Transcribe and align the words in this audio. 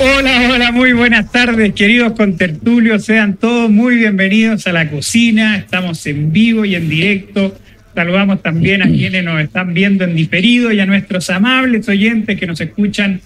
Hola, 0.00 0.50
hola, 0.54 0.70
muy 0.70 0.92
buenas 0.92 1.32
tardes, 1.32 1.74
queridos 1.74 2.12
contertulios. 2.12 3.04
Sean 3.04 3.36
todos 3.36 3.68
muy 3.68 3.96
bienvenidos 3.96 4.68
a 4.68 4.72
la 4.72 4.88
cocina. 4.88 5.56
Estamos 5.56 6.06
en 6.06 6.32
vivo 6.32 6.64
y 6.64 6.76
en 6.76 6.88
directo. 6.88 7.58
Saludamos 7.96 8.40
también 8.40 8.80
a 8.82 8.86
quienes 8.86 9.24
nos 9.24 9.40
están 9.40 9.74
viendo 9.74 10.04
en 10.04 10.14
diferido 10.14 10.70
y 10.70 10.78
a 10.78 10.86
nuestros 10.86 11.28
amables 11.30 11.88
oyentes 11.88 12.38
que 12.38 12.46
nos 12.46 12.60
escuchan 12.60 13.20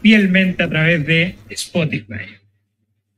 fielmente 0.00 0.62
a 0.62 0.70
través 0.70 1.04
de 1.06 1.34
Spotify. 1.50 2.45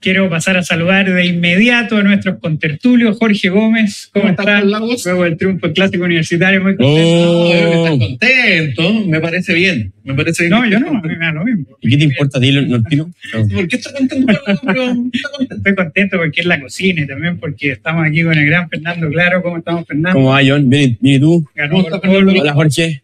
Quiero 0.00 0.30
pasar 0.30 0.56
a 0.56 0.62
saludar 0.62 1.12
de 1.12 1.26
inmediato 1.26 1.96
a 1.96 2.04
nuestros 2.04 2.38
contertulios. 2.38 3.18
Jorge 3.18 3.48
Gómez, 3.48 4.08
¿cómo, 4.12 4.26
¿Cómo 4.26 4.30
estás? 4.30 4.64
Luego 4.64 5.24
del 5.24 5.36
triunfo 5.36 5.66
del 5.66 5.74
clásico 5.74 6.04
universitario, 6.04 6.62
muy 6.62 6.76
contento. 6.76 7.40
Oh, 7.40 7.52
estás 7.52 7.98
contento, 7.98 9.06
me 9.06 9.20
parece 9.20 9.54
bien. 9.54 9.92
Me 10.04 10.14
parece 10.14 10.44
bien 10.44 10.50
No, 10.52 10.62
que 10.62 10.70
yo 10.70 10.78
no, 10.78 10.88
a 10.98 11.02
mí 11.02 11.16
me 11.16 11.26
da 11.26 11.32
lo 11.32 11.44
mismo. 11.44 11.66
¿Y 11.80 11.90
qué 11.90 11.96
te 11.96 12.04
importa 12.04 12.38
a 12.38 12.40
ti, 12.40 12.52
Nortino? 12.52 13.10
contento. 13.32 13.54
¿Por 13.56 13.68
qué 13.68 13.76
estás 13.76 13.92
contento? 13.92 14.32
Estoy 15.50 15.74
contento 15.74 16.16
porque 16.18 16.40
es 16.42 16.46
la 16.46 16.60
cocina 16.60 17.00
y 17.02 17.06
también 17.08 17.38
porque 17.38 17.72
estamos 17.72 18.06
aquí 18.06 18.22
con 18.22 18.38
el 18.38 18.46
gran 18.46 18.68
Fernando 18.68 19.10
Claro. 19.10 19.42
¿Cómo 19.42 19.58
estamos, 19.58 19.84
Fernando? 19.84 20.16
¿Cómo 20.16 20.30
va, 20.30 20.40
John? 20.46 20.70
Bien, 20.70 20.96
bien, 21.00 21.16
¿y 21.16 21.20
tú? 21.20 21.44
Ganó 21.56 21.82
¿Cómo 21.82 21.96
está? 21.96 22.08
Hola, 22.08 22.52
Jorge. 22.54 23.02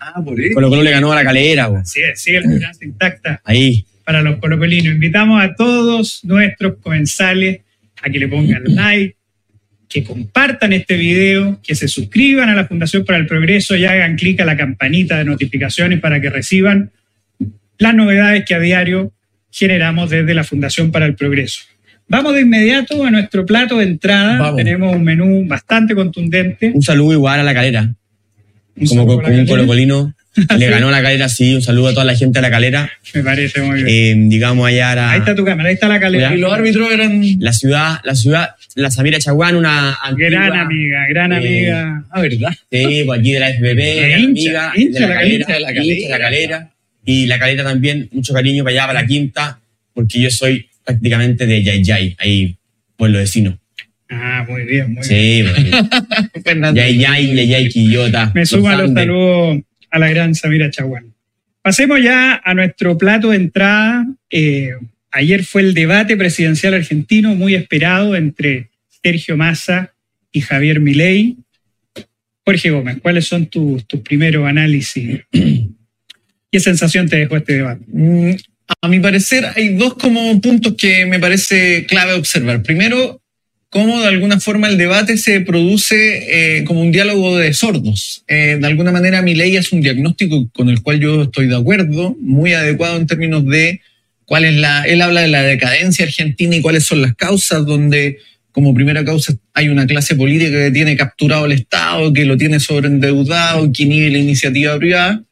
Ah, 0.00 0.22
por 0.22 0.38
eso. 0.38 0.54
Colo 0.54 0.68
Colo 0.68 0.82
le 0.82 0.90
ganó 0.90 1.12
a 1.12 1.14
la 1.16 1.24
calera, 1.24 1.68
bo. 1.68 1.80
Sí, 1.84 2.00
sigue 2.14 2.40
la 2.40 2.46
esperanza 2.52 2.84
intacta 2.84 3.40
Ahí. 3.44 3.86
Para 4.06 4.22
los 4.22 4.36
colocolinos. 4.36 4.94
Invitamos 4.94 5.42
a 5.42 5.54
todos 5.56 6.24
nuestros 6.24 6.76
comensales 6.76 7.62
a 8.00 8.08
que 8.08 8.20
le 8.20 8.28
pongan 8.28 8.62
like, 8.66 9.16
que 9.88 10.04
compartan 10.04 10.72
este 10.72 10.96
video, 10.96 11.60
que 11.60 11.74
se 11.74 11.88
suscriban 11.88 12.48
a 12.48 12.54
la 12.54 12.66
Fundación 12.66 13.04
para 13.04 13.18
el 13.18 13.26
Progreso 13.26 13.74
y 13.74 13.84
hagan 13.84 14.16
clic 14.16 14.40
a 14.40 14.44
la 14.44 14.56
campanita 14.56 15.18
de 15.18 15.24
notificaciones 15.24 15.98
para 15.98 16.20
que 16.20 16.30
reciban 16.30 16.92
las 17.78 17.94
novedades 17.94 18.44
que 18.44 18.54
a 18.54 18.60
diario 18.60 19.12
generamos 19.50 20.08
desde 20.08 20.34
la 20.34 20.44
Fundación 20.44 20.92
para 20.92 21.06
el 21.06 21.16
Progreso. 21.16 21.62
Vamos 22.08 22.34
de 22.34 22.42
inmediato 22.42 23.04
a 23.04 23.10
nuestro 23.10 23.44
plato 23.44 23.78
de 23.78 23.86
entrada. 23.86 24.38
Vamos. 24.38 24.56
Tenemos 24.56 24.94
un 24.94 25.02
menú 25.02 25.44
bastante 25.48 25.96
contundente. 25.96 26.70
Un 26.72 26.82
saludo 26.82 27.12
igual 27.12 27.40
a 27.40 27.42
la 27.42 27.52
calera. 27.54 27.92
Un 28.76 28.86
Como, 28.86 29.16
un 29.16 29.46
colocolino. 29.46 30.14
Le 30.58 30.66
ganó 30.68 30.88
a 30.88 30.90
la 30.90 31.02
calera, 31.02 31.28
sí. 31.28 31.54
Un 31.54 31.62
saludo 31.62 31.88
a 31.88 31.92
toda 31.92 32.04
la 32.04 32.14
gente 32.14 32.38
de 32.38 32.42
la 32.42 32.50
calera. 32.50 32.90
Me 33.14 33.22
parece 33.22 33.60
muy 33.62 33.82
bien. 33.82 33.88
Eh, 33.88 34.28
digamos 34.28 34.66
allá 34.68 34.92
a 34.92 35.12
ahí 35.12 35.18
está 35.20 35.34
tu 35.34 35.44
cámara, 35.44 35.68
ahí 35.68 35.74
está 35.74 35.88
la 35.88 35.98
calera. 36.00 36.34
Y 36.34 36.38
los 36.38 36.52
árbitros 36.52 36.92
eran. 36.92 37.22
la 37.40 37.52
ciudad, 37.52 38.00
la 38.04 38.14
ciudad, 38.14 38.50
la 38.74 38.90
Samira 38.90 39.18
Chaguán, 39.18 39.56
una 39.56 39.94
antigua- 40.02 40.30
Gran 40.30 40.52
amiga, 40.58 41.06
gran 41.08 41.32
Eh, 41.32 41.36
amiga. 41.36 42.04
Ah, 42.10 42.20
¿verdad? 42.20 42.50
Sí, 42.70 43.02
pues 43.06 43.20
aquí 43.20 43.32
de 43.32 43.40
la 43.40 43.50
Eh, 43.50 43.58
gran 44.08 44.20
hincha, 44.20 44.70
amiga, 44.70 44.72
hincha 44.76 45.00
de 45.00 45.00
la 45.00 45.08
la 45.08 45.14
calera, 45.20 45.46
de 45.46 45.60
la 45.60 45.66
calera. 45.68 45.84
hincha 45.94 46.06
de 46.06 46.08
la 46.12 46.18
calera. 46.18 46.70
Y 47.04 47.26
la 47.26 47.38
calera 47.38 47.64
también, 47.64 48.08
mucho 48.12 48.34
cariño 48.34 48.64
para 48.64 48.72
allá, 48.74 48.86
para 48.88 49.00
la 49.02 49.06
quinta, 49.06 49.60
porque 49.94 50.20
yo 50.20 50.30
soy 50.30 50.66
prácticamente 50.84 51.46
de 51.46 51.62
Yay 51.62 51.82
Yay, 51.84 52.16
ahí, 52.18 52.56
pueblo 52.96 53.18
vecino. 53.18 53.58
Ah, 54.08 54.44
muy 54.48 54.62
bien, 54.62 54.92
muy 54.94 55.04
bien. 55.04 55.04
Sí, 55.04 55.44
pues, 56.32 56.44
Fernando. 56.44 56.80
Yay 56.80 56.96
Yay, 56.98 57.34
Yay 57.34 57.46
Yay, 57.48 57.68
Quillota. 57.68 58.30
Me 58.34 58.44
suman 58.46 58.78
los 58.78 58.88
Andes. 58.88 59.04
saludos 59.04 59.62
a 59.90 59.98
la 59.98 60.08
gran 60.10 60.34
Samira 60.34 60.70
Chaguán. 60.70 61.14
Pasemos 61.62 62.00
ya 62.02 62.40
a 62.44 62.54
nuestro 62.54 62.96
plato 62.96 63.30
de 63.30 63.36
entrada. 63.36 64.06
Eh, 64.30 64.70
ayer 65.10 65.44
fue 65.44 65.62
el 65.62 65.74
debate 65.74 66.16
presidencial 66.16 66.74
argentino 66.74 67.34
muy 67.34 67.54
esperado 67.54 68.14
entre 68.14 68.70
Sergio 69.02 69.36
Massa 69.36 69.92
y 70.30 70.40
Javier 70.42 70.80
Milei. 70.80 71.36
Jorge 72.44 72.70
Gómez, 72.70 72.98
¿cuáles 73.02 73.26
son 73.26 73.46
tus, 73.46 73.86
tus 73.88 74.00
primeros 74.00 74.46
análisis? 74.46 75.22
¿Qué 75.32 76.60
sensación 76.60 77.08
te 77.08 77.16
dejó 77.16 77.36
este 77.36 77.54
debate? 77.54 77.82
Mm, 77.88 78.30
A 78.82 78.88
mi 78.88 79.00
parecer, 79.00 79.46
hay 79.56 79.74
dos 79.74 79.94
como 79.94 80.40
puntos 80.40 80.74
que 80.76 81.06
me 81.06 81.18
parece 81.18 81.86
clave 81.86 82.12
observar. 82.12 82.62
Primero, 82.62 83.20
cómo 83.76 84.00
de 84.00 84.08
alguna 84.08 84.40
forma 84.40 84.68
el 84.70 84.78
debate 84.78 85.18
se 85.18 85.42
produce 85.42 85.96
eh, 86.58 86.64
como 86.64 86.80
un 86.80 86.92
diálogo 86.92 87.36
de 87.36 87.52
sordos. 87.52 88.24
Eh, 88.26 88.56
de 88.58 88.66
alguna 88.66 88.90
manera, 88.90 89.20
mi 89.20 89.34
ley 89.34 89.54
es 89.54 89.70
un 89.70 89.82
diagnóstico 89.82 90.48
con 90.54 90.70
el 90.70 90.80
cual 90.80 90.98
yo 90.98 91.24
estoy 91.24 91.46
de 91.46 91.56
acuerdo, 91.56 92.16
muy 92.18 92.54
adecuado 92.54 92.96
en 92.96 93.06
términos 93.06 93.44
de 93.44 93.82
cuál 94.24 94.46
es 94.46 94.54
la. 94.54 94.84
Él 94.84 95.02
habla 95.02 95.20
de 95.20 95.28
la 95.28 95.42
decadencia 95.42 96.06
argentina 96.06 96.56
y 96.56 96.62
cuáles 96.62 96.86
son 96.86 97.02
las 97.02 97.14
causas, 97.16 97.66
donde 97.66 98.16
como 98.50 98.72
primera 98.72 99.04
causa 99.04 99.34
hay 99.52 99.68
una 99.68 99.86
clase 99.86 100.16
política 100.16 100.52
que 100.52 100.70
tiene 100.70 100.96
capturado 100.96 101.44
el 101.44 101.52
Estado, 101.52 102.14
que 102.14 102.24
lo 102.24 102.38
tiene 102.38 102.60
sobreendeudado, 102.60 103.70
que 103.74 103.82
inhibe 103.82 104.08
la 104.08 104.18
iniciativa 104.18 104.78
privada. 104.78 105.22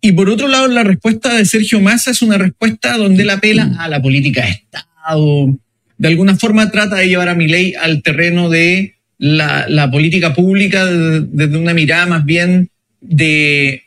Y 0.00 0.12
por 0.12 0.30
otro 0.30 0.46
lado, 0.46 0.68
la 0.68 0.84
respuesta 0.84 1.34
de 1.34 1.44
Sergio 1.44 1.80
Massa 1.80 2.12
es 2.12 2.22
una 2.22 2.38
respuesta 2.38 2.96
donde 2.96 3.24
él 3.24 3.30
apela 3.30 3.74
a 3.80 3.88
la 3.88 4.00
política 4.00 4.44
de 4.44 4.50
Estado. 4.52 5.58
De 5.98 6.08
alguna 6.08 6.36
forma 6.36 6.70
trata 6.70 6.96
de 6.96 7.08
llevar 7.08 7.28
a 7.28 7.34
Milei 7.34 7.74
al 7.74 8.02
terreno 8.02 8.48
de 8.48 8.94
la, 9.18 9.90
política 9.90 10.34
pública 10.34 10.84
de- 10.84 11.22
desde 11.22 11.56
una 11.56 11.72
mirada 11.74 12.06
más 12.06 12.24
bien 12.24 12.68
de 13.00 13.82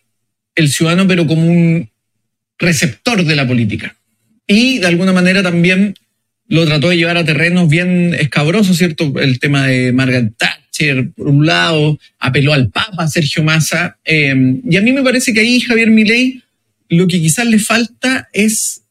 el 0.56 0.70
ciudadano, 0.70 1.08
pero 1.08 1.28
como 1.28 1.44
un 1.48 1.90
receptor 2.58 3.24
de 3.24 3.36
la 3.36 3.48
política. 3.48 3.96
Y 4.48 4.80
de 4.80 4.88
alguna 4.88 5.14
manera 5.14 5.44
también 5.44 5.94
lo 6.48 6.66
trató 6.66 6.90
de 6.90 6.98
llevar 6.98 7.18
a 7.18 7.24
terrenos 7.24 7.70
bien 7.70 8.16
escabrosos, 8.16 8.76
¿cierto? 8.78 9.14
El 9.20 9.40
tema 9.40 9.68
de 9.68 9.92
Margaret 9.94 10.34
Thatcher, 10.36 11.12
por 11.16 11.28
un 11.28 11.46
lado, 11.46 12.00
apeló 12.18 12.54
al 12.54 12.70
Papa 12.70 13.08
Sergio 13.08 13.44
Massa. 13.44 13.98
eh, 14.04 14.34
y 14.68 14.76
a 14.76 14.82
mí 14.82 14.92
me 14.92 15.04
parece 15.04 15.34
que 15.34 15.42
ahí 15.42 15.60
Javier 15.62 15.92
Milei 15.92 16.42
lo 16.90 17.08
que 17.08 17.22
quizás 17.22 17.46
le 17.46 17.60
falta 17.60 18.28
es 18.34 18.82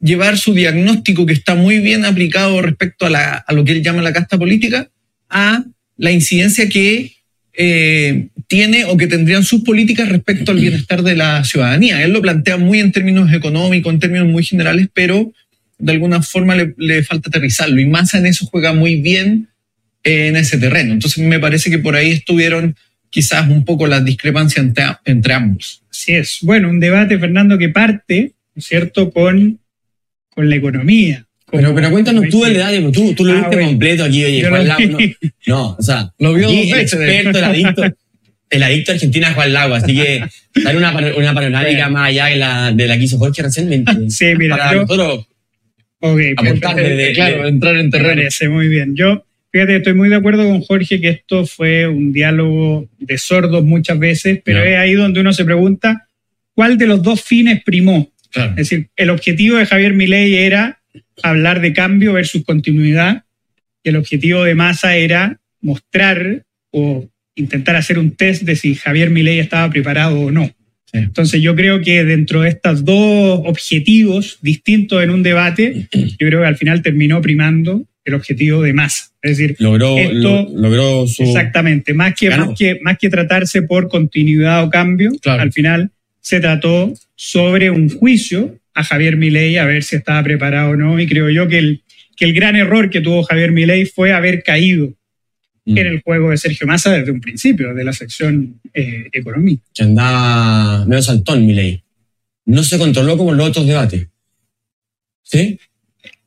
llevar 0.00 0.38
su 0.38 0.54
diagnóstico, 0.54 1.26
que 1.26 1.32
está 1.32 1.54
muy 1.54 1.78
bien 1.80 2.04
aplicado 2.04 2.62
respecto 2.62 3.06
a, 3.06 3.10
la- 3.10 3.44
lo 3.50 3.64
que 3.64 3.72
él 3.72 3.82
llama 3.82 4.02
la 4.02 4.12
casta 4.12 4.38
política, 4.38 4.88
a 5.28 5.64
la 5.96 6.10
incidencia 6.12 6.68
que 6.68 7.12
eh, 7.52 8.28
tiene 8.46 8.84
o 8.84 8.96
que 8.96 9.08
tendrían 9.08 9.42
sus 9.42 9.62
políticas 9.62 10.08
respecto 10.08 10.52
al 10.52 10.60
bienestar 10.60 11.02
de 11.02 11.16
la 11.16 11.42
ciudadanía. 11.44 12.02
Él 12.04 12.12
lo 12.12 12.22
plantea 12.22 12.56
muy 12.56 12.78
en 12.78 12.92
términos 12.92 13.32
económicos, 13.32 13.92
en 13.92 13.98
términos 13.98 14.28
muy 14.28 14.44
generales, 14.44 14.88
pero 14.94 15.32
de 15.78 15.92
alguna 15.92 16.22
forma 16.22 16.54
le, 16.54 17.02
falta 17.02 17.28
aterrizarlo. 17.28 17.80
Y 17.80 17.86
Massa 17.86 18.18
en 18.18 18.26
eso 18.26 18.46
juega 18.46 18.72
muy 18.72 19.00
bien 19.00 19.48
eh, 20.04 20.28
en 20.28 20.36
ese 20.36 20.58
terreno. 20.58 20.92
Entonces 20.92 21.22
me 21.24 21.40
parece 21.40 21.70
que 21.70 21.78
por 21.78 21.96
ahí 21.96 22.12
estuvieron 22.12 22.76
quizás 23.10 23.48
un 23.48 23.64
poco 23.64 23.86
las 23.88 24.04
discrepancias 24.04 24.64
entre, 24.64 24.84
entre 25.04 25.34
ambos. 25.34 25.82
Así 25.90 26.12
es. 26.12 26.38
Bueno, 26.42 26.70
un 26.70 26.78
debate, 26.78 27.18
Fernando, 27.18 27.58
que 27.58 27.70
parte, 27.70 28.32
¿no 28.54 28.60
es 28.60 28.66
cierto?, 28.66 29.10
con, 29.10 29.58
con 30.38 30.48
la 30.48 30.54
economía. 30.54 31.26
Pero, 31.50 31.74
pero 31.74 31.90
cuéntanos 31.90 32.28
tú 32.28 32.44
el 32.44 32.54
debate, 32.54 32.80
pues, 32.80 32.92
tú, 32.92 33.12
tú 33.12 33.24
lo 33.24 33.32
Ah, 33.32 33.36
viste 33.38 33.56
bueno. 33.56 33.68
completo 33.70 34.04
aquí, 34.04 34.24
oye, 34.24 34.40
Yo 34.42 34.48
Juan 34.50 34.68
Lago. 34.68 34.98
No, 35.46 35.76
o 35.76 35.82
sea, 35.82 36.12
Lo 36.20 36.32
vio 36.34 36.46
aquí 36.46 36.60
el 36.70 36.76
de 36.76 36.80
experto, 36.82 37.38
el 37.38 37.44
adicto, 37.44 37.82
el 38.50 38.62
adicto 38.62 38.92
argentino 38.92 39.26
es 39.26 39.34
Juan 39.34 39.52
Lago, 39.52 39.74
así 39.74 39.96
que 39.96 40.22
dar 40.62 40.76
una, 40.76 40.90
una 41.16 41.34
panorámica 41.34 41.86
Bueno. 41.86 41.90
más 41.90 42.08
allá 42.10 42.26
de 42.26 42.36
la, 42.36 42.70
de 42.72 42.86
la 42.86 42.96
que 42.98 43.02
hizo 43.04 43.18
Jorge 43.18 43.42
recién, 43.42 43.68
me- 43.68 43.82
Sí, 44.10 44.26
mira, 44.38 44.56
para 44.56 44.74
yo- 44.74 44.82
nosotros 44.82 45.26
Ok, 46.00 46.20
aportar 46.36 46.76
perfecto. 46.76 46.96
desde, 46.96 47.12
claro, 47.14 47.48
entrar 47.48 47.76
en 47.76 47.86
Me 47.86 47.90
terreno. 47.90 48.14
parece 48.14 48.48
muy 48.48 48.68
bien. 48.68 48.94
Yo, 48.94 49.24
fíjate, 49.50 49.74
estoy 49.76 49.94
muy 49.94 50.08
de 50.08 50.14
acuerdo 50.14 50.44
con 50.44 50.60
Jorge 50.60 51.00
que 51.00 51.08
esto 51.08 51.44
fue 51.46 51.88
un 51.88 52.12
diálogo 52.12 52.86
de 53.00 53.18
sordos 53.18 53.64
muchas 53.64 53.98
veces, 53.98 54.40
pero 54.44 54.60
No. 54.60 54.64
es 54.66 54.76
ahí 54.78 54.92
donde 54.92 55.18
uno 55.20 55.32
se 55.32 55.44
pregunta 55.44 56.06
cuál 56.54 56.78
de 56.78 56.86
los 56.86 57.02
dos 57.02 57.20
fines 57.22 57.62
primó. 57.64 58.08
Claro. 58.30 58.50
Es 58.52 58.56
decir, 58.56 58.88
el 58.96 59.10
objetivo 59.10 59.56
de 59.56 59.66
Javier 59.66 59.94
Milei 59.94 60.34
era 60.34 60.80
hablar 61.22 61.60
de 61.60 61.72
cambio 61.72 62.12
versus 62.12 62.44
continuidad, 62.44 63.24
y 63.82 63.88
el 63.90 63.96
objetivo 63.96 64.44
de 64.44 64.54
Massa 64.54 64.96
era 64.96 65.40
mostrar 65.60 66.44
o 66.70 67.08
intentar 67.34 67.76
hacer 67.76 67.98
un 67.98 68.12
test 68.16 68.42
de 68.42 68.56
si 68.56 68.74
Javier 68.74 69.10
Milei 69.10 69.38
estaba 69.38 69.70
preparado 69.70 70.20
o 70.20 70.30
no. 70.30 70.46
Sí. 70.92 70.98
Entonces 70.98 71.40
yo 71.42 71.54
creo 71.54 71.80
que 71.82 72.04
dentro 72.04 72.40
de 72.42 72.48
estos 72.48 72.84
dos 72.84 73.40
objetivos 73.44 74.38
distintos 74.42 75.02
en 75.02 75.10
un 75.10 75.22
debate, 75.22 75.86
yo 75.92 76.16
creo 76.26 76.40
que 76.40 76.46
al 76.46 76.56
final 76.56 76.82
terminó 76.82 77.20
primando 77.20 77.84
el 78.04 78.14
objetivo 78.14 78.62
de 78.62 78.72
Massa. 78.72 79.04
Es 79.20 79.36
decir, 79.36 79.56
logró, 79.58 79.98
Esto- 79.98 80.14
lo- 80.14 80.48
logró 80.60 81.06
su... 81.06 81.24
Exactamente, 81.24 81.92
más 81.92 82.14
que, 82.14 82.30
más, 82.30 82.50
que, 82.58 82.78
más 82.82 82.96
que 82.98 83.10
tratarse 83.10 83.62
por 83.62 83.88
continuidad 83.88 84.64
o 84.64 84.70
cambio, 84.70 85.10
Claro. 85.20 85.42
al 85.42 85.52
final 85.52 85.90
se 86.20 86.40
trató 86.40 86.92
sobre 87.14 87.70
un 87.70 87.88
juicio 87.88 88.58
a 88.74 88.84
Javier 88.84 89.16
Milei 89.16 89.56
a 89.56 89.64
ver 89.64 89.82
si 89.82 89.96
estaba 89.96 90.22
preparado 90.22 90.70
o 90.70 90.76
no, 90.76 91.00
y 91.00 91.06
creo 91.06 91.30
yo 91.30 91.48
que 91.48 91.58
el, 91.58 91.82
que 92.16 92.24
el 92.24 92.34
gran 92.34 92.56
error 92.56 92.90
que 92.90 93.00
tuvo 93.00 93.22
Javier 93.22 93.52
Milei 93.52 93.86
fue 93.86 94.12
haber 94.12 94.42
caído 94.42 94.92
Mm. 95.68 95.76
en 95.76 95.86
el 95.86 96.00
juego 96.00 96.30
de 96.30 96.38
Sergio 96.38 96.66
Massa 96.66 96.90
desde 96.90 97.10
un 97.12 97.20
principio, 97.20 97.74
de 97.74 97.84
la 97.84 97.92
sección 97.92 98.58
eh, 98.72 99.08
economía. 99.12 99.58
que 99.74 99.82
andaba 99.82 100.86
medio 100.86 101.02
saltón, 101.02 101.46
Milei. 101.46 101.82
No 102.46 102.62
se 102.62 102.78
controló 102.78 103.18
como 103.18 103.32
en 103.32 103.36
los 103.36 103.48
otros 103.50 103.66
debates. 103.66 104.06
¿Sí? 105.22 105.60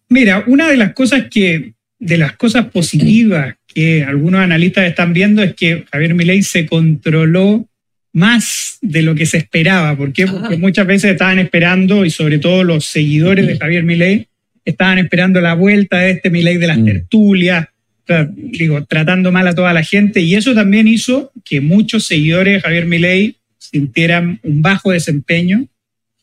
Mira, 0.09 0.43
una 0.45 0.69
de 0.69 0.77
las 0.77 0.93
cosas 0.93 1.25
que, 1.31 1.73
de 1.97 2.17
las 2.19 2.37
cosas 2.37 2.67
positivas 2.67 3.55
que 3.65 4.03
algunos 4.03 4.41
analistas 4.41 4.85
están 4.85 5.11
viendo 5.11 5.41
es 5.41 5.55
que 5.55 5.85
Javier 5.91 6.13
Milei 6.13 6.43
se 6.43 6.67
controló 6.67 7.67
más 8.13 8.77
de 8.81 9.01
lo 9.01 9.15
que 9.15 9.25
se 9.25 9.37
esperaba. 9.37 9.95
¿Por 9.95 10.11
qué? 10.13 10.27
Porque 10.27 10.57
muchas 10.57 10.85
veces 10.87 11.11
estaban 11.11 11.39
esperando, 11.39 12.05
y 12.05 12.09
sobre 12.09 12.39
todo 12.39 12.63
los 12.63 12.85
seguidores 12.85 13.47
de 13.47 13.57
Javier 13.57 13.83
Milei, 13.83 14.27
estaban 14.65 14.99
esperando 14.99 15.39
la 15.41 15.53
vuelta 15.53 15.99
de 15.99 16.11
este 16.11 16.29
Milei 16.29 16.57
de 16.57 16.67
las 16.67 16.77
Mm. 16.77 16.85
tertulias, 16.85 17.67
tra- 18.07 18.29
digo, 18.35 18.83
tratando 18.85 19.31
mal 19.31 19.47
a 19.47 19.55
toda 19.55 19.73
la 19.73 19.83
gente, 19.83 20.19
y 20.21 20.35
eso 20.35 20.53
también 20.53 20.87
hizo 20.87 21.31
que 21.45 21.61
muchos 21.61 22.05
seguidores 22.05 22.55
de 22.55 22.61
Javier 22.61 22.85
Milei 22.85 23.37
sintieran 23.57 24.39
un 24.43 24.61
bajo 24.61 24.91
desempeño 24.91 25.67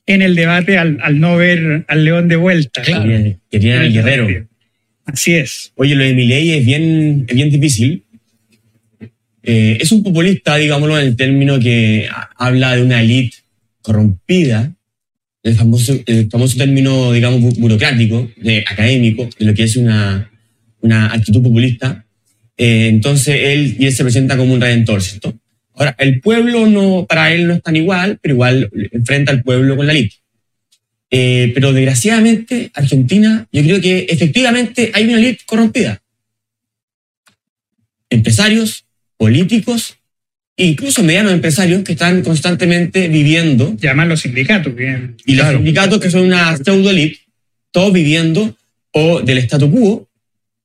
en 0.07 0.23
el 0.23 0.35
debate 0.35 0.79
al, 0.79 0.99
al 1.03 1.19
no 1.21 1.37
ver 1.37 1.85
al 1.89 2.05
León 2.05 2.29
de 2.29 2.37
vuelta. 2.37 2.83
Querían, 2.83 3.39
querían 3.51 3.79
al 3.79 3.93
guerrero. 3.93 4.47
Así 5.05 5.35
es. 5.35 5.73
Oye, 5.77 5.95
lo 5.95 6.05
de 6.05 6.13
Milei 6.15 6.51
es 6.51 6.67
bien, 6.67 7.25
es 7.29 7.35
bien 7.35 7.51
difícil. 7.51 8.05
Eh, 9.51 9.79
es 9.81 9.91
un 9.93 10.03
populista, 10.03 10.57
digámoslo, 10.57 10.99
en 10.99 11.07
el 11.07 11.17
término 11.17 11.59
que 11.59 12.07
ha- 12.11 12.29
habla 12.37 12.77
de 12.77 12.83
una 12.83 13.01
élite 13.01 13.39
corrompida, 13.81 14.75
el 15.43 15.55
famoso, 15.55 15.99
el 16.05 16.29
famoso 16.31 16.59
término, 16.59 17.13
digamos, 17.13 17.41
bu- 17.41 17.59
burocrático, 17.59 18.31
de, 18.37 18.59
académico, 18.69 19.27
de 19.39 19.47
lo 19.47 19.55
que 19.55 19.63
es 19.63 19.77
una, 19.77 20.31
una 20.83 21.07
actitud 21.15 21.43
populista. 21.43 22.05
Eh, 22.59 22.89
entonces 22.89 23.37
él, 23.43 23.77
y 23.79 23.87
él 23.87 23.93
se 23.93 24.03
presenta 24.03 24.37
como 24.37 24.53
un 24.53 24.61
redentor, 24.61 25.01
¿cierto? 25.03 25.33
Ahora, 25.73 25.95
el 25.99 26.21
pueblo 26.21 26.67
no, 26.67 27.07
para 27.09 27.33
él 27.33 27.47
no 27.47 27.55
es 27.55 27.63
tan 27.63 27.77
igual, 27.77 28.19
pero 28.21 28.35
igual 28.35 28.71
enfrenta 28.93 29.33
al 29.33 29.43
pueblo 29.43 29.77
con 29.79 29.87
la 29.87 29.93
élite. 29.95 30.17
Eh, 31.11 31.53
pero 31.55 31.73
desgraciadamente, 31.73 32.71
Argentina, 32.75 33.49
yo 33.51 33.63
creo 33.63 33.81
que 33.81 34.07
efectivamente 34.11 34.91
hay 34.93 35.05
una 35.05 35.19
élite 35.19 35.45
corrompida. 35.47 36.03
Empresarios, 38.11 38.85
políticos, 39.19 39.99
incluso 40.57 41.03
medianos 41.03 41.33
empresarios 41.33 41.83
que 41.85 41.93
están 41.93 42.23
constantemente 42.23 43.09
viviendo, 43.09 43.77
Llaman 43.77 44.09
los 44.09 44.21
sindicatos. 44.21 44.75
bien. 44.75 45.17
y 45.27 45.35
los 45.35 45.49
sindicatos 45.51 46.01
que 46.01 46.11
son 46.11 46.23
una 46.23 46.57
pseudo 46.57 46.89
élite, 46.91 47.21
todos 47.71 47.93
viviendo 47.93 48.57
o 48.93 49.21
del 49.21 49.39
statu 49.39 49.71
quo, 49.71 50.09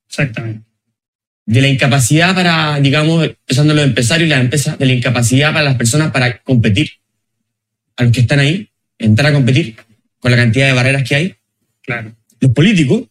Exactamente. 0.08 0.64
de 1.46 1.62
la 1.62 1.68
incapacidad 1.68 2.34
para, 2.34 2.80
digamos, 2.80 3.26
empezando 3.26 3.74
los 3.74 3.84
empresarios 3.84 4.28
y 4.28 4.30
las 4.30 4.40
empresas, 4.42 4.80
de 4.80 4.86
la 4.86 4.94
incapacidad 4.94 5.52
para 5.52 5.66
las 5.66 5.76
personas 5.76 6.12
para 6.12 6.38
competir, 6.44 6.90
a 7.98 8.04
los 8.04 8.12
que 8.14 8.22
están 8.22 8.40
ahí, 8.40 8.70
entrar 8.98 9.32
a 9.32 9.34
competir 9.36 9.76
con 10.20 10.32
la 10.32 10.38
cantidad 10.38 10.68
de 10.68 10.74
barreras 10.74 11.04
que 11.08 11.16
hay. 11.16 11.36
Claro. 11.82 12.16
Los 12.40 12.52
políticos, 12.54 13.04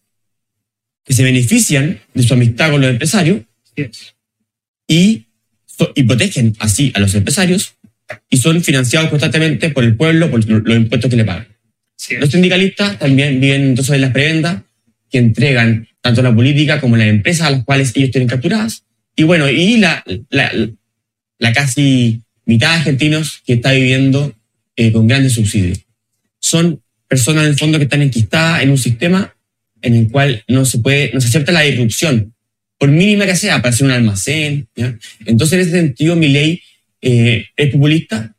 que 1.04 1.12
se 1.12 1.24
benefician 1.24 2.00
de 2.14 2.22
su 2.22 2.32
amistad 2.34 2.70
con 2.70 2.80
los 2.80 2.88
empresarios 2.90 3.42
Así 3.64 3.82
es. 3.82 4.14
y, 4.86 5.26
protegen 6.06 6.54
así 6.58 6.92
a 6.94 7.00
los 7.00 7.14
empresarios 7.14 7.74
y 8.28 8.36
son 8.36 8.62
financiados 8.62 9.08
constantemente 9.10 9.70
por 9.70 9.84
el 9.84 9.96
pueblo, 9.96 10.30
por 10.30 10.46
lo- 10.48 10.60
los 10.60 10.76
impuestos 10.76 11.10
que 11.10 11.16
le 11.16 11.24
pagan. 11.24 11.46
Es. 11.98 12.20
Los 12.20 12.30
sindicalistas 12.30 12.98
también 12.98 13.40
viven 13.40 13.62
entonces 13.62 13.92
de 13.92 13.98
las 13.98 14.10
prebendas 14.12 14.62
que 15.10 15.18
entregan 15.18 15.88
tanto 16.00 16.20
la 16.22 16.34
política 16.34 16.80
como 16.80 16.96
las 16.96 17.06
empresas 17.06 17.46
a 17.46 17.50
las 17.50 17.64
cuales 17.64 17.92
ellos 17.94 18.10
tienen 18.10 18.28
capturadas. 18.28 18.84
Y 19.14 19.22
bueno, 19.24 19.48
y 19.48 19.76
la, 19.76 20.02
la, 20.30 20.50
la 21.38 21.52
casi 21.52 22.22
mitad 22.44 22.70
de 22.70 22.76
argentinos 22.78 23.42
que 23.46 23.54
está 23.54 23.72
viviendo 23.72 24.34
eh, 24.76 24.90
con 24.92 25.06
grandes 25.06 25.34
subsidios. 25.34 25.80
Son 26.40 26.82
personas 27.08 27.44
en 27.44 27.50
el 27.50 27.58
fondo 27.58 27.78
que 27.78 27.84
están 27.84 28.02
enquistadas 28.02 28.62
en 28.62 28.70
un 28.70 28.78
sistema 28.78 29.34
en 29.80 29.94
el 29.94 30.10
cual 30.10 30.42
no 30.48 30.64
se 30.64 30.78
puede, 30.78 31.10
no 31.12 31.20
se 31.20 31.28
acepta 31.28 31.52
la 31.52 31.60
disrupción, 31.60 32.31
por 32.82 32.90
mínima 32.90 33.26
que 33.26 33.36
sea, 33.36 33.62
para 33.62 33.72
hacer 33.72 33.86
un 33.86 33.92
almacén. 33.92 34.66
¿ya? 34.74 34.98
Entonces, 35.24 35.52
en 35.52 35.60
ese 35.60 35.70
sentido, 35.70 36.16
mi 36.16 36.26
ley 36.26 36.60
es 37.00 37.70
populista, 37.70 38.34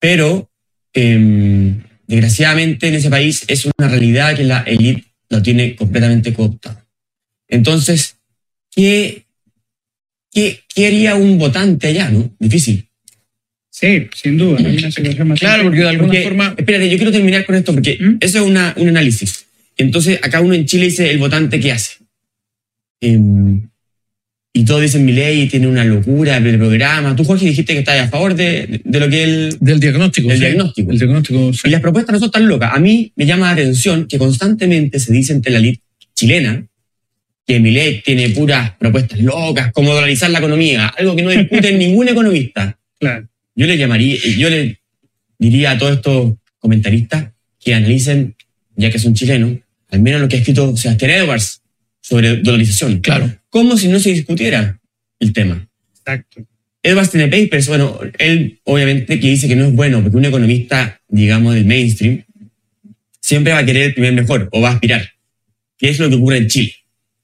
pero 0.00 0.50
em, 0.94 1.82
desgraciadamente 2.06 2.88
en 2.88 2.94
ese 2.94 3.10
país 3.10 3.44
es 3.46 3.66
una 3.66 3.88
realidad 3.88 4.34
que 4.34 4.44
la 4.44 4.60
élite 4.62 5.04
lo 5.28 5.42
tiene 5.42 5.76
completamente 5.76 6.32
cooptado. 6.32 6.82
Entonces, 7.46 8.16
¿qué, 8.74 9.26
qué, 10.32 10.60
qué 10.74 10.86
haría 10.86 11.14
un 11.14 11.36
votante 11.36 11.88
allá? 11.88 12.08
¿no? 12.08 12.34
Difícil. 12.38 12.88
Sí, 13.70 14.08
sin 14.16 14.38
duda. 14.38 14.66
hay 14.66 14.78
una 14.78 14.90
situación 14.90 15.28
más 15.28 15.38
Claro, 15.38 15.64
porque 15.64 15.80
de 15.80 15.88
alguna 15.90 16.06
Porque, 16.06 16.22
forma. 16.22 16.54
Espérate, 16.56 16.88
yo 16.88 16.96
quiero 16.96 17.12
terminar 17.12 17.44
con 17.44 17.54
esto 17.54 17.74
porque 17.74 17.98
¿Mm? 18.00 18.16
eso 18.20 18.38
es 18.38 18.44
una, 18.44 18.72
un 18.78 18.88
análisis. 18.88 19.44
Entonces, 19.76 20.18
acá 20.22 20.40
uno 20.40 20.54
en 20.54 20.64
Chile 20.64 20.86
dice 20.86 21.10
el 21.10 21.18
votante 21.18 21.60
qué 21.60 21.72
hace. 21.72 22.07
Em, 23.00 23.68
y 24.52 24.64
todos 24.64 24.82
dicen 24.82 25.04
mi 25.04 25.12
ley 25.12 25.46
tiene 25.46 25.68
una 25.68 25.84
locura 25.84 26.40
del 26.40 26.58
programa. 26.58 27.14
Tú, 27.14 27.24
Jorge, 27.24 27.46
dijiste 27.46 27.74
que 27.74 27.80
estás 27.80 28.00
a 28.00 28.08
favor 28.08 28.34
de, 28.34 28.80
de 28.84 29.00
lo 29.00 29.08
que 29.08 29.22
él. 29.22 29.56
Del 29.60 29.78
diagnóstico. 29.78 30.28
Del 30.28 30.38
sí. 30.38 30.44
diagnóstico. 30.44 30.90
El 30.90 30.98
diagnóstico. 30.98 31.52
sí. 31.52 31.60
Y 31.68 31.70
las 31.70 31.80
propuestas 31.80 32.14
no 32.14 32.18
son 32.18 32.30
tan 32.30 32.48
locas. 32.48 32.72
A 32.74 32.80
mí 32.80 33.12
me 33.14 33.26
llama 33.26 33.46
la 33.46 33.52
atención 33.52 34.06
que 34.06 34.18
constantemente 34.18 34.98
se 34.98 35.12
dice 35.12 35.32
entre 35.32 35.52
la 35.52 35.58
elite 35.58 35.82
chilena 36.14 36.66
que 37.46 37.60
Milei 37.60 38.02
tiene 38.02 38.28
puras 38.30 38.72
propuestas 38.78 39.18
locas, 39.20 39.72
como 39.72 39.94
dolarizar 39.94 40.28
la 40.30 40.38
economía, 40.38 40.88
algo 40.88 41.16
que 41.16 41.22
no 41.22 41.30
discute 41.30 41.72
ningún 41.78 42.08
economista. 42.08 42.78
Claro. 43.00 43.26
Yo 43.54 43.66
le 43.66 43.78
llamaría, 43.78 44.18
yo 44.36 44.50
le 44.50 44.80
diría 45.38 45.70
a 45.70 45.78
todos 45.78 45.96
estos 45.96 46.34
comentaristas 46.58 47.30
que 47.58 47.74
analicen, 47.74 48.34
ya 48.76 48.90
que 48.90 48.98
son 48.98 49.14
chilenos, 49.14 49.52
al 49.90 50.02
menos 50.02 50.20
lo 50.20 50.28
que 50.28 50.36
ha 50.36 50.38
escrito 50.40 50.76
Sebastián 50.76 51.10
Edwards 51.10 51.62
sobre 52.08 52.36
dolarización. 52.36 53.00
Claro. 53.00 53.30
Como 53.50 53.76
si 53.76 53.88
no 53.88 53.98
se 54.00 54.10
discutiera 54.12 54.80
el 55.20 55.32
tema. 55.32 55.68
Exacto. 55.98 56.46
Edwards 56.82 57.10
tiene 57.10 57.28
papers, 57.28 57.66
bueno, 57.68 57.98
él 58.18 58.60
obviamente 58.64 59.18
que 59.20 59.28
dice 59.28 59.48
que 59.48 59.56
no 59.56 59.66
es 59.66 59.72
bueno, 59.74 60.00
porque 60.02 60.16
un 60.16 60.24
economista, 60.24 61.00
digamos, 61.08 61.54
del 61.54 61.66
mainstream, 61.66 62.24
siempre 63.20 63.52
va 63.52 63.58
a 63.58 63.64
querer 63.66 63.82
el 63.88 63.94
primer 63.94 64.12
mejor, 64.14 64.48
o 64.52 64.60
va 64.60 64.70
a 64.70 64.72
aspirar. 64.74 65.10
Que 65.76 65.90
es 65.90 65.98
lo 65.98 66.08
que 66.08 66.14
ocurre 66.16 66.38
en 66.38 66.46
Chile, 66.48 66.74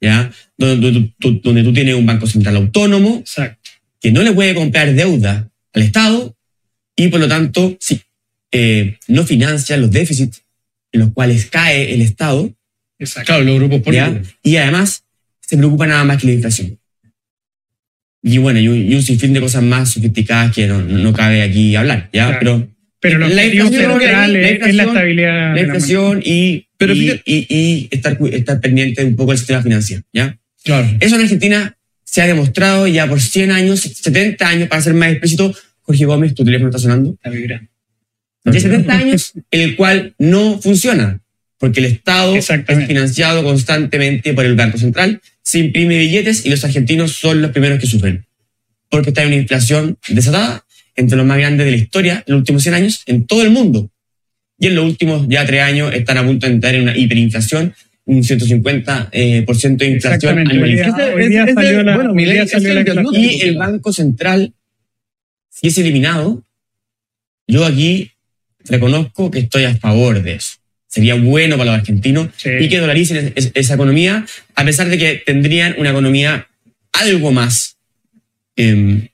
¿ya? 0.00 0.30
Donde, 0.58 0.90
donde 0.90 1.12
tú- 1.18 1.40
donde 1.42 1.62
tú 1.62 1.72
tienes 1.72 1.94
un 1.94 2.04
banco 2.04 2.26
central 2.26 2.56
autónomo, 2.56 3.18
Exacto. 3.20 3.70
que 4.00 4.12
no 4.12 4.22
le 4.22 4.32
puede 4.32 4.54
comprar 4.54 4.92
deuda 4.94 5.48
al 5.72 5.82
Estado 5.82 6.36
y 6.96 7.08
por 7.08 7.20
lo 7.20 7.28
tanto 7.28 7.76
sí, 7.80 8.00
eh, 8.52 8.98
no 9.08 9.24
financia 9.24 9.76
los 9.76 9.90
déficits 9.90 10.42
en 10.92 11.00
los 11.00 11.12
cuales 11.12 11.46
cae 11.46 11.94
el 11.94 12.02
Estado 12.02 12.52
Exacto. 13.04 13.26
Claro, 13.26 13.44
los 13.44 13.56
grupos 13.58 13.94
¿ya? 13.94 14.06
políticos. 14.08 14.34
y 14.42 14.56
además 14.56 15.04
se 15.40 15.56
preocupa 15.56 15.86
nada 15.86 16.04
más 16.04 16.20
que 16.20 16.26
la 16.28 16.32
inflación. 16.34 16.78
Y 18.22 18.38
bueno, 18.38 18.58
y 18.58 18.68
un, 18.68 18.90
y 18.90 18.94
un 18.94 19.02
sinfín 19.02 19.32
de 19.34 19.40
cosas 19.40 19.62
más 19.62 19.90
sofisticadas 19.92 20.54
que 20.54 20.66
no, 20.66 20.80
no 20.80 21.12
cabe 21.12 21.42
aquí 21.42 21.76
hablar, 21.76 22.08
¿ya? 22.12 22.38
Claro. 22.38 22.40
Pero 22.40 22.70
Pero 23.00 23.18
lo 23.18 23.28
La 23.28 23.44
inflación, 23.44 23.90
central 24.00 24.32
la 24.32 24.38
es, 24.38 24.44
es 24.46 24.58
la 24.60 24.66
inflación, 24.66 24.88
estabilidad. 24.88 25.32
la 25.34 25.48
de 25.48 25.54
la 25.54 25.60
inflación 25.60 26.22
y, 26.24 26.66
Pero 26.78 26.94
y, 26.94 27.20
y- 27.26 27.88
estar, 27.90 28.16
estar 28.32 28.60
pendiente 28.60 29.04
un 29.04 29.14
poco 29.14 29.32
del 29.32 29.38
sistema 29.38 29.62
financiero, 29.62 30.02
¿ya? 30.12 30.38
Claro. 30.64 30.88
Eso 31.00 31.16
en 31.16 31.20
Argentina 31.22 31.76
se 32.02 32.22
ha 32.22 32.26
demostrado 32.26 32.86
ya 32.86 33.06
por 33.06 33.20
100 33.20 33.50
años, 33.52 33.80
70 33.80 34.48
años, 34.48 34.68
para 34.68 34.80
ser 34.80 34.94
más 34.94 35.10
explícito. 35.10 35.54
Jorge 35.82 36.06
Gómez, 36.06 36.34
tu 36.34 36.44
teléfono 36.46 36.70
está 36.70 36.78
sonando. 36.78 37.10
está 37.12 37.28
vibrando. 37.28 37.68
De 38.44 38.58
70 38.60 38.92
años, 38.94 39.32
en 39.50 39.60
el 39.60 39.76
cual 39.76 40.14
no 40.18 40.58
funciona, 40.62 41.20
porque 41.64 41.80
el 41.80 41.86
Estado 41.86 42.36
es 42.36 42.46
financiado 42.86 43.42
constantemente 43.42 44.34
por 44.34 44.44
el 44.44 44.54
Banco 44.54 44.76
Central, 44.76 45.22
se 45.40 45.60
imprime 45.60 45.98
billetes 45.98 46.44
y 46.44 46.50
los 46.50 46.62
argentinos 46.62 47.12
son 47.12 47.40
los 47.40 47.52
primeros 47.52 47.80
que 47.80 47.86
sufren, 47.86 48.26
porque 48.90 49.08
está 49.08 49.22
en 49.22 49.28
una 49.28 49.36
inflación 49.36 49.96
desatada 50.08 50.66
entre 50.94 51.16
los 51.16 51.24
más 51.24 51.38
grandes 51.38 51.64
de 51.64 51.70
la 51.70 51.78
historia 51.78 52.22
en 52.26 52.34
los 52.34 52.40
últimos 52.40 52.62
100 52.64 52.74
años 52.74 53.02
en 53.06 53.26
todo 53.26 53.40
el 53.40 53.48
mundo. 53.48 53.90
Y 54.58 54.66
en 54.66 54.74
los 54.74 54.84
últimos 54.84 55.26
ya 55.26 55.46
tres 55.46 55.62
años 55.62 55.94
están 55.94 56.18
a 56.18 56.26
punto 56.26 56.46
de 56.46 56.52
entrar 56.52 56.74
en 56.74 56.82
una 56.82 56.94
hiperinflación, 56.94 57.74
un 58.04 58.22
150% 58.22 59.08
eh, 59.12 59.42
por 59.46 59.56
ciento 59.56 59.86
de 59.86 59.92
inflación. 59.92 60.44
Y 63.14 63.40
el 63.40 63.56
Banco 63.56 63.90
Central, 63.90 64.52
si 65.48 65.68
es 65.68 65.78
eliminado, 65.78 66.44
yo 67.46 67.64
aquí 67.64 68.10
reconozco 68.66 69.30
que 69.30 69.38
estoy 69.38 69.64
a 69.64 69.74
favor 69.78 70.22
de 70.22 70.34
eso. 70.34 70.56
Sería 70.94 71.16
bueno 71.16 71.56
para 71.58 71.72
los 71.72 71.80
argentinos 71.80 72.28
Sí. 72.36 72.50
y 72.60 72.68
que 72.68 72.78
dolaricen 72.78 73.32
es- 73.34 73.50
esa 73.54 73.74
economía, 73.74 74.24
a 74.54 74.64
pesar 74.64 74.88
de 74.88 74.96
que 74.96 75.22
tendrían 75.26 75.74
una 75.76 75.90
economía 75.90 76.46
algo 76.92 77.32
más 77.32 77.76
em, 78.54 79.08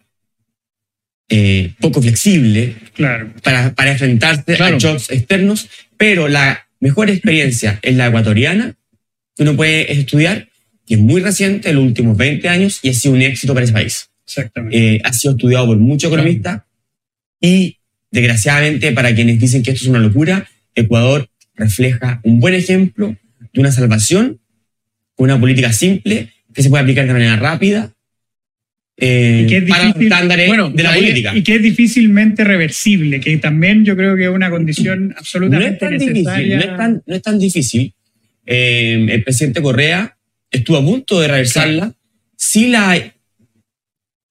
eh, 1.31 1.73
poco 1.81 2.03
flexible 2.03 2.75
Claro. 2.93 3.33
para, 3.43 3.75
para 3.75 3.93
enfrentarse 3.93 4.57
Claro. 4.57 4.77
a 4.77 4.79
shocks 4.79 5.11
externos, 5.11 5.71
pero 5.97 6.29
la 6.29 6.67
mejor 6.81 7.09
experiencia 7.09 7.79
es 7.81 7.97
la 7.97 8.09
ecuatoriana, 8.09 8.75
que 9.35 9.43
uno 9.45 9.57
puede 9.57 9.91
estudiar, 9.91 10.49
que 10.87 10.95
es 10.97 11.01
muy 11.01 11.23
reciente, 11.23 11.71
en 11.71 11.77
los 11.77 11.85
últimos 11.85 12.15
20 12.19 12.47
años, 12.51 12.81
y 12.83 12.91
ha 12.91 12.93
sido 12.93 13.15
un 13.15 13.23
éxito 13.23 13.55
para 13.55 13.65
ese 13.65 13.73
país 13.73 14.11
Exactamente. 14.27 14.77
eh, 14.97 15.01
ha 15.03 15.15
sido 15.15 15.33
estudiado 15.33 15.65
por 15.65 15.79
muchos 15.79 16.09
economistas 16.09 16.61
y 17.41 17.79
desgraciadamente 18.11 18.93
para 18.93 19.15
quienes 19.15 19.41
dicen 19.41 19.63
que 19.63 19.71
esto 19.71 19.85
es 19.85 19.89
una 19.89 20.01
locura, 20.01 20.47
Ecuador 20.75 21.30
refleja 21.61 22.21
un 22.25 22.41
buen 22.41 22.55
ejemplo 22.55 23.17
de 23.53 23.61
una 23.61 23.71
salvación 23.73 24.41
con 25.15 25.25
una 25.25 25.39
política 25.39 25.73
simple 25.73 26.31
que 26.53 26.63
se 26.63 26.69
puede 26.71 26.83
aplicar 26.83 27.07
de 27.07 27.13
manera 27.13 27.37
rápida 27.37 27.93
eh, 28.97 29.43
Y 29.45 29.49
que 29.49 29.57
es 29.59 29.65
para 29.69 29.85
difícil- 29.85 30.03
estándares 30.13 30.47
bueno, 30.49 30.71
de 30.71 30.83
la 30.83 30.93
política. 30.95 31.35
Y 31.37 31.43
que 31.43 31.55
es 31.57 31.63
difícilmente 31.63 32.45
reversible, 32.45 33.19
que 33.21 33.37
también 33.39 33.85
yo 33.85 33.97
creo 33.97 34.15
que 34.17 34.25
es 34.25 34.31
una 34.31 34.51
condición 34.51 35.09
No 35.09 35.13
es 35.15 35.19
absolutamente 35.19 35.77
tan 35.79 35.93
difícil, 35.99 36.13
necesaria. 36.25 36.57
no 36.57 36.63
es 36.63 36.77
tan, 36.77 37.03
no 37.07 37.15
es 37.15 37.23
tan 37.23 37.39
difícil. 37.39 37.95
Eh, 38.47 39.07
el 39.11 39.23
presidente 39.25 39.63
Correa 39.63 40.17
estuvo 40.51 40.77
a 40.79 40.85
punto 40.85 41.21
de 41.21 41.29
reversarla, 41.29 41.95
sí 42.37 42.67
la, 42.69 43.15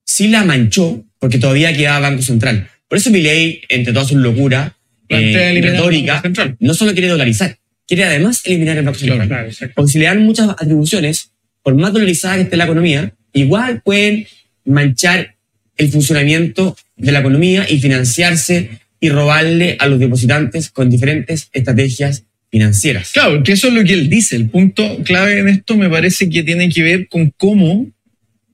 sí 0.06 0.28
la 0.28 0.44
manchó, 0.44 1.04
porque 1.20 1.38
todavía 1.40 1.76
quedaba 1.76 2.10
Banco 2.10 2.22
Central. 2.22 2.68
Por 2.88 2.98
eso 2.98 3.10
Milei, 3.12 3.62
entre 3.70 3.94
todas 3.94 4.08
sus 4.10 4.18
locuras, 4.18 4.74
eh, 5.10 5.60
retórica, 5.62 6.22
no 6.60 6.74
solo 6.74 6.94
quiere 6.94 7.08
dolarizar, 7.08 7.58
quiere 7.88 8.06
además 8.06 8.42
eliminar 8.46 8.78
el 8.78 8.86
Banco 8.86 9.00
Central. 9.00 9.28
Claro. 9.28 9.50
Porque 9.76 9.92
si 9.92 10.00
le 10.00 10.06
dan 10.06 10.24
muchas 10.24 10.50
atribuciones, 10.50 11.32
por 11.64 11.76
más 11.76 11.92
dolarizada 11.92 12.36
que 12.36 12.44
esté 12.44 12.58
la 12.58 12.66
economía, 12.66 13.14
igual 13.34 13.82
pueden 13.84 14.28
manchar 14.66 15.36
el 15.78 15.90
funcionamiento 15.90 16.78
de 16.96 17.12
la 17.12 17.20
economía 17.20 17.66
y 17.68 17.80
financiarse 17.80 18.70
y 19.00 19.10
robarle 19.10 19.78
a 19.80 19.88
los 19.88 20.00
depositantes 20.00 20.70
con 20.70 20.90
diferentes 20.90 21.50
estrategias 21.54 22.26
financieras. 22.52 23.12
Claro, 23.12 23.42
que 23.44 23.54
eso 23.54 23.68
es 23.70 23.74
lo 23.74 23.84
que 23.84 23.94
él 23.94 24.10
dice. 24.10 24.36
El 24.36 24.50
punto 24.50 25.00
clave 25.04 25.40
en 25.40 25.48
esto 25.48 25.76
me 25.78 25.90
parece 25.90 26.30
que 26.30 26.44
tiene 26.44 26.70
que 26.70 26.84
ver 26.84 27.08
con 27.08 27.32
cómo, 27.38 27.90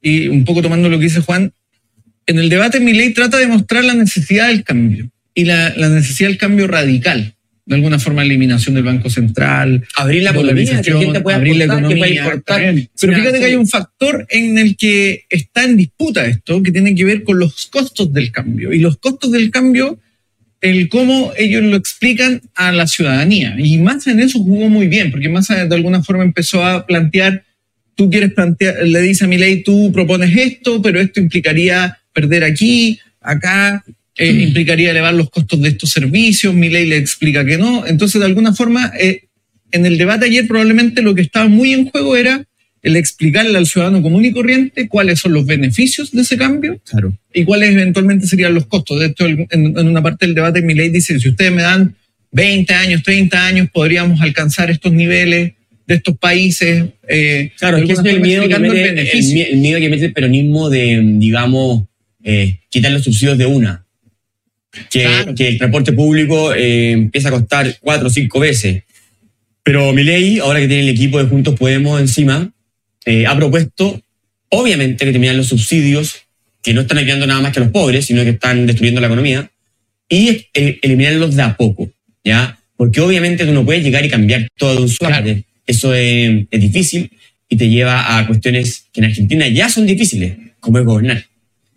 y 0.01 0.27
un 0.27 0.45
poco 0.45 0.61
tomando 0.61 0.87
lo 0.87 0.97
que 0.99 1.05
dice 1.05 1.21
Juan, 1.21 1.51
en 2.27 2.39
el 2.39 2.49
debate 2.49 2.79
Milei 2.79 3.13
trata 3.13 3.37
de 3.37 3.47
mostrar 3.47 3.83
la 3.83 3.93
necesidad 3.93 4.47
del 4.47 4.63
cambio 4.63 5.09
y 5.35 5.43
la, 5.43 5.73
la 5.75 5.89
necesidad 5.89 6.29
del 6.29 6.39
cambio 6.39 6.65
radical. 6.65 7.33
De 7.67 7.75
alguna 7.75 7.97
forma, 7.97 8.21
eliminación 8.23 8.75
del 8.75 8.83
Banco 8.83 9.09
Central, 9.09 9.83
Abrir 9.95 10.21
la 10.23 10.29
economía, 10.31 10.81
que 10.83 10.91
la 10.91 10.99
gente 10.99 11.21
pueda 11.21 11.37
abrir 11.37 11.55
la 11.55 11.63
que 11.63 11.67
pueda 11.67 11.79
economía, 11.79 12.23
importar. 12.23 12.43
también. 12.43 12.89
Pero 12.99 13.13
fíjate 13.13 13.33
sí. 13.33 13.39
que 13.39 13.45
hay 13.45 13.55
un 13.55 13.67
factor 13.67 14.27
en 14.29 14.57
el 14.59 14.77
que 14.77 15.25
está 15.29 15.63
en 15.63 15.75
disputa 15.75 16.25
esto, 16.27 16.61
que 16.61 16.71
tiene 16.71 16.93
que 16.93 17.03
ver 17.05 17.23
con 17.23 17.39
los 17.39 17.65
costos 17.65 18.13
del 18.13 18.31
cambio. 18.31 18.71
Y 18.71 18.79
los 18.79 18.97
costos 18.97 19.31
del 19.31 19.49
cambio, 19.49 19.99
el 20.61 20.89
cómo 20.89 21.33
ellos 21.37 21.63
lo 21.63 21.75
explican 21.75 22.41
a 22.53 22.71
la 22.71 22.85
ciudadanía. 22.85 23.55
Y 23.57 23.79
Massa 23.79 24.11
en 24.11 24.19
eso 24.19 24.39
jugó 24.39 24.69
muy 24.69 24.87
bien, 24.87 25.09
porque 25.09 25.27
Massa 25.27 25.65
de 25.65 25.75
alguna 25.75 26.03
forma 26.03 26.23
empezó 26.23 26.63
a 26.63 26.85
plantear, 26.85 27.45
tú 27.95 28.11
quieres 28.11 28.31
plantear, 28.31 28.75
le 28.83 29.01
dice 29.01 29.25
a 29.25 29.27
mi 29.27 29.39
ley, 29.39 29.63
tú 29.63 29.91
propones 29.91 30.37
esto, 30.37 30.83
pero 30.83 30.99
esto 30.99 31.19
implicaría 31.19 31.97
perder 32.13 32.43
aquí, 32.43 32.99
acá, 33.21 33.83
eh, 34.17 34.31
implicaría 34.31 34.91
elevar 34.91 35.13
los 35.13 35.29
costos 35.29 35.61
de 35.61 35.69
estos 35.69 35.89
servicios, 35.91 36.53
mi 36.53 36.69
ley 36.69 36.85
le 36.87 36.97
explica 36.97 37.45
que 37.45 37.57
no. 37.57 37.85
Entonces, 37.85 38.19
de 38.19 38.25
alguna 38.27 38.53
forma, 38.53 38.91
eh, 38.99 39.23
en 39.71 39.85
el 39.85 39.97
debate 39.97 40.25
ayer 40.27 40.47
probablemente 40.47 41.01
lo 41.01 41.13
que 41.15 41.21
estaba 41.21 41.47
muy 41.49 41.73
en 41.73 41.89
juego 41.89 42.15
era 42.15 42.45
el 42.81 42.95
explicarle 42.95 43.57
al 43.57 43.65
ciudadano 43.65 44.01
común 44.01 44.23
y 44.25 44.31
corriente 44.31 44.87
cuáles 44.87 45.19
son 45.19 45.33
los 45.33 45.45
beneficios 45.45 46.11
de 46.11 46.21
ese 46.21 46.37
cambio 46.37 46.79
Claro. 46.89 47.17
y 47.33 47.43
cuáles 47.43 47.71
eventualmente 47.71 48.27
serían 48.27 48.53
los 48.53 48.67
costos. 48.67 48.99
De 48.99 49.07
hecho, 49.07 49.25
en, 49.25 49.47
en 49.51 49.87
una 49.87 50.03
parte 50.03 50.25
del 50.27 50.35
debate 50.35 50.61
mi 50.61 50.75
ley 50.75 50.89
dice, 50.89 51.19
si 51.19 51.29
ustedes 51.29 51.51
me 51.51 51.63
dan 51.63 51.95
20 52.31 52.73
años, 52.73 53.01
30 53.03 53.47
años, 53.47 53.69
podríamos 53.73 54.21
alcanzar 54.21 54.69
estos 54.69 54.93
niveles 54.93 55.53
de 55.87 55.95
estos 55.95 56.17
países. 56.17 56.85
eh, 57.07 57.51
Claro, 57.57 57.77
es 57.77 57.85
que 57.85 57.93
es 57.93 57.99
el 58.05 58.21
miedo, 58.21 58.47
que 58.47 58.59
mete, 58.59 58.89
el, 58.89 59.41
el 59.53 59.57
miedo 59.57 59.79
que 59.79 59.89
mete 59.89 60.05
el 60.05 60.13
peronismo 60.13 60.69
de, 60.69 61.01
digamos, 61.15 61.85
eh, 62.23 62.59
quitar 62.69 62.91
los 62.91 63.03
subsidios 63.03 63.37
de 63.37 63.45
una. 63.47 63.84
Que, 64.89 65.03
Claro. 65.03 65.35
que 65.35 65.47
el 65.47 65.57
transporte 65.57 65.93
público 65.93 66.53
eh, 66.53 66.91
empieza 66.91 67.29
a 67.29 67.31
costar 67.31 67.75
cuatro 67.81 68.07
o 68.07 68.09
cinco 68.09 68.39
veces. 68.39 68.83
Pero 69.63 69.93
Milei, 69.93 70.39
ahora 70.39 70.59
que 70.59 70.67
tiene 70.67 70.83
el 70.83 70.89
equipo 70.89 71.17
de 71.17 71.25
Juntos 71.25 71.55
Podemos 71.57 71.99
encima, 71.99 72.51
eh, 73.05 73.25
ha 73.25 73.35
propuesto, 73.35 74.01
obviamente, 74.49 75.05
que 75.05 75.11
terminan 75.11 75.37
los 75.37 75.47
subsidios, 75.47 76.15
que 76.61 76.73
no 76.73 76.81
están 76.81 76.97
ayudando 76.97 77.25
nada 77.27 77.41
más 77.41 77.51
que 77.53 77.59
a 77.59 77.63
los 77.63 77.71
pobres, 77.71 78.05
sino 78.05 78.23
que 78.23 78.31
están 78.31 78.65
destruyendo 78.67 79.01
la 79.01 79.07
economía, 79.07 79.49
y 80.09 80.47
eh, 80.53 80.79
eliminarlos 80.81 81.35
de 81.35 81.41
a 81.41 81.55
poco, 81.57 81.89
¿ya? 82.23 82.59
Porque 82.77 83.01
obviamente 83.01 83.45
tú 83.45 83.53
no 83.53 83.65
puedes 83.65 83.83
llegar 83.83 84.05
y 84.05 84.09
cambiar 84.09 84.47
todo 84.57 84.75
de 84.75 84.81
un 84.83 84.89
solo. 84.89 85.09
Claro. 85.09 85.41
Eso 85.65 85.93
es, 85.95 86.45
es 86.51 86.61
difícil 86.61 87.09
y 87.49 87.57
te 87.57 87.69
lleva 87.69 88.17
a 88.17 88.27
cuestiones 88.27 88.85
que 88.91 89.01
en 89.01 89.05
Argentina 89.05 89.47
ya 89.47 89.69
son 89.69 89.85
difíciles, 89.85 90.37
como 90.59 90.77
es 90.79 90.85
gobernar. 90.85 91.25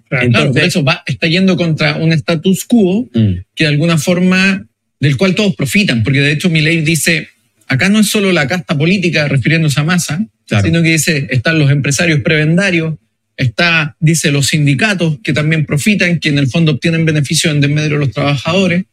Claro. 0.08 0.24
Entonces- 0.26 0.32
Claro, 0.32 0.52
por 0.52 0.62
eso 0.64 0.84
va, 0.84 1.02
está 1.06 1.26
yendo 1.26 1.56
contra 1.56 1.96
un 1.96 2.12
status 2.12 2.64
quo 2.64 3.08
Mm. 3.14 3.32
que 3.54 3.64
de 3.64 3.66
alguna 3.68 3.98
forma 3.98 4.64
del 5.00 5.16
cual 5.16 5.34
todos 5.34 5.54
profitan, 5.54 6.02
porque 6.02 6.20
de 6.20 6.32
hecho 6.32 6.50
mi 6.50 6.60
ley 6.60 6.80
dice, 6.80 7.28
acá 7.68 7.88
no 7.88 8.00
es 8.00 8.08
solo 8.08 8.32
la 8.32 8.46
casta 8.48 8.76
política 8.76 9.28
refiriéndose 9.28 9.78
a 9.80 9.84
masa, 9.84 10.24
Claro. 10.46 10.66
sino 10.66 10.82
que 10.82 10.90
dice, 10.92 11.26
están 11.30 11.58
los 11.58 11.70
empresarios 11.70 12.20
prebendarios, 12.20 12.94
está, 13.36 13.96
dice, 14.00 14.32
los 14.32 14.48
sindicatos 14.48 15.18
que 15.22 15.32
también 15.32 15.66
profitan, 15.66 16.18
que 16.18 16.30
en 16.30 16.38
el 16.38 16.48
fondo 16.48 16.72
obtienen 16.72 17.04
beneficios 17.04 17.54
en 17.54 17.60
desmedro 17.60 17.98
de 17.98 18.06
los 18.06 18.12
trabajadores. 18.14 18.84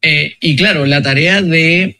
Eh, 0.00 0.34
y 0.40 0.56
claro, 0.56 0.86
la 0.86 1.02
tarea 1.02 1.42
de 1.42 1.98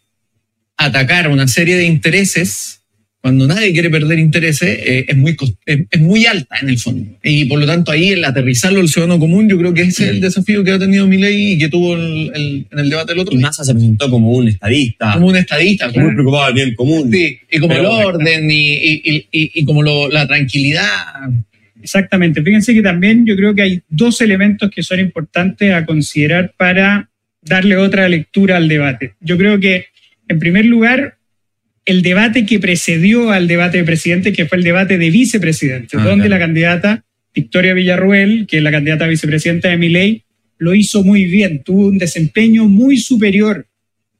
atacar 0.76 1.28
una 1.28 1.49
serie 1.49 1.76
de 1.76 1.85
intereses, 1.85 2.81
cuando 3.23 3.47
nadie 3.47 3.73
quiere 3.73 3.88
perder 3.88 4.19
intereses, 4.19 4.69
eh, 4.85 5.05
es, 5.09 5.17
muy, 5.17 5.37
es, 5.64 5.79
es 5.91 6.00
muy 6.00 6.26
alta 6.26 6.57
en 6.61 6.69
el 6.71 6.79
fondo. 6.79 7.12
Y 7.23 7.45
por 7.45 7.61
lo 7.61 7.67
tanto 7.67 7.93
ahí 7.93 8.09
el 8.11 8.25
aterrizarlo 8.25 8.81
al 8.81 8.88
ciudadano 8.88 9.19
común, 9.21 9.49
yo 9.49 9.57
creo 9.57 9.73
que 9.73 9.83
ese 9.83 10.05
es 10.05 10.11
el 10.11 10.21
desafío 10.21 10.64
que 10.64 10.73
ha 10.73 10.79
tenido 10.79 11.07
mi 11.07 11.17
ley 11.19 11.52
y 11.52 11.59
que 11.59 11.69
tuvo 11.69 11.95
el- 11.95 12.33
el- 12.35 12.67
en 12.71 12.79
el 12.81 12.91
debate 12.91 13.12
el 13.12 13.21
otro 13.21 13.35
Y. 13.35 13.38
Massa 13.38 13.62
se 13.64 13.73
presentó 13.73 14.11
como 14.11 14.33
un 14.33 14.49
estadista, 14.49 15.12
Como 15.14 15.29
un 15.29 15.37
estadista, 15.37 15.87
muy 15.87 15.95
como, 15.95 16.09
preocupado 16.14 16.47
del 16.47 16.55
bien 16.55 16.75
común. 16.75 17.11
sí, 17.12 17.38
y 17.50 17.59
como 17.61 17.75
Pero- 17.75 18.00
el 18.00 18.07
orden 18.07 18.50
y, 18.50 18.73
y- 18.75 19.02
y- 19.05 19.26
y- 19.33 19.50
y 19.55 19.64
como 19.64 19.83
lo- 19.83 20.09
la 20.11 20.26
tranquilidad. 20.26 20.91
Exactamente. 21.81 22.43
Fíjense 22.43 22.75
que 22.75 22.83
también 22.83 23.26
yo 23.26 23.37
creo 23.37 23.55
que 23.55 23.62
hay 23.62 23.81
dos 23.88 24.21
elementos 24.21 24.71
que 24.71 24.83
son 24.83 25.00
importantes 25.00 25.73
a 25.73 25.85
considerar 25.85 26.52
para 26.57 27.09
darle 27.43 27.76
otra 27.76 28.09
lectura 28.09 28.57
al 28.57 28.69
debate. 28.69 29.14
Yo 29.21 29.37
creo 29.37 29.59
que, 29.59 29.87
en 30.29 30.38
primer 30.38 30.64
lugar, 30.64 31.17
el 31.85 32.03
debate 32.03 32.47
que 32.47 32.61
precedió 32.61 33.31
al 33.31 33.49
debate 33.49 33.79
de 33.79 33.85
presidente, 33.85 34.33
que 34.33 34.47
fue 34.47 34.59
el 34.59 34.65
debate 34.65 34.99
de 34.99 35.11
vicepresidente, 35.11 35.97
Ah, 35.99 36.05
donde 36.05 36.27
claro. 36.27 36.41
la 36.41 36.47
candidata 36.47 37.05
Victoria 37.35 37.75
Villarruel, 37.75 38.47
que 38.47 38.59
es 38.59 38.62
la 38.62 38.71
candidata 38.71 39.05
a 39.05 39.09
vicepresidenta 39.09 39.69
de 39.69 39.79
Miley, 39.79 40.23
lo 40.59 40.75
hizo 40.75 41.03
muy 41.03 41.25
bien, 41.25 41.62
tuvo 41.65 41.87
un 41.89 41.99
desempeño 41.99 42.69
muy 42.69 42.99
superior 42.99 43.67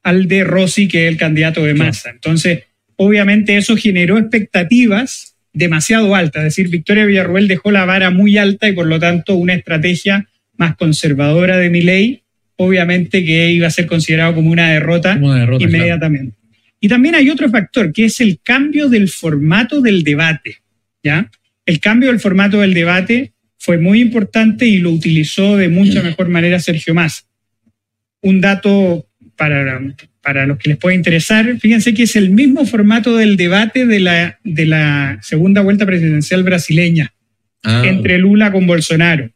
al 0.01 0.27
de 0.27 0.43
Rossi, 0.43 0.87
que 0.87 1.05
es 1.05 1.11
el 1.11 1.17
candidato 1.17 1.63
de 1.63 1.73
Massa. 1.73 2.09
Entonces, 2.09 2.63
obviamente 2.97 3.55
eso 3.55 3.77
generó 3.77 4.17
expectativas 4.17 5.35
demasiado 5.53 6.15
altas, 6.15 6.41
es 6.41 6.55
decir, 6.55 6.69
Victoria 6.69 7.05
Villarruel 7.05 7.47
dejó 7.47 7.71
la 7.71 7.85
vara 7.85 8.09
muy 8.09 8.37
alta 8.37 8.67
y 8.67 8.73
por 8.73 8.87
lo 8.87 8.99
tanto 8.99 9.35
una 9.35 9.53
estrategia 9.53 10.27
más 10.57 10.75
conservadora 10.75 11.57
de 11.57 11.69
Milei, 11.69 12.23
obviamente 12.55 13.23
que 13.23 13.51
iba 13.51 13.67
a 13.67 13.71
ser 13.71 13.85
considerado 13.85 14.33
como 14.33 14.49
una 14.49 14.71
derrota 14.71 15.13
Como 15.13 15.27
una 15.27 15.41
derrota, 15.41 15.65
claro. 15.67 16.31
Y 16.83 16.89
también 16.89 17.15
hay 17.15 17.29
otro 17.29 17.49
factor, 17.49 17.93
que 17.93 18.05
es 18.05 18.19
el 18.19 18.41
cambio 18.43 18.89
del 18.89 19.07
formato 19.07 19.79
del 19.79 20.03
debate. 20.03 20.57
¿ya? 21.01 21.31
El 21.65 21.79
cambio 21.79 22.09
del 22.09 22.19
formato 22.19 22.59
del 22.59 22.73
debate 22.73 23.31
fue 23.57 23.77
muy 23.77 24.01
importante 24.01 24.65
y 24.65 24.79
lo 24.79 24.91
utilizó 24.91 25.55
de 25.55 25.69
mucha 25.69 26.03
mejor 26.03 26.27
manera 26.27 26.59
Sergio 26.59 26.93
Massa. 26.93 27.23
Un 28.21 28.41
dato 28.41 29.07
para, 29.37 29.81
para 30.21 30.45
los 30.45 30.57
que 30.57 30.69
les 30.69 30.77
pueda 30.77 30.93
interesar, 30.93 31.57
fíjense 31.59 31.93
que 31.93 32.03
es 32.03 32.17
el 32.17 32.31
mismo 32.31 32.65
formato 32.65 33.15
del 33.15 33.37
debate 33.37 33.85
de 33.85 34.01
la, 34.01 34.39
de 34.43 34.65
la 34.65 35.19
segunda 35.21 35.61
vuelta 35.61 35.85
presidencial 35.85 36.43
brasileña 36.43 37.13
Ah, 37.63 37.83
entre 37.85 38.17
Lula 38.17 38.51
con 38.51 38.67
Bolsonaro. 38.67 39.29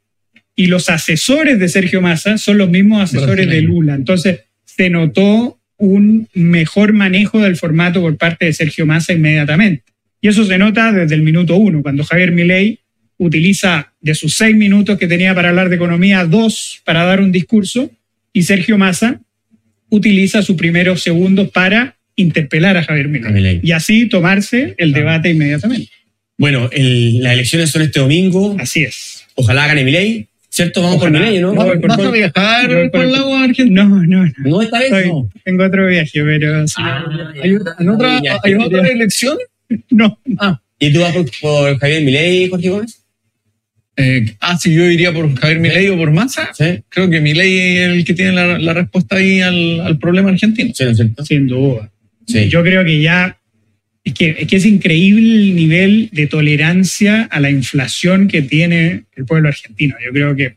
Y 0.55 0.67
los 0.67 0.89
asesores 0.89 1.59
de 1.59 1.69
Sergio 1.69 2.01
Massa 2.01 2.37
son 2.37 2.57
los 2.57 2.69
mismos 2.69 3.01
asesores 3.03 3.49
de. 3.49 3.61
Lula. 3.61 3.95
Entonces, 3.95 4.41
se 4.65 4.89
notó 4.89 5.56
un 5.77 6.27
mejor 6.33 6.93
manejo 6.93 7.39
del 7.41 7.55
formato 7.55 8.01
por 8.01 8.17
parte 8.17 8.45
de 8.45 8.53
Sergio 8.53 8.85
Massa 8.85 9.13
inmediatamente. 9.13 9.83
Y 10.21 10.27
eso 10.27 10.43
se 10.45 10.57
nota 10.57 10.91
desde 10.91 11.15
el 11.15 11.21
minuto 11.21 11.55
uno, 11.55 11.81
cuando 11.83 12.03
Javier 12.03 12.31
Milei 12.31 12.79
utiliza 13.17 13.93
de 14.01 14.15
sus 14.15 14.35
seis 14.35 14.55
minutos 14.55 14.97
que 14.97 15.07
tenía 15.07 15.33
para 15.35 15.49
hablar 15.49 15.69
de 15.69 15.75
economía, 15.75 16.25
dos 16.25 16.81
para 16.85 17.03
dar 17.03 17.19
un 17.21 17.31
discurso, 17.31 17.91
y 18.33 18.43
Sergio 18.43 18.77
Massa 18.77 19.21
utiliza 19.89 20.41
sus 20.41 20.55
primeros 20.55 21.01
segundos 21.01 21.49
para 21.49 21.95
interpelar 22.15 22.77
a 22.77 22.83
Javier 22.83 23.07
Milei. 23.07 23.59
Y 23.63 23.71
así 23.71 24.07
tomarse 24.07 24.75
el 24.77 24.91
debate 24.93 25.29
inmediatamente. 25.29 25.89
Bueno, 26.37 26.69
el- 26.71 27.21
las 27.23 27.33
elecciones 27.33 27.69
son 27.71 27.83
este 27.83 27.99
domingo. 27.99 28.55
Así 28.59 28.83
es. 28.83 29.25
Ojalá 29.35 29.67
gane 29.67 29.83
Milei. 29.83 30.27
¿Cierto? 30.57 30.81
Vamos 30.81 30.97
Ojalá. 30.97 31.11
por 31.19 31.21
Milei, 31.27 31.39
¿no? 31.41 31.53
¿Vas 31.53 31.99
a 31.99 32.11
viajar 32.11 32.67
por- 32.67 32.91
por 32.91 33.01
el 33.05 33.11
lago 33.11 33.35
argentino? 33.35 33.83
No, 33.83 33.95
no, 34.07 34.25
no. 34.25 34.31
No, 34.37 34.61
esta 34.63 34.79
vez 34.79 34.91
Estoy- 34.91 35.07
no. 35.09 35.29
Tengo 35.45 35.63
otro 35.65 35.85
viaje, 35.87 36.23
pero 36.23 36.67
sí. 36.67 36.73
Ah, 36.79 37.05
¿Hay, 37.43 37.55
otra, 37.55 38.21
ya. 38.23 38.37
¿Hay 38.43 38.53
otra 38.55 38.87
elección? 38.87 39.37
no. 39.91 40.19
Ah, 40.39 40.59
¿Y 40.79 40.91
tú 40.91 41.01
vas 41.01 41.13
por, 41.13 41.25
por 41.41 41.77
Javier 41.79 42.03
Milei, 42.03 42.49
Jorge 42.49 42.69
Gómez? 42.69 43.03
eh, 43.97 44.35
ah, 44.41 44.57
si 44.57 44.73
yo 44.73 44.83
iría 44.85 45.11
por 45.13 45.33
Javier 45.39 45.59
Milei 45.59 45.89
o 45.89 45.97
por 45.97 46.11
Massa, 46.11 46.49
Sí. 46.53 46.83
creo 46.89 47.09
que 47.09 47.19
Milei 47.21 47.77
es 47.77 47.89
el 47.89 48.05
que 48.05 48.13
tiene 48.13 48.31
la, 48.31 48.57
la 48.59 48.73
respuesta 48.73 49.15
ahí 49.15 49.41
al, 49.41 49.81
al 49.81 49.97
problema 49.99 50.29
argentino. 50.29 50.71
Sí, 50.73 50.83
¿no 50.83 50.89
es 50.91 50.97
cierto? 50.97 51.25
Sin 51.25 51.47
duda. 51.47 51.91
Sí. 52.27 52.47
Yo 52.49 52.61
creo 52.63 52.83
que 52.83 53.01
ya 53.01 53.39
Es 54.07 54.13
que, 54.13 54.35
es 54.39 54.47
que 54.47 54.55
es 54.55 54.65
increíble 54.65 55.35
el 55.35 55.55
nivel 55.55 56.09
de 56.13 56.27
tolerancia 56.27 57.23
a 57.23 57.39
la 57.39 57.49
inflación 57.49 58.27
que 58.27 58.41
tiene 58.41 59.03
el 59.15 59.25
pueblo 59.25 59.49
argentino. 59.49 59.95
Yo 60.05 60.11
creo 60.13 60.35
que 60.35 60.55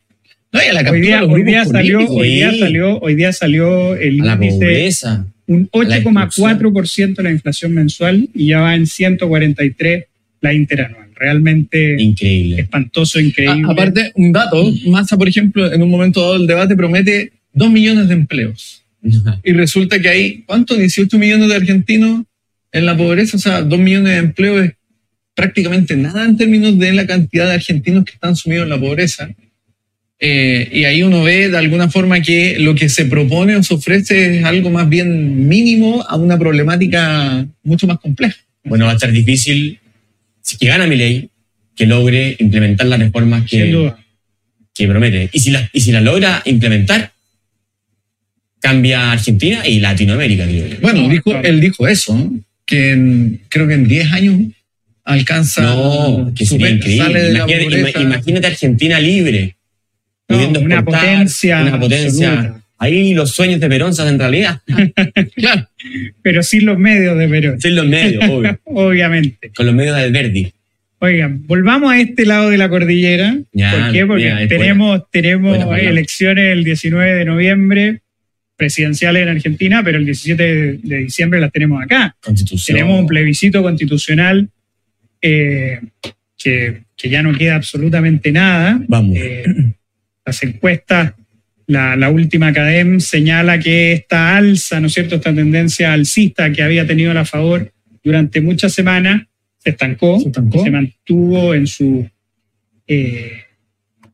No, 0.52 0.60
y 0.62 0.66
a 0.66 0.72
la 0.72 0.90
hoy 0.90 1.00
día, 1.00 1.24
hoy, 1.24 1.42
día 1.42 1.64
salió, 1.64 1.98
hoy, 2.08 2.28
día 2.28 2.52
salió, 2.56 2.98
hoy 3.00 3.14
día 3.16 3.32
salió 3.32 3.94
el 3.96 4.20
A 4.20 4.24
la 4.24 4.34
índice 4.34 4.54
pobreza. 4.58 5.26
un 5.46 5.68
a 5.72 5.78
la 5.78 6.00
8,4% 6.00 7.22
la 7.22 7.30
inflación 7.30 7.72
mensual 7.74 8.28
y 8.34 8.46
ya 8.46 8.60
va 8.60 8.74
en 8.76 8.86
143 8.86 10.04
la 10.40 10.52
interanual. 10.54 11.08
Realmente 11.16 11.96
Increíble. 11.98 12.60
espantoso, 12.62 13.18
increíble. 13.20 13.64
A- 13.68 13.72
aparte, 13.72 14.12
un 14.14 14.32
dato, 14.32 14.72
Massa, 14.86 15.18
por 15.18 15.28
ejemplo, 15.28 15.70
en 15.72 15.82
un 15.82 15.90
momento 15.90 16.20
dado 16.22 16.38
del 16.38 16.46
debate 16.46 16.76
promete 16.76 17.32
2 17.52 17.70
millones 17.70 18.08
de 18.08 18.14
empleos. 18.14 18.84
Y 19.44 19.52
resulta 19.52 20.00
que 20.00 20.08
hay, 20.08 20.42
¿cuánto? 20.46 20.76
18 20.76 21.18
millones 21.18 21.48
de 21.48 21.56
argentinos 21.56 22.22
en 22.72 22.86
la 22.86 22.96
pobreza, 22.96 23.36
o 23.36 23.40
sea, 23.40 23.62
2 23.62 23.78
millones 23.78 24.12
de 24.12 24.18
empleos 24.18 24.64
es 24.64 24.72
prácticamente 25.34 25.96
nada 25.96 26.24
en 26.24 26.36
términos 26.36 26.78
de 26.78 26.92
la 26.92 27.06
cantidad 27.06 27.46
de 27.46 27.54
argentinos 27.54 28.04
que 28.04 28.12
están 28.12 28.36
sumidos 28.36 28.64
en 28.64 28.70
la 28.70 28.80
pobreza. 28.80 29.30
Eh, 30.18 30.68
y 30.70 30.84
ahí 30.84 31.02
uno 31.02 31.22
ve 31.22 31.48
de 31.48 31.56
alguna 31.56 31.88
forma 31.88 32.20
que 32.20 32.58
lo 32.58 32.74
que 32.74 32.90
se 32.90 33.06
propone 33.06 33.56
o 33.56 33.62
se 33.62 33.72
ofrece 33.72 34.38
es 34.38 34.44
algo 34.44 34.68
más 34.68 34.86
bien 34.86 35.48
mínimo 35.48 36.04
a 36.06 36.16
una 36.16 36.38
problemática 36.38 37.46
mucho 37.62 37.86
más 37.86 37.98
compleja. 37.98 38.36
Bueno, 38.64 38.84
va 38.84 38.90
a 38.92 38.94
estar 38.94 39.10
difícil, 39.10 39.78
si 40.42 40.58
que 40.58 40.66
gana 40.66 40.86
mi 40.86 40.96
ley, 40.96 41.30
que 41.74 41.86
logre 41.86 42.36
implementar 42.38 42.86
las 42.86 42.98
reformas 42.98 43.48
que, 43.48 43.94
que 44.74 44.86
promete. 44.86 45.30
Y 45.32 45.40
si 45.40 45.50
las 45.50 45.70
y 45.72 45.80
si 45.80 45.90
la 45.90 46.02
logra 46.02 46.42
implementar, 46.44 47.12
cambia 48.60 49.12
Argentina 49.12 49.66
y 49.66 49.80
Latinoamérica, 49.80 50.44
creo 50.44 50.66
yo. 50.66 50.76
Bueno, 50.82 51.02
No, 51.02 51.08
dijo, 51.08 51.34
él 51.34 51.60
dijo 51.62 51.88
eso, 51.88 52.14
¿no? 52.14 52.38
Que 52.70 52.92
en- 52.92 53.40
creo 53.48 53.66
que 53.68 53.74
en 53.74 53.86
10 53.88 54.12
años 54.12 54.36
alcanza, 55.04 55.62
No, 55.62 56.32
que 56.36 56.46
sería 56.46 56.70
increíble. 56.70 57.04
sale 57.04 57.20
de 57.22 57.32
la 57.32 57.38
Imagínate, 57.40 57.80
ima- 57.98 58.02
imagínate 58.02 58.46
Argentina 58.46 59.00
libre, 59.00 59.56
No, 60.28 60.36
una 60.38 60.46
exportar, 60.76 60.84
potencia 60.84 61.60
una 61.62 61.80
potencia. 61.80 62.30
absoluta. 62.32 62.56
Ahí 62.78 63.12
los 63.12 63.32
sueños 63.32 63.60
de 63.60 63.68
Perón 63.68 63.92
se 63.94 64.02
hacen 64.02 64.18
realidad. 64.18 64.60
Claro, 65.36 65.68
Pero 66.22 66.42
sin 66.42 66.64
los 66.64 66.78
medios 66.78 67.18
de 67.18 67.28
Perón, 67.28 67.60
Sin 67.60 67.74
los 67.76 67.86
medios, 67.86 68.24
obvio. 68.30 68.58
obviamente. 68.64 69.50
Con 69.54 69.66
los 69.66 69.74
medios 69.74 69.96
de 69.96 70.02
Alberti. 70.04 70.52
Oigan, 71.00 71.46
volvamos 71.46 71.92
a 71.92 71.98
este 72.00 72.24
lado 72.26 72.50
de 72.50 72.58
la 72.58 72.68
cordillera. 72.68 73.36
Ya, 73.52 73.70
¿Por 73.72 73.92
qué? 73.92 74.06
Porque 74.06 74.46
tenemos, 74.48 75.10
tenemos 75.10 75.64
Buena 75.64 75.80
elecciones 75.80 76.52
el 76.52 76.62
19 76.64 77.14
de 77.14 77.24
noviembre, 77.24 78.00
presidenciales 78.60 79.22
en 79.22 79.30
Argentina, 79.30 79.82
pero 79.82 79.96
el 79.96 80.04
17 80.04 80.42
de, 80.42 80.78
de 80.82 80.96
diciembre 80.98 81.40
las 81.40 81.50
tenemos 81.50 81.82
acá. 81.82 82.14
Tenemos 82.66 83.00
un 83.00 83.06
plebiscito 83.06 83.62
constitucional 83.62 84.50
eh, 85.22 85.80
que, 86.36 86.82
que 86.94 87.08
ya 87.08 87.22
no 87.22 87.32
queda 87.32 87.54
absolutamente 87.54 88.30
nada. 88.30 88.78
Vamos. 88.86 89.16
Eh, 89.16 89.44
las 90.26 90.42
encuestas, 90.42 91.14
la, 91.66 91.96
la 91.96 92.10
última 92.10 92.52
CADEM 92.52 93.00
señala 93.00 93.58
que 93.58 93.94
esta 93.94 94.36
alza, 94.36 94.78
¿no 94.78 94.88
es 94.88 94.92
cierto?, 94.92 95.14
esta 95.14 95.34
tendencia 95.34 95.94
alcista 95.94 96.52
que 96.52 96.62
había 96.62 96.86
tenido 96.86 97.18
a 97.18 97.24
favor 97.24 97.72
durante 98.04 98.42
muchas 98.42 98.74
semanas, 98.74 99.22
se 99.56 99.70
estancó, 99.70 100.20
Se 100.20 100.26
estancó. 100.28 100.62
se 100.62 100.70
mantuvo 100.70 101.54
en 101.54 101.66
su, 101.66 102.06
eh, 102.86 103.32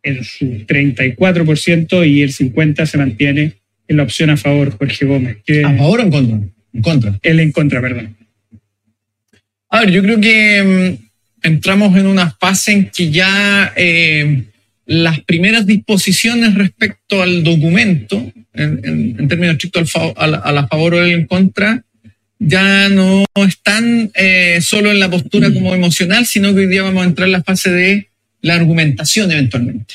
en 0.05 0.23
su 0.23 0.47
34% 0.67 2.09
y 2.09 2.23
el 2.23 2.33
50% 2.33 2.87
se 2.87 2.97
mantiene 2.99 3.55
en 3.89 3.97
la 3.97 4.03
opción 4.05 4.31
a 4.31 4.37
favor, 4.37 4.77
Jorge 4.77 5.05
Gómez. 5.05 5.39
Que, 5.45 5.65
¿a 5.65 5.77
favor 5.77 6.01
o 6.01 6.03
en 6.05 6.11
contra? 6.11 6.39
En 6.73 6.83
contra. 6.83 7.19
él 7.23 7.41
en 7.41 7.53
contra, 7.53 7.81
perdón. 7.81 8.17
A 9.71 9.81
ver, 9.81 9.91
yo 9.91 10.03
creo 10.03 10.21
que 10.21 10.63
mm, 11.03 11.47
entramos 11.47 11.97
en 11.97 12.07
una 12.07 12.31
fase 12.31 12.73
en 12.73 12.91
que 12.91 13.11
ya 13.11 13.73
eh, 13.77 14.45
las 14.87 15.21
primeras 15.21 15.67
disposiciones 15.67 16.55
respecto 16.55 17.23
al 17.23 17.43
documento, 17.43 18.33
en, 18.55 18.81
en- 18.85 19.17
en 19.19 19.29
términos 19.29 19.55
estrictos 19.55 19.93
a, 20.17 20.27
la, 20.27 20.39
a 20.39 20.53
la 20.53 20.67
favor 20.69 20.95
o 20.95 21.05
en 21.07 21.27
contra, 21.27 21.83
ya 22.39 22.89
no 22.91 23.25
están 23.47 24.11
eh, 24.15 24.59
solo 24.61 24.91
en 24.91 24.99
la 25.01 25.11
postura 25.11 25.53
como 25.53 25.75
emocional, 25.75 26.27
sino 26.27 26.53
que 26.55 26.61
hoy 26.61 26.67
día 26.67 26.83
vamos 26.83 27.03
a 27.03 27.07
entrar 27.07 27.27
en 27.29 27.33
la 27.33 27.43
fase 27.43 27.71
de 27.71 28.09
la 28.43 28.55
argumentación 28.55 29.33
eventualmente. 29.33 29.95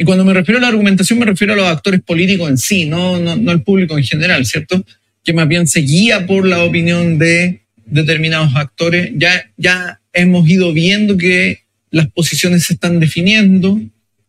Y 0.00 0.04
cuando 0.04 0.24
me 0.24 0.32
refiero 0.32 0.56
a 0.56 0.62
la 0.62 0.68
argumentación 0.68 1.18
me 1.18 1.26
refiero 1.26 1.52
a 1.52 1.56
los 1.56 1.66
actores 1.66 2.00
políticos 2.00 2.48
en 2.48 2.56
sí, 2.56 2.86
no, 2.86 3.20
no, 3.20 3.36
no 3.36 3.50
al 3.50 3.62
público 3.62 3.98
en 3.98 4.02
general, 4.02 4.46
¿cierto? 4.46 4.82
Que 5.22 5.34
más 5.34 5.46
bien 5.46 5.66
se 5.66 5.80
guía 5.80 6.26
por 6.26 6.46
la 6.46 6.64
opinión 6.64 7.18
de 7.18 7.60
determinados 7.84 8.56
actores. 8.56 9.10
Ya, 9.14 9.50
ya 9.58 10.00
hemos 10.14 10.48
ido 10.48 10.72
viendo 10.72 11.18
que 11.18 11.58
las 11.90 12.10
posiciones 12.12 12.64
se 12.64 12.72
están 12.72 12.98
definiendo, 12.98 13.78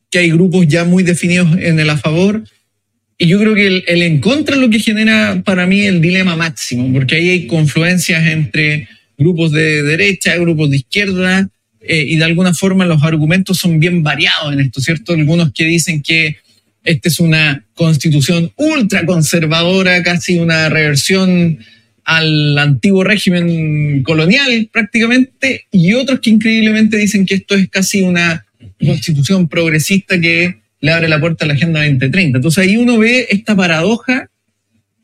que 0.09 0.19
hay 0.19 0.31
grupos 0.31 0.67
ya 0.67 0.83
muy 0.83 1.03
definidos 1.03 1.47
en 1.57 1.79
el 1.79 1.89
a 1.89 1.95
favor. 1.95 2.43
Y 3.17 3.27
yo 3.27 3.39
creo 3.39 3.55
que 3.55 3.67
el, 3.67 3.85
el 3.87 4.01
en 4.01 4.19
contra 4.19 4.55
es 4.55 4.61
lo 4.61 4.69
que 4.69 4.79
genera 4.79 5.41
para 5.45 5.67
mí 5.67 5.83
el 5.83 6.01
dilema 6.01 6.35
máximo, 6.35 6.91
porque 6.91 7.15
ahí 7.15 7.29
hay 7.29 7.47
confluencias 7.47 8.27
entre 8.27 8.89
grupos 9.17 9.53
de 9.53 9.83
derecha, 9.83 10.35
grupos 10.35 10.69
de 10.69 10.75
izquierda, 10.75 11.49
eh, 11.81 12.05
y 12.07 12.15
de 12.17 12.23
alguna 12.23 12.53
forma 12.53 12.85
los 12.85 13.03
argumentos 13.03 13.57
son 13.57 13.79
bien 13.79 14.03
variados 14.03 14.53
en 14.53 14.59
esto, 14.59 14.81
¿cierto? 14.81 15.13
Algunos 15.13 15.51
que 15.51 15.65
dicen 15.65 16.01
que 16.01 16.37
esta 16.83 17.09
es 17.09 17.19
una 17.19 17.65
constitución 17.73 18.51
ultra 18.55 19.05
conservadora, 19.05 20.01
casi 20.03 20.37
una 20.37 20.69
reversión 20.69 21.59
al 22.03 22.57
antiguo 22.57 23.03
régimen 23.03 24.03
colonial 24.03 24.69
prácticamente, 24.71 25.65
y 25.71 25.93
otros 25.93 26.19
que 26.19 26.31
increíblemente 26.31 26.97
dicen 26.97 27.25
que 27.25 27.35
esto 27.35 27.55
es 27.55 27.69
casi 27.69 28.01
una 28.01 28.45
constitución 28.79 29.47
progresista 29.47 30.19
que 30.19 30.61
le 30.79 30.91
abre 30.91 31.07
la 31.07 31.19
puerta 31.19 31.45
a 31.45 31.47
la 31.47 31.53
Agenda 31.53 31.81
2030. 31.81 32.37
Entonces 32.37 32.63
ahí 32.63 32.77
uno 32.77 32.97
ve 32.97 33.27
esta 33.29 33.55
paradoja 33.55 34.29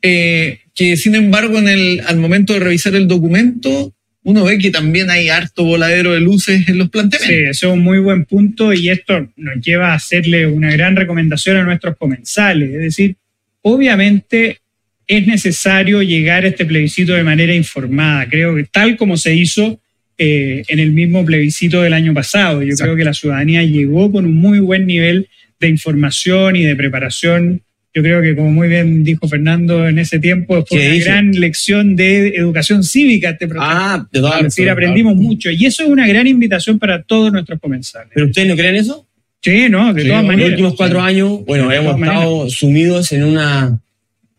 eh, 0.02 0.60
que 0.74 0.96
sin 0.96 1.14
embargo 1.14 1.58
en 1.58 1.68
el, 1.68 2.02
al 2.06 2.18
momento 2.18 2.52
de 2.52 2.60
revisar 2.60 2.94
el 2.94 3.08
documento 3.08 3.92
uno 4.28 4.44
ve 4.44 4.58
que 4.58 4.70
también 4.70 5.08
hay 5.08 5.30
harto 5.30 5.64
voladero 5.64 6.12
de 6.12 6.20
luces 6.20 6.68
en 6.68 6.76
los 6.76 6.88
Sí, 6.88 6.90
planteamientos. 6.92 7.56
eso 7.56 7.68
es 7.68 7.72
un 7.72 7.80
muy 7.80 7.98
buen 7.98 8.26
punto 8.26 8.74
y 8.74 8.90
esto 8.90 9.26
nos 9.36 9.64
lleva 9.64 9.92
a 9.92 9.94
hacerle 9.94 10.46
una 10.46 10.70
gran 10.70 10.96
recomendación 10.96 11.56
a 11.56 11.62
nuestros 11.64 11.96
comensales. 11.96 12.68
Es 12.74 12.80
decir, 12.80 13.16
obviamente 13.62 14.58
es 15.06 15.26
necesario 15.26 16.02
llegar 16.02 16.44
a 16.44 16.48
este 16.48 16.66
plebiscito 16.66 17.14
de 17.14 17.22
manera 17.24 17.54
informada. 17.54 18.28
Creo 18.28 18.54
que 18.54 18.64
tal 18.64 18.98
como 18.98 19.16
se 19.16 19.34
hizo 19.34 19.80
eh, 20.18 20.62
en 20.68 20.78
el 20.78 20.92
mismo 20.92 21.24
plebiscito 21.24 21.80
del 21.80 21.94
año 21.94 22.12
pasado, 22.12 22.60
yo 22.62 22.68
Exacto. 22.68 22.84
creo 22.92 22.96
que 22.98 23.04
la 23.04 23.14
ciudadanía 23.14 23.62
llegó 23.62 24.12
con 24.12 24.26
un 24.26 24.34
muy 24.34 24.58
buen 24.58 24.86
nivel 24.86 25.28
de 25.58 25.68
información 25.68 26.54
y 26.56 26.64
de 26.64 26.76
preparación. 26.76 27.62
Yo 27.94 28.02
creo 28.02 28.20
que, 28.22 28.36
como 28.36 28.50
muy 28.52 28.68
bien 28.68 29.02
dijo 29.02 29.26
Fernando 29.26 29.88
en 29.88 29.98
ese 29.98 30.18
tiempo, 30.18 30.64
fue 30.66 30.78
¿Qué 30.78 30.86
una 30.86 30.94
dijo? 30.94 31.04
gran 31.06 31.30
lección 31.32 31.96
de 31.96 32.28
educación 32.28 32.84
cívica 32.84 33.30
este 33.30 33.48
proceso. 33.48 33.66
Ah, 33.70 34.06
de 34.12 34.20
todas 34.20 34.36
Es 34.38 34.44
decir, 34.44 34.68
aprendimos 34.70 35.16
mucho 35.16 35.50
y 35.50 35.64
eso 35.66 35.82
es 35.82 35.88
una 35.88 36.06
gran 36.06 36.26
invitación 36.26 36.78
para 36.78 37.02
todos 37.02 37.32
nuestros 37.32 37.58
comensales. 37.60 38.10
¿Pero 38.14 38.26
ustedes 38.26 38.46
no 38.48 38.56
creen 38.56 38.76
eso? 38.76 39.06
Sí, 39.40 39.68
no, 39.70 39.94
de 39.94 40.02
Sí, 40.02 40.08
todas 40.08 40.22
los 40.22 40.26
Los 40.28 40.36
maneras. 40.36 40.50
últimos 40.50 40.74
cuatro 40.76 41.00
años, 41.00 41.44
bueno, 41.46 41.72
hemos 41.72 41.98
estado 41.98 42.50
sumidos 42.50 43.10
en 43.12 43.24
una 43.24 43.80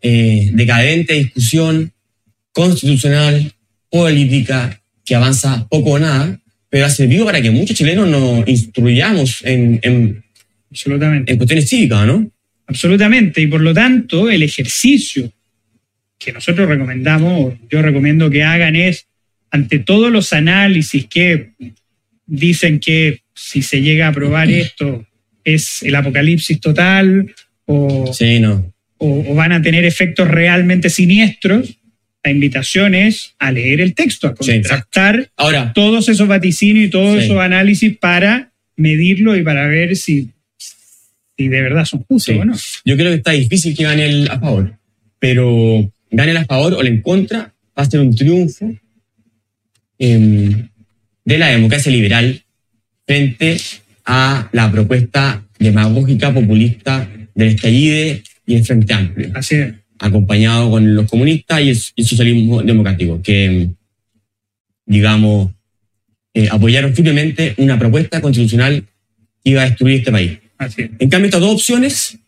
eh, 0.00 0.50
decadente 0.54 1.14
discusión 1.14 1.92
constitucional, 2.52 3.52
política, 3.90 4.80
que 5.04 5.14
avanza 5.16 5.66
poco 5.68 5.90
o 5.92 5.98
nada, 5.98 6.38
pero 6.68 6.86
ha 6.86 6.90
servido 6.90 7.24
para 7.24 7.40
que 7.42 7.50
muchos 7.50 7.76
chilenos 7.76 8.08
nos 8.08 8.46
instruyamos 8.46 9.42
en, 9.44 9.80
en, 9.82 10.22
Absolutamente. 10.70 11.32
en 11.32 11.38
cuestiones 11.38 11.68
cívicas, 11.68 12.06
¿no? 12.06 12.30
Absolutamente. 12.70 13.40
Y 13.40 13.48
por 13.48 13.60
lo 13.60 13.74
tanto, 13.74 14.30
el 14.30 14.42
ejercicio 14.44 15.30
que 16.18 16.32
nosotros 16.32 16.68
recomendamos, 16.68 17.32
o 17.46 17.58
yo 17.70 17.82
recomiendo 17.82 18.30
que 18.30 18.44
hagan 18.44 18.76
es, 18.76 19.06
ante 19.50 19.80
todos 19.80 20.12
los 20.12 20.32
análisis 20.32 21.06
que 21.06 21.50
dicen 22.26 22.78
que 22.78 23.22
si 23.34 23.62
se 23.62 23.82
llega 23.82 24.06
a 24.06 24.10
aprobar 24.10 24.48
esto 24.64 25.04
es 25.44 25.82
el 25.82 25.94
apocalipsis 25.96 26.60
total 26.60 27.34
o, 27.66 28.12
Sí, 28.12 28.38
no. 28.38 28.72
o- 28.98 29.24
o 29.28 29.34
van 29.34 29.52
a 29.52 29.60
tener 29.62 29.84
efectos 29.84 30.28
realmente 30.28 30.90
siniestros, 30.90 31.76
la 32.22 32.30
invitación 32.30 32.94
es 32.94 33.34
a 33.38 33.50
leer 33.50 33.80
el 33.80 33.94
texto, 33.94 34.28
a 34.28 34.34
Sí, 34.38 34.52
contrastar 34.52 35.30
Ahora, 35.36 35.72
todos 35.72 36.08
esos 36.08 36.28
vaticinios 36.28 36.86
y 36.86 36.90
todos 36.90 37.18
Sí. 37.18 37.24
esos 37.24 37.38
análisis 37.40 37.96
para 37.96 38.52
medirlo 38.76 39.36
y 39.36 39.42
para 39.42 39.66
ver 39.66 39.96
si, 39.96 40.28
si 41.40 41.48
de 41.48 41.62
verdad 41.62 41.86
son 41.86 42.00
justos 42.04 42.34
Sí. 42.34 42.38
o 42.38 42.44
no. 42.44 42.54
yo 42.84 42.96
creo 42.96 43.10
que 43.12 43.16
está 43.16 43.30
difícil 43.30 43.74
que 43.74 43.84
gane 43.84 44.04
el 44.04 44.30
a 44.30 44.38
favor, 44.38 44.76
pero 45.18 45.90
gane 46.10 46.32
el 46.32 46.36
a 46.36 46.44
favor 46.44 46.74
o 46.74 46.80
el 46.82 46.88
en 46.88 47.00
contra 47.00 47.54
va 47.78 47.82
a 47.82 47.90
ser 47.90 48.00
un 48.00 48.14
triunfo 48.14 48.70
em, 49.98 50.68
de 51.24 51.38
la 51.38 51.48
democracia 51.48 51.90
liberal 51.90 52.42
frente 53.06 53.56
a 54.04 54.50
la 54.52 54.70
propuesta 54.70 55.42
demagógica 55.58 56.32
populista 56.34 57.08
del 57.34 57.48
estallido 57.48 58.20
y 58.46 58.54
el 58.54 58.64
Frente 58.64 58.92
Amplio, 58.92 59.30
Así 59.34 59.54
es. 59.54 59.72
acompañado 59.98 60.70
con 60.70 60.94
los 60.94 61.08
comunistas 61.08 61.62
y 61.62 61.70
el, 61.70 62.06
socialismo 62.06 62.62
democrático, 62.62 63.22
que 63.22 63.68
digamos, 64.84 65.52
eh, 66.34 66.48
apoyaron 66.50 66.94
firmemente 66.94 67.54
una 67.58 67.78
propuesta 67.78 68.20
constitucional 68.20 68.84
que 69.42 69.50
iba 69.50 69.62
a 69.62 69.66
destruir 69.66 70.00
este 70.00 70.12
país. 70.12 70.38
Así 70.60 70.82
es. 70.82 70.90
En 70.98 71.08
cambio, 71.08 71.26
estas 71.26 71.40
dos 71.40 71.52
opciones 71.54 72.18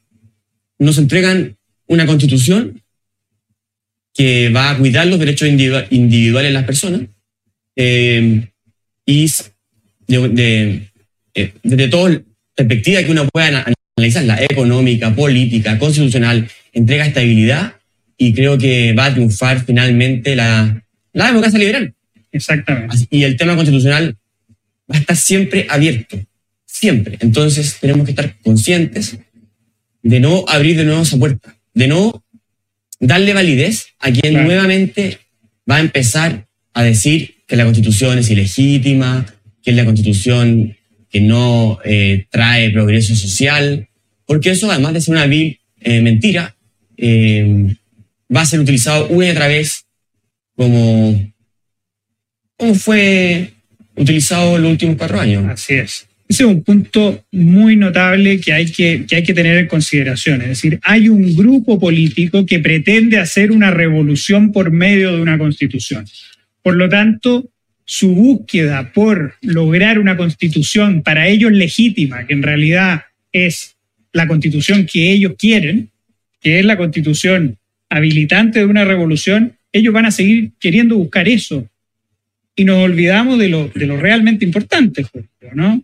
nos 0.78 0.96
entregan 0.98 1.54
una 1.86 2.06
constitución 2.06 2.82
que 4.14 4.48
va 4.50 4.70
a 4.70 4.78
cuidar 4.78 5.06
los 5.06 5.18
derechos 5.18 5.48
individua- 5.48 5.86
individuales 5.90 6.50
de 6.50 6.54
las 6.54 6.64
personas 6.64 7.02
eh, 7.76 8.48
y 9.06 9.24
s- 9.24 9.44
de- 10.06 10.28
de- 10.28 10.88
eh, 11.34 11.52
desde 11.62 11.88
toda 11.88 12.20
perspectiva 12.54 13.02
que 13.02 13.10
uno 13.10 13.28
pueda 13.28 13.48
ana- 13.48 13.64
analizar, 13.96 14.24
la 14.24 14.42
económica, 14.42 15.14
política, 15.14 15.78
constitucional, 15.78 16.48
entrega 16.72 17.06
estabilidad 17.06 17.74
y 18.16 18.32
creo 18.34 18.56
que 18.58 18.92
va 18.94 19.06
a 19.06 19.12
triunfar 19.12 19.64
finalmente 19.64 20.34
la, 20.36 20.82
la 21.12 21.26
democracia 21.26 21.58
liberal. 21.58 21.94
Exactamente. 22.30 22.96
Y 23.10 23.24
el 23.24 23.36
tema 23.36 23.56
constitucional 23.56 24.16
va 24.90 24.96
a 24.96 25.00
estar 25.00 25.16
siempre 25.16 25.66
abierto, 25.68 26.18
siempre. 26.82 27.16
Entonces 27.20 27.76
tenemos 27.80 28.04
que 28.04 28.10
estar 28.10 28.36
conscientes 28.42 29.16
de 30.02 30.18
no 30.18 30.44
abrir 30.48 30.76
de 30.76 30.84
nuevo 30.84 31.02
esa 31.02 31.16
puerta, 31.16 31.56
de 31.74 31.86
no 31.86 32.24
darle 32.98 33.34
validez 33.34 33.86
a 34.00 34.10
quien 34.10 34.32
Claro. 34.32 34.46
nuevamente 34.46 35.18
va 35.70 35.76
a 35.76 35.80
empezar 35.80 36.48
a 36.74 36.82
decir 36.82 37.36
que 37.46 37.54
la 37.54 37.64
constitución 37.64 38.18
es 38.18 38.28
ilegítima, 38.30 39.24
que 39.62 39.70
es 39.70 39.76
la 39.76 39.84
constitución 39.84 40.76
que 41.08 41.20
no 41.20 41.78
eh, 41.84 42.26
trae 42.30 42.70
progreso 42.70 43.14
social, 43.14 43.88
porque 44.26 44.50
eso 44.50 44.68
además 44.68 44.94
de 44.94 45.02
ser 45.02 45.14
una 45.14 45.26
vil 45.26 45.60
eh, 45.80 46.00
mentira, 46.00 46.56
eh, 46.96 47.76
va 48.34 48.40
a 48.40 48.46
ser 48.46 48.58
utilizado 48.58 49.06
una 49.08 49.26
y 49.28 49.30
otra 49.30 49.46
vez 49.46 49.84
como 50.56 51.32
cómo 52.56 52.74
fue 52.74 53.52
utilizado 53.94 54.56
en 54.56 54.62
los 54.62 54.70
últimos 54.72 54.96
cuatro 54.96 55.20
años. 55.20 55.44
Así 55.48 55.74
es. 55.74 56.08
Ese 56.32 56.44
es 56.44 56.48
un 56.48 56.64
punto 56.64 57.26
muy 57.30 57.76
notable 57.76 58.40
que 58.40 58.54
hay 58.54 58.64
que, 58.64 59.04
que 59.06 59.16
hay 59.16 59.22
que 59.22 59.34
tener 59.34 59.58
en 59.58 59.66
consideración. 59.66 60.40
Es 60.40 60.48
decir, 60.48 60.80
hay 60.82 61.10
un 61.10 61.36
grupo 61.36 61.78
político 61.78 62.46
que 62.46 62.58
pretende 62.58 63.18
hacer 63.18 63.52
una 63.52 63.70
revolución 63.70 64.50
por 64.50 64.70
medio 64.70 65.14
de 65.14 65.20
una 65.20 65.36
constitución. 65.36 66.06
Por 66.62 66.76
lo 66.76 66.88
tanto, 66.88 67.50
su 67.84 68.14
búsqueda 68.14 68.94
por 68.94 69.34
lograr 69.42 69.98
una 69.98 70.16
constitución 70.16 71.02
para 71.02 71.28
ellos 71.28 71.52
legítima, 71.52 72.26
que 72.26 72.32
en 72.32 72.42
realidad 72.42 73.02
es 73.30 73.76
la 74.14 74.26
constitución 74.26 74.86
que 74.86 75.12
ellos 75.12 75.34
quieren, 75.38 75.90
que 76.40 76.60
es 76.60 76.64
la 76.64 76.78
constitución 76.78 77.58
habilitante 77.90 78.60
de 78.60 78.64
una 78.64 78.86
revolución, 78.86 79.58
ellos 79.70 79.92
van 79.92 80.06
a 80.06 80.10
seguir 80.10 80.52
queriendo 80.58 80.96
buscar 80.96 81.28
eso. 81.28 81.68
Y 82.56 82.64
nos 82.64 82.78
olvidamos 82.78 83.38
de 83.38 83.50
lo, 83.50 83.68
de 83.68 83.84
lo 83.84 83.98
realmente 83.98 84.46
importante, 84.46 85.04
¿no? 85.52 85.82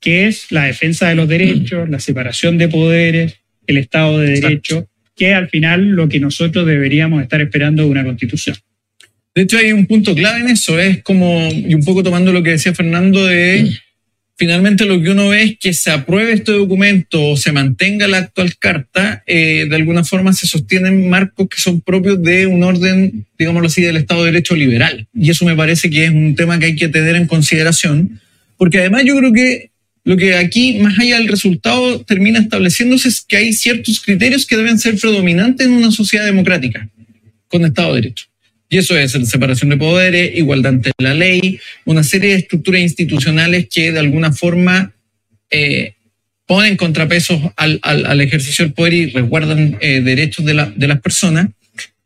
Que 0.00 0.26
es 0.26 0.50
la 0.50 0.64
defensa 0.64 1.08
de 1.08 1.14
los 1.14 1.28
derechos, 1.28 1.88
la 1.88 2.00
separación 2.00 2.58
de 2.58 2.68
poderes, 2.68 3.36
el 3.66 3.78
Estado 3.78 4.18
de 4.18 4.40
Derecho, 4.40 4.88
que 5.16 5.34
al 5.34 5.48
final 5.48 5.88
lo 5.90 6.08
que 6.08 6.20
nosotros 6.20 6.66
deberíamos 6.66 7.22
estar 7.22 7.40
esperando 7.40 7.82
de 7.82 7.88
una 7.88 8.04
constitución. 8.04 8.56
De 9.34 9.42
hecho, 9.42 9.58
hay 9.58 9.72
un 9.72 9.86
punto 9.86 10.14
clave 10.14 10.40
en 10.40 10.48
eso. 10.48 10.78
Es 10.78 11.02
como, 11.02 11.48
y 11.52 11.74
un 11.74 11.84
poco 11.84 12.02
tomando 12.02 12.32
lo 12.32 12.42
que 12.42 12.50
decía 12.50 12.74
Fernando, 12.74 13.26
de 13.26 13.70
finalmente 14.36 14.84
lo 14.84 15.00
que 15.00 15.10
uno 15.10 15.28
ve 15.30 15.42
es 15.42 15.58
que 15.58 15.72
se 15.72 15.90
apruebe 15.90 16.32
este 16.32 16.52
documento 16.52 17.30
o 17.30 17.36
se 17.36 17.52
mantenga 17.52 18.06
la 18.06 18.18
actual 18.18 18.56
carta, 18.58 19.22
eh, 19.26 19.66
de 19.68 19.76
alguna 19.76 20.04
forma 20.04 20.32
se 20.32 20.46
sostienen 20.46 21.08
marcos 21.08 21.48
que 21.48 21.60
son 21.60 21.80
propios 21.80 22.22
de 22.22 22.46
un 22.46 22.62
orden, 22.62 23.26
digámoslo 23.38 23.68
así, 23.68 23.82
del 23.82 23.96
Estado 23.96 24.24
de 24.24 24.32
Derecho 24.32 24.54
liberal. 24.54 25.06
Y 25.14 25.30
eso 25.30 25.44
me 25.44 25.56
parece 25.56 25.90
que 25.90 26.04
es 26.04 26.10
un 26.10 26.34
tema 26.34 26.58
que 26.58 26.66
hay 26.66 26.76
que 26.76 26.88
tener 26.88 27.16
en 27.16 27.26
consideración, 27.26 28.20
porque 28.56 28.78
además 28.78 29.04
yo 29.04 29.16
creo 29.16 29.32
que 29.32 29.70
lo 30.06 30.16
que 30.16 30.36
aquí, 30.36 30.78
más 30.78 30.96
allá 31.00 31.18
del 31.18 31.26
resultado, 31.26 32.00
termina 32.04 32.38
estableciéndose 32.38 33.08
es 33.08 33.22
que 33.22 33.38
hay 33.38 33.52
ciertos 33.52 34.00
criterios 34.00 34.46
que 34.46 34.56
deben 34.56 34.78
ser 34.78 34.96
predominantes 34.96 35.66
en 35.66 35.72
una 35.72 35.90
sociedad 35.90 36.24
democrática, 36.24 36.88
con 37.48 37.64
Estado 37.64 37.88
de 37.88 38.02
Derecho. 38.02 38.26
Y 38.68 38.78
eso 38.78 38.96
es 38.96 39.16
la 39.16 39.24
separación 39.24 39.70
de 39.70 39.76
poderes, 39.76 40.38
igualdad 40.38 40.74
ante 40.74 40.92
la 40.98 41.12
ley, 41.12 41.58
una 41.84 42.04
serie 42.04 42.30
de 42.30 42.36
estructuras 42.36 42.82
institucionales 42.82 43.66
que 43.68 43.90
de 43.90 43.98
alguna 43.98 44.32
forma 44.32 44.94
eh, 45.50 45.94
ponen 46.46 46.76
contrapesos 46.76 47.40
al, 47.56 47.80
al, 47.82 48.06
al, 48.06 48.20
ejercicio 48.20 48.64
del 48.64 48.74
poder 48.74 48.92
y 48.92 49.06
resguardan 49.06 49.76
eh, 49.80 50.02
derechos 50.02 50.44
de, 50.44 50.54
la, 50.54 50.66
de, 50.66 50.86
las 50.86 51.00
personas. 51.00 51.48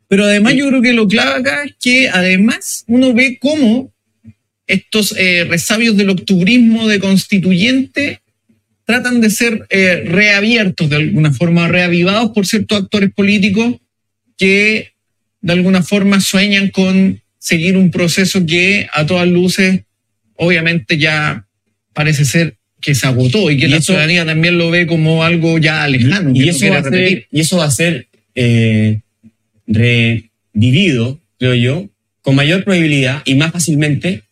Pero 0.09 0.25
además 0.25 0.55
yo 0.55 0.69
creo 0.69 0.81
que 0.81 0.95
lo 0.95 1.07
clave 1.07 1.41
acá 1.41 1.65
es 1.65 1.75
que 1.79 2.09
además 2.09 2.83
uno 2.87 3.13
ve 3.13 3.37
cómo 3.39 3.93
estos 4.73 5.15
eh, 5.19 5.45
resabios 5.49 5.97
del 5.97 6.11
octubrismo 6.11 6.87
de 6.89 6.99
constituyente 7.01 8.21
tratan 8.85 9.21
de 9.21 9.31
ser 9.31 9.67
eh, 9.71 10.03
reabiertos 10.05 10.89
de 10.91 10.97
alguna 10.97 11.33
forma, 11.33 11.69
reavivados 11.69 12.31
por 12.33 12.47
ciertos 12.47 12.83
actores 12.83 13.11
políticos 13.13 13.77
que 14.37 14.93
de 15.41 15.53
alguna 15.53 15.83
forma 15.83 16.21
sueñan 16.21 16.69
con 16.71 17.21
seguir 17.39 17.77
un 17.77 17.91
proceso 17.91 18.45
que 18.47 18.87
a 18.93 19.07
todas 19.07 19.29
luces 19.29 19.81
obviamente 20.37 20.99
ya 20.99 21.47
parece 21.93 22.25
ser 22.25 22.57
que 22.81 22.95
se 22.95 23.07
agotó 23.07 23.51
y 23.51 23.57
que 23.59 23.67
Y 23.67 23.69
la 23.69 23.77
eso- 23.77 23.87
ciudadanía 23.93 24.25
también 24.25 24.57
lo 24.59 24.71
ve 24.71 24.87
como 24.87 25.23
algo 25.25 25.59
ya 25.59 25.87
lejano. 25.87 26.31
y, 26.35 26.41
no 26.41 26.45
eso 26.51 26.59
quiere 26.61 26.75
va 26.75 26.81
a 26.81 26.91
ser, 26.91 27.27
y 27.31 27.41
eso 27.41 27.57
va 27.59 27.65
a 27.67 27.71
ser 27.71 28.07
eh, 28.35 29.01
revivido, 30.55 31.21
creo 31.39 31.55
yo, 31.55 31.89
con 32.23 32.35
mayor 32.35 32.65
probabilidad 32.65 33.23
y 33.25 33.35
más 33.35 33.53
fácilmente 33.53 34.23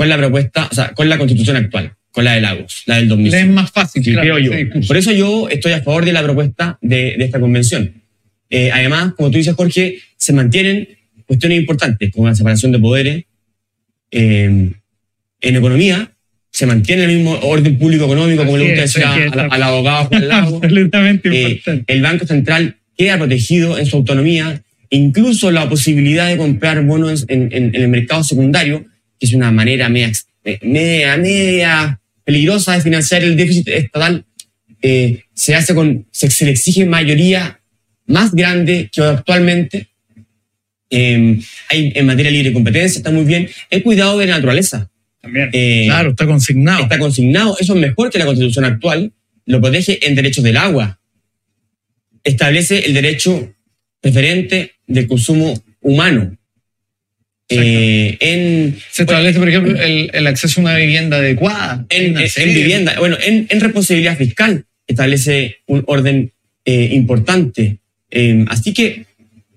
con 0.00 0.08
la 0.08 0.16
propuesta, 0.16 0.66
o 0.70 0.74
sea, 0.74 0.94
con 0.94 1.10
la 1.10 1.18
constitución 1.18 1.56
actual, 1.56 1.92
con 2.10 2.24
la 2.24 2.32
de 2.32 2.40
Lagos, 2.40 2.84
la 2.86 2.94
del 2.96 3.04
Le 3.04 3.08
2005. 3.10 3.36
es 3.36 3.54
más 3.54 3.70
fácil, 3.70 4.02
Sí, 4.02 4.12
claro, 4.14 4.36
creo 4.36 4.38
yo. 4.64 4.80
Por 4.86 4.96
eso 4.96 5.12
yo 5.12 5.46
estoy 5.50 5.72
a 5.72 5.82
favor 5.82 6.06
de 6.06 6.14
la 6.14 6.22
propuesta 6.22 6.78
de, 6.80 7.16
de 7.18 7.24
esta 7.26 7.38
convención. 7.38 7.92
Eh, 8.48 8.70
además, 8.72 9.12
como 9.14 9.30
tú 9.30 9.36
dices, 9.36 9.52
Jorge, 9.54 9.98
se 10.16 10.32
mantienen 10.32 10.88
cuestiones 11.26 11.58
importantes 11.58 12.10
como 12.12 12.28
la 12.28 12.34
separación 12.34 12.72
de 12.72 12.78
poderes. 12.78 13.24
Eh, 14.10 14.72
en 15.42 15.56
economía 15.56 16.10
se 16.50 16.64
mantiene 16.64 17.04
el 17.04 17.12
mismo 17.16 17.38
orden 17.42 17.76
público 17.78 18.06
económico, 18.06 18.44
como 18.46 18.56
Así 18.56 18.64
le 18.64 18.70
gusta 18.82 19.00
decir 19.02 19.38
al, 19.38 19.48
al 19.50 19.62
abogado 19.62 20.06
Juan 20.06 20.28
Lago. 20.28 20.56
Absolutamente 20.62 21.28
Eh, 21.28 21.42
importante. 21.50 21.92
el 21.92 22.00
Banco 22.02 22.26
Central 22.26 22.76
queda 22.96 23.18
protegido 23.18 23.78
en 23.78 23.84
su 23.84 23.96
autonomía, 23.98 24.62
incluso 24.88 25.50
la 25.50 25.68
posibilidad 25.68 26.26
de 26.26 26.38
comprar 26.38 26.82
bonos 26.86 27.26
en, 27.28 27.50
en- 27.52 27.74
en 27.74 27.82
el 27.82 27.88
mercado 27.88 28.24
secundario, 28.24 28.86
que 29.20 29.26
es 29.26 29.34
una 29.34 29.52
manera 29.52 29.88
media, 29.88 30.10
eh, 30.44 30.58
media, 30.62 31.16
media 31.18 32.00
peligrosa 32.24 32.72
de 32.74 32.80
financiar 32.80 33.22
el 33.22 33.36
déficit 33.36 33.68
estatal, 33.68 34.24
eh, 34.82 35.24
se 35.34 35.54
hace 35.54 35.74
con, 35.74 36.06
se, 36.10 36.30
se 36.30 36.46
le 36.46 36.52
exige 36.52 36.86
mayoría 36.86 37.60
más 38.06 38.34
grande 38.34 38.88
que 38.92 39.02
actualmente. 39.02 39.88
Eh, 40.92 41.38
hay, 41.68 41.92
en 41.94 42.06
materia 42.06 42.32
de 42.32 42.36
libre 42.38 42.52
competencia 42.52 42.98
está 42.98 43.10
muy 43.12 43.24
bien. 43.24 43.48
El 43.68 43.82
cuidado 43.82 44.18
de 44.18 44.26
la 44.26 44.34
naturaleza. 44.36 44.90
También. 45.20 45.50
eh, 45.52 45.84
Claro, 45.86 46.10
está 46.10 46.26
consignado. 46.26 46.82
está 46.82 46.98
consignado. 46.98 47.56
Eso 47.60 47.74
es 47.74 47.80
mejor 47.80 48.10
que 48.10 48.18
la 48.18 48.24
constitución 48.26 48.64
actual. 48.64 49.12
Lo 49.46 49.60
protege 49.60 50.04
en 50.06 50.14
derechos 50.14 50.42
del 50.42 50.56
agua. 50.56 50.98
Establece 52.24 52.86
el 52.86 52.94
derecho 52.94 53.54
preferente 54.00 54.72
del 54.86 55.06
consumo 55.06 55.62
humano. 55.80 56.36
Eh, 57.50 58.16
en, 58.20 58.78
Se 58.92 59.02
establece, 59.02 59.38
por 59.38 59.48
ejemplo, 59.48 59.80
el, 59.80 60.10
el 60.12 60.26
acceso 60.26 60.60
a 60.60 60.64
una 60.64 60.76
vivienda 60.76 61.16
adecuada. 61.16 61.84
en, 61.88 62.14
vivienda, 62.54 62.94
bueno, 62.98 63.16
en, 63.20 63.60
responsabilidad 63.60 64.16
fiscal 64.16 64.64
establece 64.86 65.56
un 65.66 65.82
orden 65.86 66.32
eh, 66.64 66.90
importante. 66.92 67.78
Eh, 68.10 68.44
así 68.48 68.72
que 68.72 69.06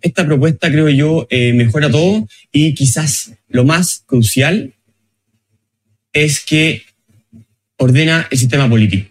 esta 0.02 0.26
propuesta, 0.26 0.72
creo 0.72 0.90
yo, 0.90 1.28
eh, 1.30 1.54
mejora 1.54 1.90
todo 1.90 2.28
y 2.52 2.74
quizás 2.74 3.34
lo 3.48 3.64
más 3.64 4.04
crucial 4.06 4.74
es 6.12 6.40
que 6.40 6.84
ordena 7.78 8.28
el 8.30 8.38
sistema 8.38 8.70
político, 8.70 9.10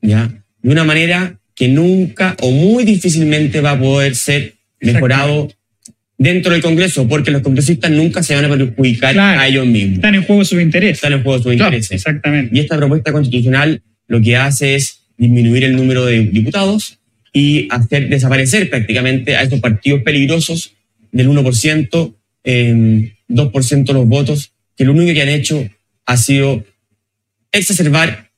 ¿ya? 0.00 0.32
De 0.62 0.70
una 0.70 0.84
manera 0.84 1.38
que 1.54 1.68
nunca 1.68 2.36
o 2.40 2.50
muy 2.50 2.84
difícilmente 2.84 3.60
va 3.60 3.72
a 3.72 3.78
poder 3.78 4.14
ser 4.14 4.54
mejorado 4.80 5.52
dentro 6.20 6.52
del 6.52 6.60
Congreso, 6.60 7.08
porque 7.08 7.30
los 7.30 7.40
congresistas 7.40 7.90
nunca 7.90 8.22
se 8.22 8.34
van 8.34 8.44
a 8.44 8.48
perjudicar 8.50 9.14
Claro. 9.14 9.40
a 9.40 9.48
ellos 9.48 9.66
mismos. 9.66 9.94
Están 9.96 10.14
en 10.16 10.22
juego 10.24 10.44
sus 10.44 10.60
intereses. 10.60 10.96
Están 10.98 11.14
en 11.14 11.22
juego 11.22 11.38
sus 11.42 11.54
Claro, 11.54 11.68
intereses. 11.74 11.92
Exactamente. 11.92 12.54
Y 12.54 12.60
esta 12.60 12.76
propuesta 12.76 13.10
constitucional 13.10 13.82
lo 14.06 14.20
que 14.20 14.36
hace 14.36 14.74
es 14.74 15.00
disminuir 15.16 15.64
el 15.64 15.74
número 15.76 16.04
de 16.04 16.20
diputados 16.26 16.98
y 17.32 17.68
hacer 17.70 18.10
desaparecer 18.10 18.68
prácticamente 18.68 19.34
a 19.34 19.42
estos 19.42 19.60
partidos 19.60 20.02
peligrosos 20.02 20.74
del 21.10 21.28
1%, 21.28 22.14
eh, 22.44 23.12
2% 23.28 23.92
los 23.94 24.06
votos, 24.06 24.52
que 24.76 24.84
lo 24.84 24.92
único 24.92 25.14
que 25.14 25.22
han 25.22 25.28
hecho 25.30 25.66
ha 26.04 26.16
sido 26.18 26.64
exacerbar 27.50 28.30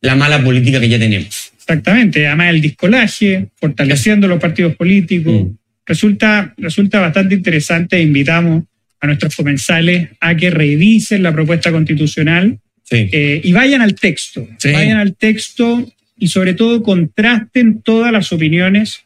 la 0.00 0.14
mala 0.14 0.42
política 0.44 0.78
que 0.78 0.88
ya 0.88 0.98
tenemos. 0.98 1.50
Exactamente. 1.56 2.24
Además, 2.26 2.50
el 2.50 2.60
discolaje, 2.60 3.48
fortaleciendo 3.56 4.28
los 4.28 4.38
partidos 4.38 4.76
políticos. 4.76 5.32
Mm. 5.42 5.56
Resulta, 5.86 6.54
resulta 6.58 7.00
bastante 7.00 7.34
interesante. 7.36 8.00
Invitamos 8.00 8.64
a 9.00 9.06
nuestros 9.06 9.36
comensales 9.36 10.08
a 10.20 10.36
que 10.36 10.50
revisen 10.50 11.22
la 11.22 11.32
propuesta 11.32 11.70
constitucional 11.70 12.58
Sí. 12.82 13.08
eh, 13.12 13.40
y 13.42 13.52
vayan 13.52 13.82
al 13.82 13.94
texto, 13.96 14.46
Sí. 14.58 14.70
vayan 14.72 14.98
al 14.98 15.16
texto 15.16 15.92
y 16.18 16.28
sobre 16.28 16.54
todo 16.54 16.82
contrasten 16.82 17.82
todas 17.82 18.12
las 18.12 18.32
opiniones 18.32 19.00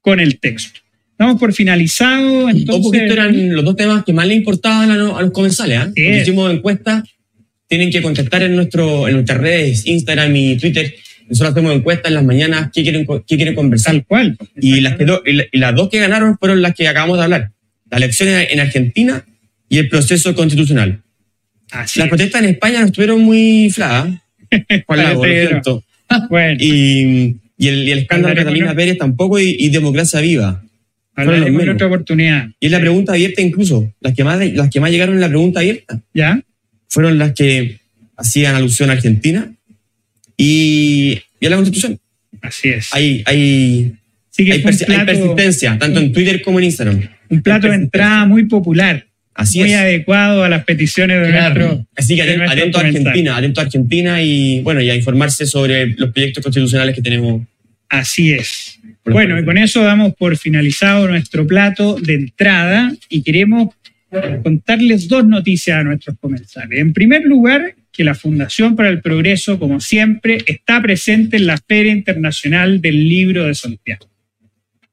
con 0.00 0.20
el 0.20 0.38
texto. 0.38 0.80
Damos 1.18 1.38
por 1.38 1.52
finalizado, 1.52 2.48
entonces. 2.48 2.92
estos 3.02 3.12
eran 3.16 3.52
los 3.54 3.64
dos 3.64 3.76
temas 3.76 4.04
que 4.04 4.12
más 4.12 4.26
le 4.26 4.34
importaban 4.34 4.90
a, 4.90 4.96
lo- 4.96 5.18
a 5.18 5.22
los 5.22 5.32
comensales. 5.32 5.78
¿ah? 5.78 5.92
Hicimos 5.94 6.52
encuestas, 6.52 7.02
tienen 7.68 7.90
que 7.90 8.00
contestar 8.00 8.42
en, 8.42 8.56
nuestro, 8.56 9.06
en 9.06 9.14
nuestras 9.14 9.38
redes, 9.38 9.86
Instagram 9.86 10.34
y 10.36 10.56
Twitter. 10.56 10.94
Nosotros 11.30 11.52
hacemos 11.52 11.74
encuestas 11.74 12.08
en 12.10 12.14
las 12.16 12.24
mañanas, 12.24 12.70
qué 12.74 12.82
quieren, 12.82 13.06
qué 13.26 13.36
quieren 13.36 13.54
conversar. 13.54 13.94
Tal 13.94 14.04
cual. 14.06 14.36
Y 14.60 14.80
las, 14.80 14.96
que 14.96 15.04
do- 15.06 15.22
y 15.24 15.32
la- 15.32 15.44
y 15.50 15.58
las 15.58 15.74
dos 15.74 15.88
que 15.88 15.98
ganaron 16.00 16.36
fueron 16.38 16.60
las 16.60 16.74
que 16.74 16.86
acabamos 16.88 17.16
de 17.18 17.24
hablar. 17.24 17.50
La 17.90 17.96
elección 17.98 18.28
en 18.28 18.46
en 18.50 18.60
Argentina 18.60 19.24
y 19.68 19.78
el 19.78 19.88
proceso 19.88 20.34
constitucional. 20.34 21.00
Así 21.70 22.00
Las 22.00 22.06
es. 22.06 22.10
protestas 22.10 22.42
en 22.42 22.48
España 22.50 22.80
no 22.80 22.86
estuvieron 22.86 23.20
muy 23.22 23.70
fladas. 23.72 24.08
Juan 24.86 24.98
Lago, 24.98 25.14
lo 25.14 25.20
Parece 25.20 25.38
que 25.38 25.44
no. 25.44 25.48
siento. 25.62 25.84
Bueno, 26.28 26.56
Y, 26.60 27.36
y 27.56 27.68
el, 27.68 27.88
y 27.88 27.90
el 27.92 27.98
escándalo 28.00 28.34
de 28.34 28.40
Catalina. 28.40 28.74
Pérez 28.74 28.98
tampoco 28.98 29.38
y, 29.38 29.56
y 29.58 29.68
democracia 29.70 30.20
viva. 30.20 30.60
hablaremos 31.14 31.62
en 31.62 31.68
otra 31.68 31.86
oportunidad. 31.86 32.48
Y 32.58 32.66
es 32.66 32.72
la 32.72 32.80
pregunta 32.80 33.12
abierta 33.12 33.40
incluso. 33.42 33.92
Las 34.00 34.14
que 34.14 34.24
más, 34.24 34.40
las 34.52 34.68
que 34.70 34.80
más 34.80 34.90
llegaron 34.90 35.14
en 35.14 35.20
la 35.20 35.28
pregunta 35.28 35.60
abierta 35.60 36.00
¿Ya? 36.12 36.42
fueron 36.88 37.18
las 37.18 37.32
que 37.34 37.78
hacían 38.16 38.56
alusión 38.56 38.90
a 38.90 38.94
Argentina 38.94 39.52
y, 40.42 41.20
y 41.40 41.46
a 41.46 41.50
la 41.50 41.56
Constitución. 41.56 41.98
Así 42.42 42.68
es. 42.70 42.88
Hay, 42.92 43.22
hay, 43.26 43.92
Así 44.32 44.44
que 44.44 44.52
hay, 44.52 44.62
persi- 44.62 44.80
hay 44.82 44.86
plato, 44.86 45.06
persistencia, 45.06 45.78
tanto 45.78 46.00
en 46.00 46.12
Twitter 46.12 46.40
como 46.42 46.58
en 46.58 46.64
Instagram. 46.66 47.00
un 47.28 47.42
plato 47.42 47.68
de 47.68 47.74
entrada 47.74 48.24
muy 48.26 48.46
popular, 48.46 49.06
Así 49.34 49.58
muy 49.60 49.72
es. 49.72 49.76
adecuado 49.76 50.42
a 50.44 50.48
las 50.48 50.64
peticiones 50.64 51.20
de 51.26 51.32
Claro. 51.32 51.54
nuestro. 51.66 51.86
Así 51.96 52.16
que 52.16 52.22
atento 52.22 52.78
a. 52.78 52.80
Argentina, 52.82 53.36
atento 53.36 53.60
a 53.60 53.64
Argentina 53.64 54.22
y 54.22 54.60
bueno, 54.62 54.80
y 54.80 54.88
a 54.90 54.94
informarse 54.96 55.46
sobre 55.46 55.88
los 55.88 56.10
proyectos 56.10 56.42
constitucionales 56.42 56.94
que 56.94 57.02
tenemos. 57.02 57.42
Así 57.88 58.32
es. 58.32 58.78
Bueno, 59.04 59.38
y 59.38 59.44
con 59.44 59.58
eso 59.58 59.82
damos 59.82 60.14
por 60.14 60.36
finalizado 60.36 61.08
nuestro 61.08 61.46
plato 61.46 61.96
de 62.00 62.14
entrada 62.14 62.92
y 63.08 63.22
queremos 63.22 63.74
contarles 64.42 65.08
dos 65.08 65.26
noticias 65.26 65.78
a 65.78 65.84
nuestros 65.84 66.16
comensales. 66.20 66.78
En 66.78 66.92
primer 66.92 67.22
lugar, 67.24 67.74
que 67.92 68.04
la 68.04 68.14
Fundación 68.14 68.76
para 68.76 68.88
el 68.88 69.00
Progreso, 69.00 69.58
como 69.58 69.80
siempre, 69.80 70.38
está 70.46 70.80
presente 70.80 71.36
en 71.36 71.46
la 71.46 71.58
Feria 71.58 71.92
Internacional 71.92 72.80
del 72.80 73.08
Libro 73.08 73.46
de 73.46 73.54
Santiago. 73.54 74.08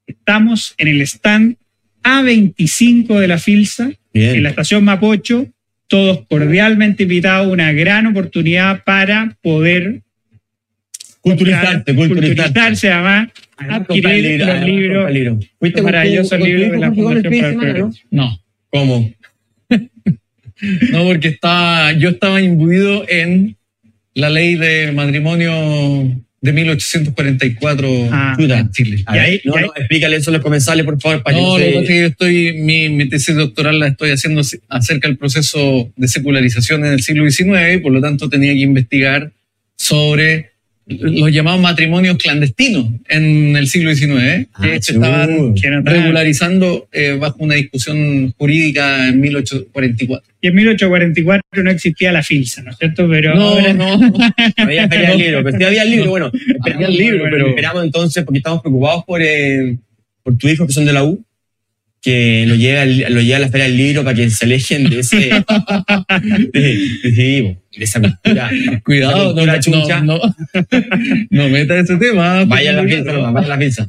Estamos 0.05 0.73
en 0.77 0.87
el 0.87 1.01
stand 1.01 1.57
A25 2.03 3.19
de 3.19 3.27
la 3.27 3.37
FILSA, 3.37 3.91
en 4.13 4.43
la 4.43 4.49
estación 4.49 4.83
Mapocho, 4.83 5.47
todos 5.87 6.25
cordialmente 6.27 7.03
invitados, 7.03 7.51
una 7.51 7.71
gran 7.71 8.07
oportunidad 8.07 8.83
para 8.83 9.37
poder 9.41 10.01
Culturizarte, 11.21 11.93
culturizarte. 11.93 12.53
culturizarse, 12.53 12.91
además, 12.91 13.29
adquirir 13.57 14.39
los 14.45 15.11
libros 15.11 15.45
¿Fuiste 15.59 15.81
con 15.81 15.91
maravillosos 15.91 16.39
libros 16.39 16.71
de 16.71 16.77
la 16.77 16.93
Fundación 16.93 17.23
para 17.23 17.49
el 17.49 17.57
Progreso. 17.57 17.99
No, 18.11 18.39
¿Cómo? 18.69 19.11
No, 20.91 21.05
porque 21.05 21.29
estaba, 21.29 21.93
yo 21.93 22.09
estaba 22.09 22.41
imbuido 22.41 23.05
en 23.09 23.55
la 24.13 24.29
ley 24.29 24.55
de 24.55 24.91
matrimonio 24.91 26.21
de 26.41 26.53
1844 26.53 28.09
Ah. 28.11 28.35
En 28.39 28.71
Chile. 28.71 29.03
Y 29.13 29.17
ahí- 29.17 29.41
no, 29.43 29.55
y 29.55 29.57
ahí- 29.59 29.65
no, 29.65 29.73
explícale 29.75 30.15
eso 30.17 30.29
a 30.29 30.33
los 30.33 30.41
comensales, 30.41 30.85
por 30.85 30.99
favor, 31.01 31.23
para 31.23 31.35
que 31.35 31.41
No, 31.41 31.49
no 31.49 31.57
que 31.57 31.65
pasa 31.71 31.81
es 31.81 31.87
que 31.87 31.99
yo 32.01 32.07
estoy, 32.07 32.53
mi, 32.59 32.89
mi 32.89 33.09
tesis 33.09 33.35
doctoral 33.35 33.79
la 33.79 33.87
estoy 33.87 34.11
haciendo 34.11 34.41
acerca 34.69 35.07
del 35.07 35.17
proceso 35.17 35.91
de 35.95 36.07
secularización 36.07 36.85
en 36.85 36.93
el 36.93 37.01
siglo 37.01 37.29
XIX 37.29 37.75
y 37.75 37.77
por 37.79 37.91
lo 37.91 38.01
tanto 38.01 38.29
tenía 38.29 38.53
que 38.53 38.59
investigar 38.61 39.31
sobre 39.75 40.51
los 40.89 41.31
llamados 41.33 41.59
matrimonios 41.59 42.17
clandestinos 42.17 42.87
en 43.09 43.55
el 43.57 43.67
siglo 43.67 43.93
XIX, 43.93 44.47
Ah, 44.53 44.61
que 44.63 44.81
se 44.81 44.93
estaban 44.93 45.53
no 45.53 45.81
regularizando 45.83 46.87
eh, 46.93 47.17
bajo 47.19 47.35
una 47.39 47.55
discusión 47.55 48.33
jurídica 48.37 49.09
en 49.09 49.19
1844. 49.19 50.33
Y 50.41 50.47
en 50.47 50.55
1844 50.55 51.63
no 51.63 51.69
existía 51.71 52.11
la 52.13 52.23
FILSA, 52.23 52.63
¿no 52.63 52.71
es 52.71 52.77
cierto? 52.77 53.07
Pero 53.09 53.35
No, 53.35 53.41
ahora- 53.49 53.73
no, 53.73 53.93
Había 54.57 54.87
feria 54.87 55.09
del 55.09 55.17
libro, 55.19 55.43
pero 55.43 55.57
sí 55.57 55.63
había 55.65 55.83
el 55.83 55.91
libro, 55.91 56.09
bueno, 56.09 56.31
había 56.61 56.87
el 56.87 56.95
libro, 56.97 57.25
pero 57.29 57.47
esperamos 57.49 57.83
entonces, 57.83 58.23
porque 58.23 58.37
estamos 58.37 58.61
preocupados 58.61 59.03
por, 59.05 59.21
eh, 59.21 59.77
por 60.23 60.37
tus 60.37 60.51
hijos 60.51 60.67
que 60.67 60.73
son 60.73 60.85
de 60.85 60.93
la 60.93 61.03
U, 61.03 61.21
que 62.07 62.45
lo 62.47 62.55
lleve, 62.55 62.79
al- 62.79 63.13
lo 63.13 63.19
lleve 63.21 63.35
a 63.35 63.39
la 63.39 63.49
feria 63.49 63.65
del 63.67 63.75
libro 63.75 64.03
para 64.05 64.15
que 64.15 64.29
se 64.29 64.45
alejen 64.45 64.89
de 64.89 64.99
ese. 64.99 65.29
de, 66.53 66.59
de- 67.03 67.57
de 67.77 67.83
esa 67.83 67.99
cultura. 67.99 68.49
cuidado, 68.83 69.35
no, 69.35 69.45
La 69.45 69.55
no, 69.55 69.61
chucha. 69.61 70.01
no, 70.01 70.19
no 71.29 71.49
meta 71.49 71.77
ese 71.77 71.97
tema. 71.97 72.45
Vaya 72.45 72.69
a 72.69 72.73
la 72.73 72.79
porque- 72.81 72.95
pinza, 72.95 73.11
nomás, 73.11 73.33
vaya 73.33 73.45
a 73.45 73.49
la 73.49 73.59
pinza. 73.59 73.85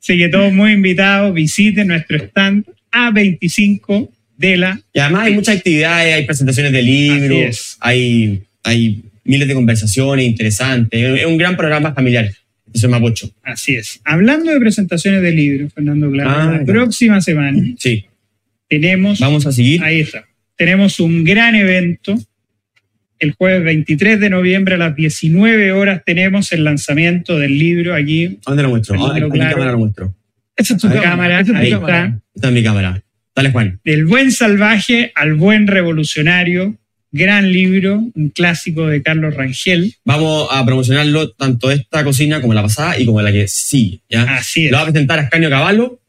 Así 0.00 0.18
que 0.18 0.28
todos 0.28 0.52
muy 0.52 0.72
invitados, 0.72 1.34
visiten 1.34 1.88
nuestro 1.88 2.16
stand 2.18 2.64
A25 2.92 4.08
de 4.36 4.56
la 4.56 4.80
Y 4.92 4.98
además 5.00 5.26
hay 5.26 5.34
muchas 5.34 5.56
actividades, 5.58 6.14
hay 6.14 6.24
presentaciones 6.24 6.72
de 6.72 6.82
libros, 6.82 7.76
hay, 7.80 8.42
hay 8.62 9.02
miles 9.24 9.48
de 9.48 9.54
conversaciones 9.54 10.26
interesantes. 10.26 11.20
Es 11.20 11.26
un 11.26 11.36
gran 11.38 11.56
programa 11.56 11.92
familiar. 11.94 12.30
Eso 12.74 12.86
es 12.86 12.90
Mapocho. 12.90 13.30
Así 13.42 13.76
es. 13.76 14.00
Hablando 14.04 14.50
de 14.52 14.58
presentaciones 14.60 15.22
de 15.22 15.30
libros, 15.30 15.72
Fernando 15.72 16.10
Claro, 16.10 16.30
Ah, 16.30 16.56
la 16.58 16.64
próxima 16.64 17.20
semana 17.22 17.62
Sí. 17.78 18.04
tenemos, 18.68 19.20
Vamos 19.20 19.46
a 19.46 19.52
seguir. 19.52 19.82
ahí 19.82 20.00
está, 20.00 20.24
tenemos 20.56 21.00
un 21.00 21.24
gran 21.24 21.54
evento. 21.54 22.14
El 23.20 23.32
jueves 23.32 23.62
23 23.64 24.18
de 24.20 24.28
noviembre 24.28 24.74
a 24.74 24.78
las 24.78 24.96
19 24.96 25.70
horas 25.72 26.02
tenemos 26.04 26.52
el 26.52 26.64
lanzamiento 26.64 27.38
del 27.38 27.58
libro 27.58 27.94
aquí. 27.94 28.26
¿A 28.44 28.50
¿Dónde 28.50 28.62
lo 28.64 28.68
muestro? 28.70 28.96
Ah, 29.06 29.16
en 29.16 29.24
mi 29.24 29.30
Claro. 29.30 29.52
cámara 29.54 29.72
lo 29.72 29.78
muestro. 29.78 30.14
Esa 30.56 30.74
es 30.74 30.80
tu 30.80 30.88
cámara, 30.88 31.02
cámara, 31.10 31.40
esa 31.40 31.52
es 31.52 31.56
tu 31.58 31.64
ahí 31.64 31.70
cámara. 31.70 32.04
está. 32.06 32.20
Esta 32.34 32.48
es 32.48 32.54
mi 32.54 32.62
cámara. 32.62 33.02
Dale, 33.36 33.50
Juan. 33.50 33.80
Del 33.84 34.04
buen 34.06 34.30
salvaje 34.32 35.12
al 35.14 35.34
buen 35.34 35.66
revolucionario. 35.68 36.76
Gran 37.16 37.52
libro, 37.52 38.10
un 38.12 38.30
clásico 38.30 38.88
de 38.88 39.00
Carlos 39.00 39.34
Rangel. 39.34 39.94
Vamos 40.04 40.48
a 40.50 40.66
promocionarlo 40.66 41.30
tanto 41.30 41.70
esta 41.70 42.02
cocina 42.02 42.40
como 42.40 42.54
la 42.54 42.62
pasada 42.62 42.98
y 42.98 43.06
como 43.06 43.22
la 43.22 43.30
que 43.30 43.46
sí. 43.46 44.00
¿ya? 44.10 44.24
Así 44.24 44.64
es. 44.64 44.72
Lo 44.72 44.78
va 44.78 44.82
a 44.82 44.86
presentar 44.86 45.20
Ascanio 45.20 45.48
Caballo 45.48 46.00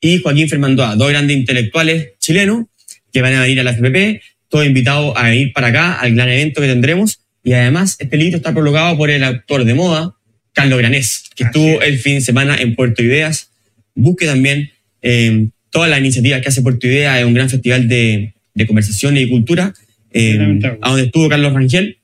y 0.00 0.22
Joaquín 0.22 0.48
Fermandoa, 0.48 0.96
dos 0.96 1.10
grandes 1.10 1.36
intelectuales 1.36 2.12
chilenos 2.18 2.64
que 3.12 3.20
van 3.20 3.34
a 3.34 3.42
venir 3.42 3.60
a 3.60 3.62
la 3.62 3.74
FPP, 3.74 4.22
todos 4.48 4.64
invitados 4.64 5.12
a 5.18 5.24
venir 5.24 5.52
para 5.52 5.66
acá 5.66 6.00
al 6.00 6.14
gran 6.14 6.30
evento 6.30 6.62
que 6.62 6.68
tendremos. 6.68 7.20
Y 7.42 7.52
además, 7.52 7.96
este 7.98 8.16
libro 8.16 8.38
está 8.38 8.54
prologado 8.54 8.96
por 8.96 9.10
el 9.10 9.22
autor 9.22 9.66
de 9.66 9.74
moda, 9.74 10.14
Carlos 10.54 10.78
Granés, 10.78 11.24
que 11.36 11.44
Así 11.44 11.58
estuvo 11.58 11.82
es. 11.82 11.88
el 11.88 11.98
fin 11.98 12.14
de 12.14 12.20
semana 12.22 12.56
en 12.56 12.74
Puerto 12.74 13.02
Ideas. 13.02 13.50
Busque 13.94 14.24
también 14.24 14.70
eh, 15.02 15.48
todas 15.68 15.90
las 15.90 15.98
iniciativas 15.98 16.40
que 16.40 16.48
hace 16.48 16.62
Puerto 16.62 16.86
Ideas, 16.86 17.18
es 17.18 17.26
un 17.26 17.34
gran 17.34 17.50
festival 17.50 17.86
de, 17.86 18.32
de 18.54 18.66
conversación 18.66 19.18
y 19.18 19.28
cultura, 19.28 19.74
eh, 20.14 20.38
a 20.80 20.88
donde 20.90 21.04
estuvo 21.04 21.28
Carlos 21.28 21.52
Rangel, 21.52 21.98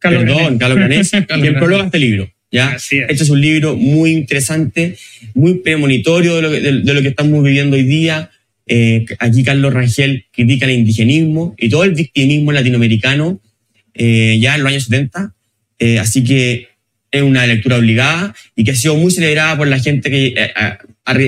Carlos 0.00 0.22
perdón, 0.24 0.36
Granés. 0.58 0.58
Carlos 0.58 0.78
Granés, 0.78 1.10
quien 1.10 1.54
prologa 1.54 1.84
este 1.84 1.98
libro. 1.98 2.30
¿ya? 2.50 2.68
Así 2.72 2.98
es. 2.98 3.06
Este 3.10 3.22
es 3.24 3.30
un 3.30 3.40
libro 3.40 3.76
muy 3.76 4.10
interesante, 4.12 4.96
muy 5.34 5.54
premonitorio 5.60 6.36
de 6.36 6.42
lo 6.42 6.50
que, 6.50 6.60
de, 6.60 6.80
de 6.82 6.94
lo 6.94 7.02
que 7.02 7.08
estamos 7.08 7.42
viviendo 7.44 7.76
hoy 7.76 7.84
día. 7.84 8.30
Eh, 8.66 9.04
aquí 9.18 9.44
Carlos 9.44 9.72
Rangel 9.74 10.24
critica 10.32 10.66
el 10.66 10.72
indigenismo 10.72 11.54
y 11.58 11.68
todo 11.68 11.84
el 11.84 11.92
victimismo 11.94 12.50
latinoamericano 12.52 13.40
eh, 13.94 14.38
ya 14.40 14.54
en 14.56 14.62
los 14.62 14.70
años 14.72 14.84
70. 14.84 15.34
Eh, 15.78 15.98
así 15.98 16.24
que 16.24 16.68
es 17.10 17.22
una 17.22 17.46
lectura 17.46 17.76
obligada 17.76 18.34
y 18.56 18.64
que 18.64 18.70
ha 18.72 18.74
sido 18.76 18.96
muy 18.96 19.10
celebrada 19.12 19.56
por 19.56 19.68
la 19.68 19.78
gente 19.80 20.10
que 20.10 20.34
ha, 20.56 20.78
ha- 21.04 21.18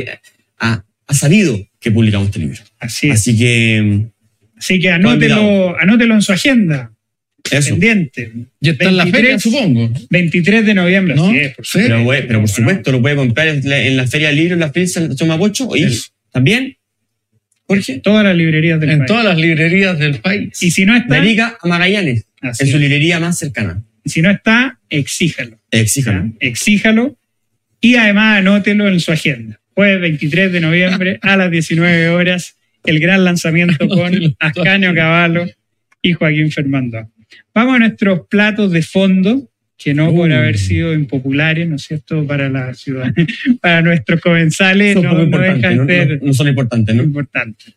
ha- 0.58 0.84
ha 1.08 1.14
sabido 1.14 1.58
que 1.80 1.90
publicamos 1.90 2.28
este 2.28 2.40
libro. 2.40 2.60
Así 2.78 3.08
es. 3.08 3.14
Así 3.20 3.36
que 3.38 4.06
Así 4.56 4.80
que 4.80 4.90
anótelo, 4.90 5.78
anótelo 5.78 6.14
en 6.14 6.22
su 6.22 6.32
agenda. 6.32 6.92
eso. 7.50 7.70
Pendiente. 7.70 8.32
Y 8.60 8.70
está 8.70 8.88
en 8.88 8.96
la 8.96 9.04
23. 9.04 9.12
feria, 9.12 9.38
supongo. 9.38 9.92
23 10.10 10.66
de 10.66 10.74
noviembre. 10.74 11.14
¿No? 11.14 11.26
así 11.28 11.38
es, 11.38 11.54
por 11.54 11.66
Sí. 11.66 11.78
Pero, 11.82 12.02
bueno, 12.04 12.24
pero 12.26 12.40
por 12.40 12.48
supuesto, 12.48 12.92
lo 12.92 13.00
puede 13.02 13.16
comprar 13.16 13.48
en 13.48 13.68
la, 13.68 13.82
en 13.82 13.96
la 13.96 14.06
Feria 14.06 14.28
del 14.28 14.36
Libro, 14.36 14.54
en 14.54 14.60
la 14.60 14.72
Feria 14.72 15.08
de 15.08 15.24
Mapocho, 15.26 15.68
y 15.76 15.84
Eso. 15.84 16.08
también, 16.32 16.76
Jorge, 17.68 17.98
Todas 17.98 18.24
las 18.24 18.36
librerías 18.36 18.78
del 18.80 18.90
En 18.90 18.98
país. 18.98 19.08
todas 19.08 19.24
las 19.24 19.38
librerías 19.38 19.98
del 19.98 20.20
país. 20.20 20.62
Y 20.62 20.70
si 20.70 20.86
no 20.86 20.96
está, 20.96 21.16
Arica 21.18 21.58
a 21.60 21.66
Magallanes, 21.68 22.26
así 22.40 22.64
en 22.64 22.70
su 22.70 22.78
librería 22.78 23.18
más 23.20 23.38
cercana. 23.38 23.82
Y 24.04 24.10
si 24.10 24.22
no 24.22 24.30
está, 24.30 24.78
exíjalo. 24.88 25.58
Exíjalo. 25.72 26.32
Exíjalo. 26.40 27.18
Y 27.80 27.96
además 27.96 28.38
anótelo 28.38 28.88
en 28.88 29.00
su 29.00 29.10
agenda. 29.12 29.60
Jueves 29.74 30.00
23 30.00 30.52
de 30.52 30.60
noviembre 30.60 31.18
a 31.22 31.36
las 31.36 31.50
19 31.50 32.08
horas, 32.08 32.55
el 32.86 33.00
gran 33.00 33.24
lanzamiento 33.24 33.88
con. 33.88 34.12
Ascanio 34.38 34.94
Caballo 34.94 35.44
y 36.02 36.12
Joaquín 36.12 36.50
Fernando. 36.50 37.10
Vamos 37.54 37.76
a 37.76 37.78
nuestros 37.80 38.20
platos 38.28 38.70
de 38.72 38.82
fondo, 38.82 39.50
que 39.76 39.92
no 39.94 40.10
por 40.14 40.30
Uh. 40.30 40.34
haber 40.34 40.58
sido 40.58 40.94
impopulares, 40.94 41.68
¿no 41.68 41.76
es 41.76 41.82
cierto?, 41.82 42.26
para 42.26 42.48
la 42.48 42.72
ciudad, 42.74 43.12
para 43.60 43.82
nuestros 43.82 44.20
comensales, 44.20 44.96
no, 44.96 45.12
no 45.26 45.38
dejan 45.38 45.76
no, 45.76 45.86
ser 45.86 46.22
no- 46.22 46.32
son 46.32 46.48
importantes, 46.48 46.94
¿no? 46.94 47.02
importantes. 47.02 47.74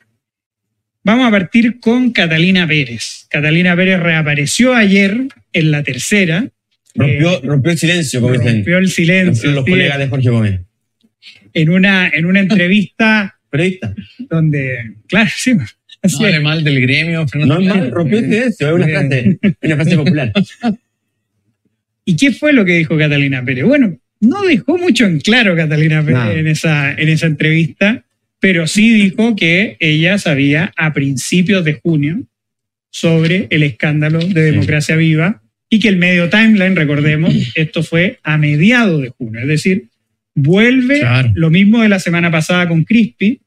Vamos 1.04 1.28
a 1.28 1.32
partir 1.32 1.80
con 1.80 2.12
Catalina 2.12 2.68
Pérez. 2.68 3.26
Catalina 3.30 3.76
Pérez 3.76 4.00
reapareció 4.00 4.76
ayer 4.76 5.28
en 5.54 5.72
la 5.72 5.82
tercera. 5.82 6.48
Rompió, 6.94 7.32
Eh, 7.38 7.42
rompió 7.44 7.72
el 7.72 7.78
silencio, 7.78 8.22
como 8.22 8.34
dicen 8.34 8.56
rompió 8.58 8.78
el 8.78 8.90
silencio. 8.90 9.52
los 9.52 9.64
sí, 9.66 9.72
colegas 9.72 9.98
de 9.98 10.08
Jorge 10.08 10.30
Gómez. 10.30 10.62
en, 11.54 11.70
una, 11.70 12.10
en 12.10 12.26
una 12.26 12.42
entrevista 12.42 13.39
Periodista. 13.50 13.94
donde, 14.30 14.96
claro, 15.08 15.30
sí, 15.36 15.54
así 16.02 16.22
No 16.22 16.28
es. 16.28 16.42
mal 16.42 16.64
del 16.64 16.82
gremio, 16.82 17.28
Fernando. 17.28 17.56
No 17.56 17.62
es 17.62 17.68
mal, 17.68 17.92
rompió 17.92 18.20
silencio, 18.20 18.68
es 18.68 18.74
una 18.74 18.88
frase, 18.88 19.40
una 19.62 19.76
frase 19.76 19.96
popular. 19.96 20.34
¿Y 22.06 22.16
qué 22.16 22.32
fue 22.32 22.54
lo 22.54 22.66
que 22.66 22.74
dijo 22.74 22.98
Catalina 22.98 23.44
Pérez? 23.44 23.66
Bueno, 23.66 23.98
no 24.20 24.44
dejó 24.44 24.78
mucho 24.78 25.06
en 25.06 25.20
claro 25.20 25.56
Catalina 25.56 26.04
Pérez 26.04 26.38
en 26.38 26.48
esa, 26.48 26.92
en 26.94 27.10
esa 27.10 27.28
entrevista, 27.28 28.04
pero 28.40 28.68
sí 28.68 28.94
dijo 28.94 29.36
que 29.36 29.78
ella 29.80 30.18
sabía 30.18 30.72
a 30.76 30.94
principios 30.94 31.64
de 31.66 31.74
junio 31.74 32.22
sobre 32.90 33.48
el 33.52 33.64
escándalo 33.64 34.20
de 34.20 34.42
Democracia 34.42 34.96
Viva 34.96 35.42
y 35.70 35.80
que 35.80 35.90
el 35.90 35.98
medio 35.98 36.30
timeline, 36.30 36.76
recordemos, 36.76 37.34
esto 37.54 37.84
fue 37.84 38.18
a 38.24 38.38
mediados 38.38 39.02
de 39.02 39.10
junio, 39.10 39.42
es 39.42 39.48
decir, 39.48 39.89
vuelve 40.42 41.00
Claro. 41.00 41.32
lo 41.36 41.50
mismo 41.50 41.82
de 41.82 41.90
la 41.90 42.00
semana 42.00 42.30
pasada 42.32 42.68
con 42.68 42.84
Crispy, 42.84 43.40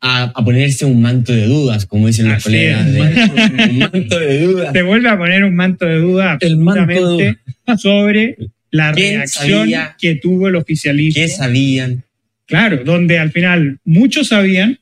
A, 0.00 0.24
a 0.34 0.44
ponerse 0.44 0.84
un 0.84 1.00
manto 1.00 1.32
de 1.32 1.46
dudas, 1.46 1.86
como 1.86 2.06
dicen 2.08 2.26
los 2.28 2.34
Así 2.36 2.44
colegas. 2.44 2.86
es, 2.88 3.30
un 3.70 3.78
manto 3.78 4.18
de 4.18 4.42
dudas. 4.46 4.72
se 4.72 4.82
vuelve 4.82 5.08
a 5.08 5.16
poner 5.18 5.44
un 5.44 5.54
manto 5.56 5.86
de 5.86 5.96
duda 5.98 6.36
El 6.40 6.56
manto 6.58 7.16
de 7.16 7.36
absolutamente 7.66 7.82
sobre 7.82 8.36
la 8.70 8.92
¿Quién 8.92 9.16
reacción 9.16 9.60
sabía? 9.60 9.96
que 9.98 10.16
tuvo 10.16 10.48
el 10.48 10.56
oficialismo. 10.56 11.14
¿Qué 11.22 11.28
sabían? 11.28 12.04
Claro, 12.46 12.82
donde 12.84 13.18
al 13.18 13.30
final 13.32 13.78
muchos 13.84 14.28
sabían, 14.28 14.78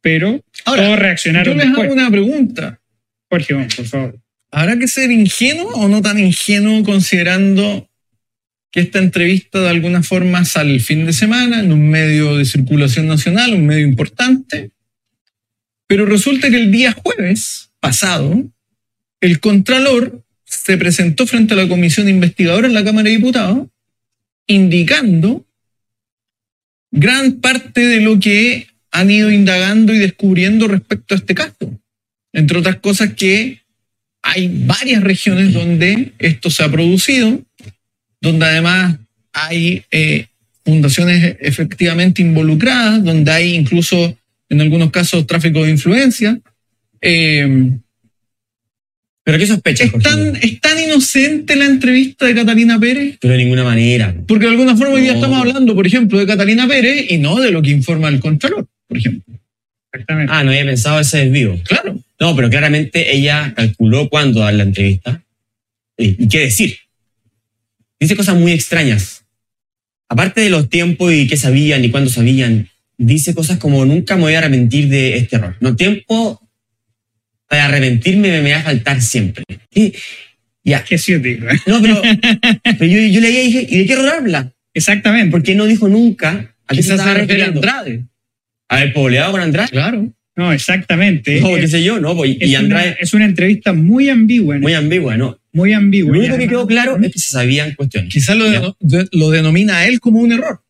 pero 0.00 0.42
Ahora, 0.64 0.82
todos 0.84 0.96
yo 0.96 1.02
reaccionaron 1.02 1.56
les 1.58 1.66
hago 1.66 1.92
una 1.92 2.10
pregunta. 2.10 2.80
Jorge, 3.28 3.54
por 3.76 3.84
favor. 3.84 4.18
¿Habrá 4.52 4.78
que 4.78 4.86
ser 4.88 5.10
ingenuo 5.10 5.68
o 5.74 5.88
no 5.88 6.00
tan 6.00 6.18
ingenuo 6.18 6.82
considerando 6.84 7.88
que 8.76 8.82
esta 8.82 8.98
entrevista 8.98 9.62
de 9.62 9.70
alguna 9.70 10.02
forma 10.02 10.44
sale 10.44 10.74
el 10.74 10.82
fin 10.82 11.06
de 11.06 11.14
semana 11.14 11.60
en 11.60 11.72
un 11.72 11.88
medio 11.88 12.36
de 12.36 12.44
circulación 12.44 13.06
nacional, 13.06 13.54
un 13.54 13.64
medio 13.64 13.86
importante? 13.86 14.70
Pero 15.86 16.04
resulta 16.04 16.50
que 16.50 16.56
el 16.56 16.70
día 16.70 16.92
jueves 16.92 17.70
pasado, 17.80 18.44
el 19.22 19.40
Contralor 19.40 20.22
se 20.44 20.76
presentó 20.76 21.26
frente 21.26 21.54
a 21.54 21.56
la 21.56 21.68
comisión 21.68 22.06
investigadora 22.06 22.66
en 22.66 22.74
la 22.74 22.84
Cámara 22.84 23.08
de 23.08 23.16
Diputados, 23.16 23.66
indicando 24.46 25.46
gran 26.90 27.40
parte 27.40 27.80
de 27.80 28.02
lo 28.02 28.20
que 28.20 28.66
han 28.90 29.10
ido 29.10 29.30
indagando 29.30 29.94
y 29.94 29.98
descubriendo 29.98 30.68
respecto 30.68 31.14
a 31.14 31.16
este 31.16 31.34
caso. 31.34 31.80
Entre 32.34 32.58
otras 32.58 32.76
cosas 32.80 33.14
que 33.14 33.62
hay 34.20 34.50
varias 34.66 35.02
regiones 35.02 35.54
donde 35.54 36.12
esto 36.18 36.50
se 36.50 36.62
ha 36.62 36.70
producido, 36.70 37.40
donde 38.20 38.46
además 38.46 38.96
hay 39.32 39.84
eh, 39.90 40.26
fundaciones 40.64 41.36
efectivamente 41.40 42.22
involucradas, 42.22 43.04
donde 43.04 43.30
hay 43.30 43.54
incluso 43.54 44.16
en 44.48 44.60
algunos 44.60 44.90
casos 44.90 45.26
tráfico 45.26 45.64
de 45.64 45.70
influencia. 45.70 46.38
Eh, 47.00 47.70
¿Pero 49.24 49.38
qué 49.38 49.46
sospechas, 49.48 49.92
¿es, 49.92 50.02
tan, 50.02 50.36
¿Es 50.36 50.60
tan 50.60 50.78
inocente 50.78 51.56
la 51.56 51.64
entrevista 51.64 52.26
de 52.26 52.34
Catalina 52.36 52.78
Pérez? 52.78 53.18
Pero 53.20 53.32
de 53.32 53.38
ninguna 53.38 53.64
manera. 53.64 54.14
Porque 54.26 54.44
de 54.46 54.52
alguna 54.52 54.76
forma 54.76 54.94
hoy 54.94 55.00
día 55.00 55.12
No. 55.14 55.18
estamos 55.18 55.40
hablando, 55.40 55.74
por 55.74 55.84
ejemplo, 55.84 56.18
de 56.20 56.26
Catalina 56.26 56.68
Pérez 56.68 57.10
y 57.10 57.18
no 57.18 57.40
de 57.40 57.50
lo 57.50 57.60
que 57.60 57.70
informa 57.70 58.08
el 58.08 58.20
Contralor, 58.20 58.68
por 58.86 58.96
ejemplo. 58.96 59.34
Exactamente. 59.92 60.32
Ah, 60.32 60.44
no 60.44 60.50
había 60.50 60.64
pensado 60.64 61.00
ese 61.00 61.18
desvío. 61.18 61.58
Claro. 61.64 61.98
No, 62.20 62.36
pero 62.36 62.48
claramente 62.48 63.16
ella 63.16 63.52
calculó 63.56 64.08
cuándo 64.08 64.40
dar 64.40 64.54
la 64.54 64.62
entrevista 64.62 65.20
y, 65.98 66.22
y 66.22 66.28
qué 66.28 66.40
decir. 66.40 66.76
Dice 67.98 68.16
cosas 68.16 68.36
muy 68.36 68.52
extrañas. 68.52 69.24
Aparte 70.08 70.40
de 70.40 70.50
los 70.50 70.68
tiempos 70.68 71.12
y 71.12 71.26
qué 71.26 71.36
sabían 71.36 71.84
y 71.84 71.90
cuándo 71.90 72.10
sabían, 72.10 72.68
dice 72.96 73.34
cosas 73.34 73.58
como 73.58 73.84
nunca 73.84 74.16
me 74.16 74.22
voy 74.22 74.34
a 74.34 74.38
arrepentir 74.38 74.88
de 74.88 75.16
este 75.16 75.36
error. 75.36 75.56
No, 75.60 75.74
tiempo 75.74 76.40
para 77.48 77.66
arrepentirme 77.66 78.40
me 78.42 78.52
va 78.52 78.58
a 78.58 78.62
faltar 78.62 79.00
siempre. 79.00 79.44
Y, 79.74 79.92
ya. 80.64 80.82
Qué 80.82 80.98
ciútico, 80.98 81.48
¿eh? 81.48 81.60
No, 81.66 81.80
pero, 81.80 82.02
pero 82.62 82.84
yo, 82.84 82.98
yo 82.98 83.20
leía 83.20 83.42
y 83.42 83.46
dije, 83.46 83.66
¿y 83.68 83.78
de 83.78 83.86
qué 83.86 83.92
error 83.92 84.08
habla? 84.08 84.52
Exactamente. 84.74 85.30
Porque 85.30 85.54
no 85.54 85.64
dijo 85.64 85.88
nunca 85.88 86.54
a 86.66 86.74
qué 86.74 86.82
se 86.82 86.92
estaba 86.92 87.12
se 87.12 87.20
refiere 87.20 87.42
a 87.42 87.46
refiriendo. 87.46 87.68
Andrade. 87.68 88.04
¿Haber 88.68 88.92
pobleado 88.92 89.32
con 89.32 89.40
Andrade? 89.40 89.68
Claro. 89.70 90.12
No, 90.36 90.52
exactamente. 90.52 91.40
No, 91.40 91.54
qué 91.54 91.64
es, 91.64 91.70
sé 91.70 91.82
yo, 91.82 91.98
no. 91.98 92.14
pues, 92.14 92.36
es 92.38 92.48
y 92.48 92.50
una, 92.50 92.58
Andrade, 92.60 92.96
es 93.00 93.14
una 93.14 93.24
entrevista 93.24 93.72
muy 93.72 94.08
ambigua. 94.08 94.56
¿no? 94.56 94.60
muy 94.62 94.74
ambigua, 94.74 95.16
¿no? 95.16 95.38
Muy 95.52 95.72
ambigua. 95.72 96.12
Lo 96.14 96.22
Y 96.22 96.26
único 96.26 96.38
que 96.38 96.48
quedó 96.48 96.66
claro 96.66 96.98
es 97.02 97.12
que 97.12 97.18
se 97.18 97.30
sabían 97.30 97.74
cuestiones. 97.74 98.12
Quizás 98.12 98.36
lo, 98.36 99.30
denomina 99.30 99.78
a 99.78 99.86
él 99.88 99.98
como 100.00 100.20
un 100.20 100.32
error. 100.32 100.60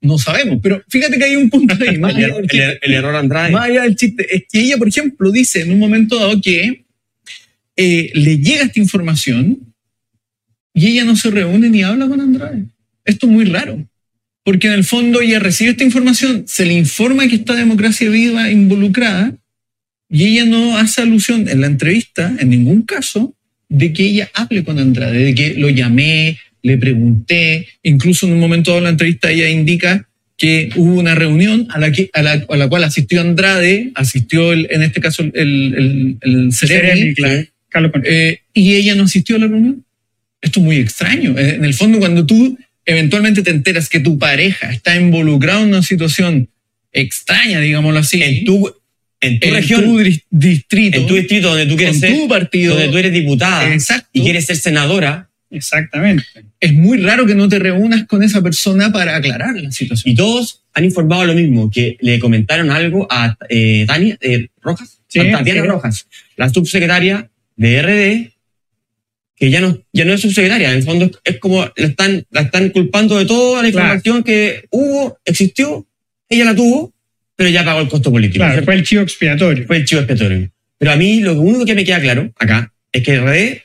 No 0.00 0.16
sabemos, 0.16 0.60
pero 0.62 0.82
fíjate 0.88 1.18
que 1.18 1.24
hay 1.24 1.36
un 1.36 1.50
punto 1.50 1.74
ahí. 1.80 1.98
Más 1.98 2.14
El, 2.16 2.24
allá 2.24 2.28
er- 2.28 2.34
del 2.34 2.42
el 2.44 2.48
chiste. 2.50 2.66
er- 2.66 2.78
el 2.82 2.94
error 2.94 3.16
Andrade. 3.16 3.50
Más 3.52 3.64
allá 3.68 3.82
del 3.82 3.96
chiste, 3.96 4.26
es 4.34 4.44
que 4.50 4.60
ella, 4.60 4.76
por 4.78 4.88
ejemplo, 4.88 5.30
dice 5.30 5.60
en 5.62 5.72
un 5.72 5.78
momento 5.78 6.18
dado 6.18 6.40
que 6.40 6.84
eh, 7.76 8.10
le 8.14 8.38
llega 8.38 8.64
esta 8.64 8.80
información 8.80 9.58
y 10.72 10.86
ella 10.86 11.04
no 11.04 11.14
se 11.16 11.30
reúne 11.30 11.68
ni 11.68 11.82
habla 11.82 12.08
con 12.08 12.20
Andrade. 12.20 12.64
Esto 13.04 13.26
es 13.26 13.32
muy 13.32 13.44
raro, 13.44 13.84
porque 14.48 14.68
en 14.68 14.72
el 14.72 14.84
fondo 14.84 15.20
ella 15.20 15.38
recibe 15.40 15.72
esta 15.72 15.84
información, 15.84 16.44
se 16.46 16.64
le 16.64 16.72
informa 16.72 17.28
que 17.28 17.34
está 17.34 17.54
democracia 17.54 18.08
viva 18.08 18.50
involucrada 18.50 19.34
y 20.08 20.24
ella 20.24 20.46
no 20.46 20.78
hace 20.78 21.02
alusión 21.02 21.46
en 21.50 21.60
la 21.60 21.66
entrevista, 21.66 22.34
en 22.40 22.48
ningún 22.48 22.80
caso, 22.80 23.34
de 23.68 23.92
que 23.92 24.04
ella 24.06 24.30
hable 24.32 24.64
con 24.64 24.78
Andrade, 24.78 25.22
de 25.22 25.34
que 25.34 25.52
lo 25.52 25.68
llamé, 25.68 26.38
le 26.62 26.78
pregunté, 26.78 27.68
incluso 27.82 28.26
en 28.26 28.32
un 28.32 28.40
momento 28.40 28.70
dado 28.70 28.80
de 28.80 28.84
la 28.84 28.90
entrevista 28.92 29.30
ella 29.30 29.50
indica 29.50 30.08
que 30.38 30.70
hubo 30.76 30.94
una 30.94 31.14
reunión 31.14 31.66
a 31.68 31.78
la, 31.78 31.92
que, 31.92 32.08
a 32.14 32.22
la, 32.22 32.42
a 32.48 32.56
la 32.56 32.68
cual 32.70 32.84
asistió 32.84 33.20
Andrade, 33.20 33.90
asistió 33.96 34.54
el- 34.54 34.66
en 34.70 34.82
este 34.82 35.02
caso 35.02 35.24
el, 35.24 35.34
el, 35.34 36.16
el 36.22 36.52
Ceremi, 36.54 37.14
Ceremi, 37.14 37.48
claro. 37.68 37.92
Eh, 38.02 38.38
y 38.54 38.76
ella 38.76 38.94
no 38.94 39.02
asistió 39.02 39.36
a 39.36 39.40
la 39.40 39.46
reunión. 39.48 39.84
Esto 40.40 40.60
es 40.60 40.64
muy 40.64 40.76
extraño. 40.76 41.36
Eh, 41.38 41.56
En 41.56 41.66
el 41.66 41.74
fondo, 41.74 41.98
cuando 41.98 42.24
tú 42.24 42.56
eventualmente 42.88 43.42
te 43.42 43.50
enteras 43.50 43.88
que 43.90 44.00
tu 44.00 44.18
pareja 44.18 44.72
está 44.72 44.96
involucrada 44.96 45.60
en 45.62 45.68
una 45.68 45.82
situación 45.82 46.48
extraña, 46.90 47.60
digámoslo 47.60 48.00
así, 48.00 48.22
En 48.22 48.44
tu, 48.46 48.74
en 49.20 49.38
tu 49.38 49.48
en 49.48 49.54
región, 49.54 49.84
tu 49.84 49.98
distrito, 50.30 50.96
en 50.96 51.06
tu 51.06 51.14
distrito 51.14 51.48
donde 51.50 51.66
tú 51.66 51.76
quieres 51.76 51.96
con 51.96 52.00
ser, 52.00 52.16
tu 52.16 52.28
partido, 52.28 52.74
donde 52.74 52.88
tú 52.88 52.96
eres 52.96 53.12
diputada 53.12 53.72
exacto, 53.74 54.08
y 54.14 54.22
quieres 54.22 54.46
ser 54.46 54.56
senadora, 54.56 55.28
Exactamente. 55.50 56.24
es 56.60 56.72
muy 56.72 56.98
raro 56.98 57.26
que 57.26 57.34
no 57.34 57.46
te 57.48 57.58
reúnas 57.58 58.06
con 58.06 58.22
esa 58.22 58.40
persona 58.42 58.90
para 58.90 59.16
aclarar 59.16 59.54
la 59.54 59.70
situación. 59.70 60.10
y 60.10 60.16
todos 60.16 60.62
han 60.72 60.84
informado 60.84 61.26
lo 61.26 61.34
mismo, 61.34 61.70
que 61.70 61.98
le 62.00 62.18
comentaron 62.18 62.70
algo 62.70 63.06
a 63.10 63.36
eh, 63.50 63.84
Tania 63.86 64.16
eh, 64.22 64.48
Rojas, 64.62 64.98
Sí, 65.08 65.20
a 65.20 65.30
Tatiana 65.30 65.62
sí. 65.62 65.66
Rojas, 65.68 66.06
la 66.36 66.48
subsecretaria 66.48 67.30
de 67.56 67.82
RD, 67.82 68.32
que 69.38 69.50
ya 69.50 69.60
no, 69.60 69.80
ya 69.92 70.04
no 70.04 70.12
es 70.14 70.20
subsecretaria, 70.20 70.70
en 70.70 70.78
el 70.78 70.82
fondo 70.82 71.10
es, 71.24 71.38
como 71.38 71.60
la 71.76 71.86
están, 71.86 72.24
la 72.30 72.40
están 72.42 72.70
culpando 72.70 73.16
de 73.18 73.24
toda 73.26 73.62
la 73.62 73.70
Claro. 73.70 73.86
información 73.86 74.22
que 74.24 74.66
hubo, 74.70 75.18
existió, 75.24 75.86
ella 76.28 76.44
la 76.44 76.56
tuvo, 76.56 76.92
pero 77.36 77.48
ya 77.50 77.64
pagó 77.64 77.80
el 77.80 77.88
costo 77.88 78.10
político. 78.10 78.44
Claro, 78.44 78.64
fue 78.64 78.74
el 78.74 78.82
chivo 78.84 79.02
expiatorio. 79.02 79.66
fue 79.66 79.76
el 79.76 79.84
chivo 79.84 80.00
expiatorio. 80.00 80.50
Pero 80.78 80.90
a 80.92 80.96
mí 80.96 81.20
lo 81.20 81.34
único 81.40 81.64
que 81.64 81.74
me 81.74 81.84
queda 81.84 82.00
claro 82.00 82.32
acá 82.38 82.72
es 82.92 83.02
que 83.02 83.16
RD 83.20 83.62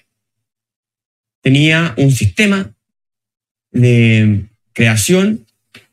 tenía 1.42 1.94
un 1.98 2.12
sistema 2.12 2.74
de 3.72 4.42
creación 4.74 5.46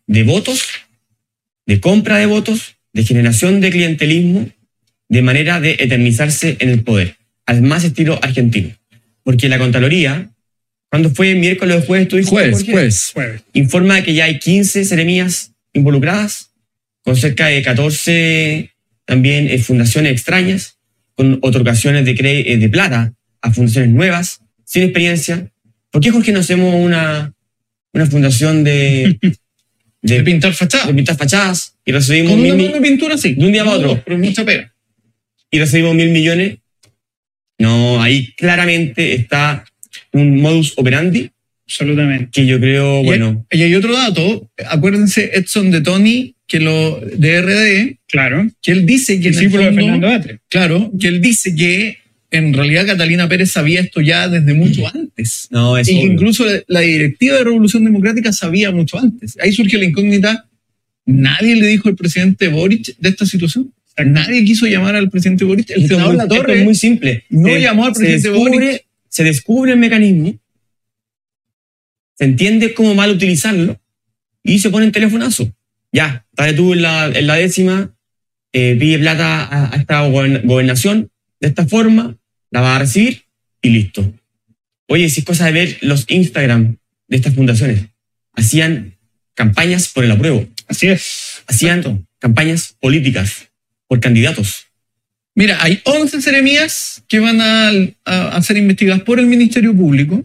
de 0.07 0.23
votos, 0.25 0.69
de 1.67 1.81
compra 1.81 2.19
de 2.19 2.27
votos, 2.27 2.77
de 2.93 3.05
generación 3.05 3.61
de 3.61 3.71
clientelismo, 3.71 4.49
de 5.09 5.23
manera 5.23 5.61
de 5.61 5.77
eternizarse 5.79 6.57
en 6.61 6.69
el 6.69 6.83
poder, 6.83 7.17
al 7.47 7.63
más 7.63 7.85
estilo 7.85 8.19
argentino. 8.23 8.75
Porque 9.31 9.49
la 9.49 9.59
Contraloría, 9.59 10.29
cuando 10.91 11.11
fue 11.11 11.35
miércoles 11.37 11.77
o 11.77 11.87
jueves, 11.87 12.09
tú 12.09 12.17
dijiste, 12.17 12.51
juez. 12.73 13.11
Jueves. 13.15 13.43
informa 13.53 14.03
que 14.03 14.13
ya 14.13 14.25
hay 14.25 14.39
15 14.41 14.85
seremías 14.85 15.53
involucradas, 15.73 16.51
con 17.05 17.15
cerca 17.17 17.47
de 17.47 17.63
14 17.63 18.71
también 19.05 19.49
eh, 19.49 19.59
fundaciones 19.59 20.11
extrañas, 20.13 20.79
con 21.15 21.39
otorgaciones 21.43 22.05
de, 22.05 22.11
eh, 22.13 22.57
de 22.57 22.69
plata 22.69 23.13
a 23.41 23.53
fundaciones 23.53 23.91
nuevas, 23.91 24.41
sin 24.65 24.83
experiencia. 24.83 25.51
¿Por 25.93 26.01
qué, 26.03 26.11
Jorge, 26.11 26.33
no 26.33 26.41
hacemos 26.41 26.75
una, 26.75 27.33
una 27.93 28.07
fundación 28.07 28.65
de, 28.65 29.17
De 30.03 30.15
de, 30.17 30.23
pintar 30.23 30.55
fachada. 30.55 30.87
de 30.87 30.95
pintar 30.95 31.17
fachadas 31.17 31.75
y 31.85 31.93
recibimos, 31.93 32.33
Con 32.33 32.41
mil, 32.43 32.53
una 32.55 32.63
mi- 32.63 32.69
mano 32.71 32.81
de 32.81 32.89
pintura, 32.89 33.17
sí. 33.19 33.35
de 33.35 33.47
un 33.47 33.53
día 33.53 33.65
para 33.65 33.77
otro. 33.77 34.03
Pero 34.05 34.19
mucha 34.19 34.45
pega. 34.45 34.73
y 35.51 35.59
recibimos 35.59 35.95
mil 35.95 36.09
millones? 36.11 36.57
No, 37.61 38.03
ahí 38.03 38.33
claramente 38.37 39.15
está 39.15 39.65
un 40.13 40.41
modus 40.41 40.73
operandi 40.77 41.31
Absolutamente. 41.67 42.31
que 42.33 42.47
yo 42.47 42.59
creo, 42.59 43.03
Y- 43.03 43.05
bueno, 43.05 43.47
Y 43.53 43.63
hay 43.63 43.75
otro 43.75 43.93
dato. 43.93 44.51
Acuérdense, 44.69 45.31
Edson 45.35 45.71
de 45.71 45.81
Tony, 45.83 46.35
que 46.49 46.59
lo 46.59 46.99
de 47.01 47.37
RD, 47.43 47.99
Claro. 48.09 48.49
que 48.61 48.73
él 48.73 48.85
dice 48.87 49.21
que 49.21 49.29
el 49.29 49.35
Discípulo 49.35 49.63
de 49.63 49.69
fondo- 49.69 49.83
Fernando 49.85 50.09
Atre. 50.09 50.41
claro, 50.49 50.91
que 51.01 51.07
él 51.09 51.21
dice 51.21 51.55
que 51.55 51.99
en 52.33 52.53
realidad 52.55 52.87
Catalina 52.87 53.29
Pérez 53.29 53.51
sabía 53.53 53.81
esto 53.81 54.01
ya 54.01 54.29
desde 54.29 54.55
mucho 54.55 54.87
antes. 54.93 55.47
No, 55.51 55.77
es 55.79 55.89
Y 55.89 55.95
que 55.95 56.07
incluso 56.07 56.45
la- 56.47 56.63
la 56.67 56.81
directiva 56.81 57.37
de 57.37 57.45
Revolución 57.45 57.85
Democrática 57.85 58.33
sabía 58.33 58.71
mucho 58.73 58.99
antes. 58.99 59.37
Ahí 59.41 59.53
surge 59.53 59.77
la 59.79 59.85
incógnita. 59.85 60.47
Nadie 61.07 61.57
le 61.57 61.67
dijo 61.67 61.89
al 61.89 61.97
presidente 61.97 62.49
Boric 62.49 62.97
de 62.99 63.09
esta 63.09 63.27
situación. 63.27 63.73
Nadie 63.99 64.45
quiso 64.45 64.67
llamar 64.67 64.97
al 64.97 65.11
presidente 65.11 65.45
Boric. 65.45 65.71
El 65.71 65.87
senador 65.89 66.15
La 66.15 66.27
Torre 66.29 66.59
es 66.61 66.65
muy 66.65 66.75
simple. 66.75 67.25
no 67.29 67.49
Se- 67.49 67.61
llamó 67.61 67.85
al 67.87 67.95
se 67.95 68.01
presidente 68.01 68.29
descubre, 68.31 68.67
Boric. 68.67 68.87
Se 69.09 69.25
descubre 69.25 69.73
el 69.73 69.79
mecanismo, 69.79 70.39
se 72.17 72.25
entiende 72.25 72.75
cómo 72.75 72.95
mal 72.95 73.11
utilizarlo 73.11 73.81
y 74.43 74.59
se 74.59 74.71
pone 74.71 74.87
en 74.87 74.93
telefonazo. 74.93 75.53
Ya, 75.93 76.25
estás 76.31 76.55
tú 76.55 76.73
en 76.73 76.83
la, 76.83 77.07
en 77.07 77.27
la 77.27 77.35
décima, 77.35 77.95
eh, 78.53 78.77
pide 78.79 78.99
plata 78.99 79.45
a, 79.45 79.75
a 79.75 79.77
esta 79.77 80.07
gobern- 80.09 80.43
gobernación 80.45 81.11
de 81.41 81.49
esta 81.49 81.67
forma, 81.67 82.17
la 82.51 82.61
va 82.61 82.77
a 82.77 82.79
recibir 82.81 83.25
y 83.63 83.71
listo. 83.71 84.13
Oye, 84.89 85.09
si 85.09 85.21
es 85.21 85.27
cosa 85.27 85.47
de 85.47 85.53
ver 85.53 85.79
los 85.83 86.05
Instagram 86.09 86.77
de 87.09 87.17
estas 87.17 87.35
fundaciones, 87.35 87.87
hacían 88.33 88.97
campañas 89.35 89.89
por 89.89 90.05
el 90.05 90.11
apruebo, 90.11 90.47
Así 90.69 90.87
es. 90.89 91.43
hacían 91.47 91.79
Exacto. 91.81 92.05
campañas 92.19 92.77
políticas 92.81 93.50
por 93.91 93.99
candidatos. 93.99 94.69
Mira, 95.35 95.59
hay 95.61 95.81
11 95.85 96.23
seremías 96.23 97.03
que 97.09 97.19
van 97.19 97.41
a, 97.41 98.41
ser 98.41 98.57
investigadas 98.57 99.03
por 99.03 99.19
el 99.19 99.27
Ministerio 99.27 99.75
Público. 99.75 100.25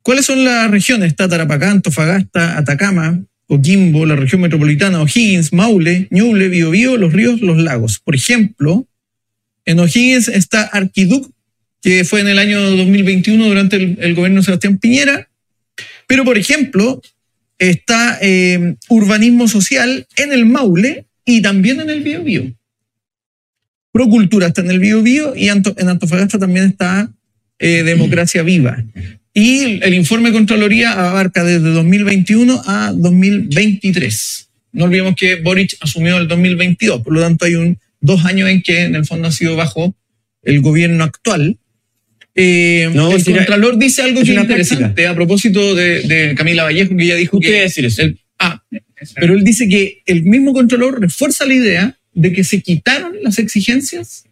¿Cuáles 0.00 0.24
son 0.24 0.46
las 0.46 0.70
regiones? 0.70 1.08
Está 1.08 1.28
Tarapacá, 1.28 1.70
Antofagasta, 1.70 2.56
Atacama, 2.56 3.22
Coquimbo, 3.46 4.06
la 4.06 4.16
región 4.16 4.40
metropolitana, 4.40 5.02
O'Higgins, 5.02 5.52
Maule, 5.52 6.08
Ñuble, 6.10 6.48
Biobío, 6.48 6.96
Los 6.96 7.12
Ríos, 7.12 7.42
Los 7.42 7.58
Lagos. 7.58 7.98
Por 7.98 8.14
ejemplo, 8.14 8.86
en 9.66 9.80
O'Higgins 9.80 10.28
está 10.28 10.62
Arquiduc, 10.62 11.30
que 11.82 12.04
fue 12.04 12.20
en 12.20 12.28
el 12.28 12.38
año 12.38 12.62
2021 12.62 13.46
durante 13.46 13.76
el, 13.76 13.98
el 14.00 14.14
gobierno 14.14 14.40
de 14.40 14.46
Sebastián 14.46 14.78
Piñera. 14.78 15.28
Pero, 16.06 16.24
por 16.24 16.38
ejemplo, 16.38 17.02
está 17.58 18.18
eh, 18.22 18.76
Urbanismo 18.88 19.48
Social 19.48 20.06
en 20.16 20.32
el 20.32 20.46
Maule 20.46 21.04
y 21.24 21.42
también 21.42 21.80
en 21.80 21.90
el 21.90 22.02
Biobío. 22.02 22.52
Procultura 23.92 24.48
está 24.48 24.60
en 24.60 24.70
el 24.70 24.80
Bío 24.80 25.02
Bío 25.02 25.36
y 25.36 25.48
en 25.48 25.62
Antofagasta 25.88 26.38
también 26.38 26.66
está 26.66 27.08
eh, 27.60 27.84
Democracia 27.84 28.42
Viva. 28.42 28.82
Y 29.32 29.80
el, 29.82 29.94
informe 29.94 30.30
de 30.30 30.34
Contraloría 30.34 30.92
abarca 30.92 31.44
desde 31.44 31.70
2021 31.70 32.62
a 32.66 32.92
2023. 32.94 34.48
No 34.72 34.86
olvidemos 34.86 35.14
que 35.16 35.36
Boric 35.36 35.76
asumió 35.80 36.16
el 36.18 36.26
2022, 36.26 37.02
por 37.02 37.12
lo 37.12 37.20
tanto 37.20 37.44
hay 37.44 37.54
un, 37.54 37.78
dos 38.00 38.24
años 38.24 38.48
en 38.48 38.62
que 38.62 38.82
en 38.82 38.96
el 38.96 39.06
fondo 39.06 39.28
ha 39.28 39.32
sido 39.32 39.54
bajo 39.54 39.94
el 40.42 40.60
gobierno 40.60 41.04
actual. 41.04 41.56
Eh, 42.34 42.90
No, 42.92 43.12
el 43.12 43.22
si 43.22 43.30
era- 43.30 43.40
Contralor 43.40 43.78
dice 43.78 44.02
algo 44.02 44.22
que 44.22 44.34
interesante 44.34 45.06
a 45.06 45.14
propósito 45.14 45.76
de, 45.76 46.00
de 46.02 46.34
Camila 46.34 46.64
Vallejo, 46.64 46.96
que 46.96 47.04
ella 47.04 47.14
dijo 47.14 47.38
¿Qué 47.38 47.46
que... 47.46 47.50
quiere 47.50 47.62
decir 47.64 47.84
eso? 47.84 48.02
el- 48.02 48.18
ah, 48.40 48.60
pero 49.16 49.34
él 49.34 49.44
dice 49.44 49.68
que 49.68 50.02
el 50.06 50.22
mismo 50.24 50.52
Contralor 50.52 51.00
refuerza 51.00 51.44
la 51.46 51.54
idea 51.54 51.98
de 52.12 52.32
que 52.32 52.44
se 52.44 52.62
quitaron 52.62 53.12
las 53.22 53.38
exigencias 53.38 54.24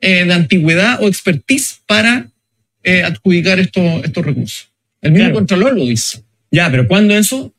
eh, 0.00 0.24
de 0.24 0.32
antigüedad 0.32 1.02
o 1.02 1.08
expertise 1.08 1.80
para 1.86 2.30
eh, 2.84 3.02
adjudicar 3.02 3.58
estos, 3.58 4.04
estos 4.04 4.24
recursos. 4.24 4.68
El 5.02 5.12
mismo 5.12 5.26
Claro. 5.26 5.34
Contralor 5.40 5.74
lo 5.76 5.84
dice. 5.84 6.22
Ya, 6.50 6.70
pero 6.70 6.86
¿cuándo 6.86 7.14
eso? 7.16 7.52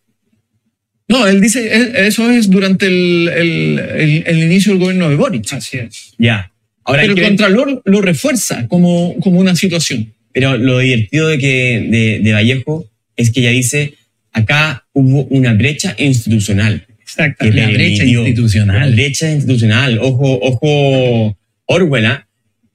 No, 1.07 1.25
él 1.27 1.41
dice, 1.41 1.67
eh, 1.75 2.07
eso 2.07 2.29
es 2.29 2.49
durante 2.49 2.85
el, 2.87 3.27
el- 3.29 3.79
el- 3.79 4.23
el 4.27 4.37
inicio 4.43 4.71
del 4.73 4.79
gobierno 4.81 5.09
de 5.09 5.15
Boric. 5.15 5.51
Así 5.53 5.77
es. 5.77 6.13
Ya. 6.17 6.51
Ahora 6.83 7.01
pero 7.01 7.13
el 7.15 7.21
Contralor 7.23 7.81
lo 7.85 8.01
refuerza 8.01 8.67
como, 8.67 9.15
como 9.19 9.39
una 9.39 9.55
situación. 9.55 10.13
Pero 10.31 10.57
lo 10.57 10.79
divertido 10.79 11.27
de, 11.27 11.37
que, 11.39 11.87
de, 11.89 12.19
de 12.23 12.31
Vallejo 12.33 12.89
es 13.15 13.31
que 13.31 13.41
ella 13.41 13.49
dice, 13.51 13.95
acá 14.39 14.85
hubo 14.93 15.23
una 15.25 15.53
brecha 15.53 15.95
institucional. 15.97 16.85
Exacto. 16.99 17.45
La 17.45 17.67
brecha 17.69 18.03
institucional. 18.03 18.89
La 18.89 18.95
brecha 18.95 19.31
institucional. 19.31 19.99
Ojo, 19.99 20.39
ojo, 20.41 21.37
Orwell. 21.65 22.23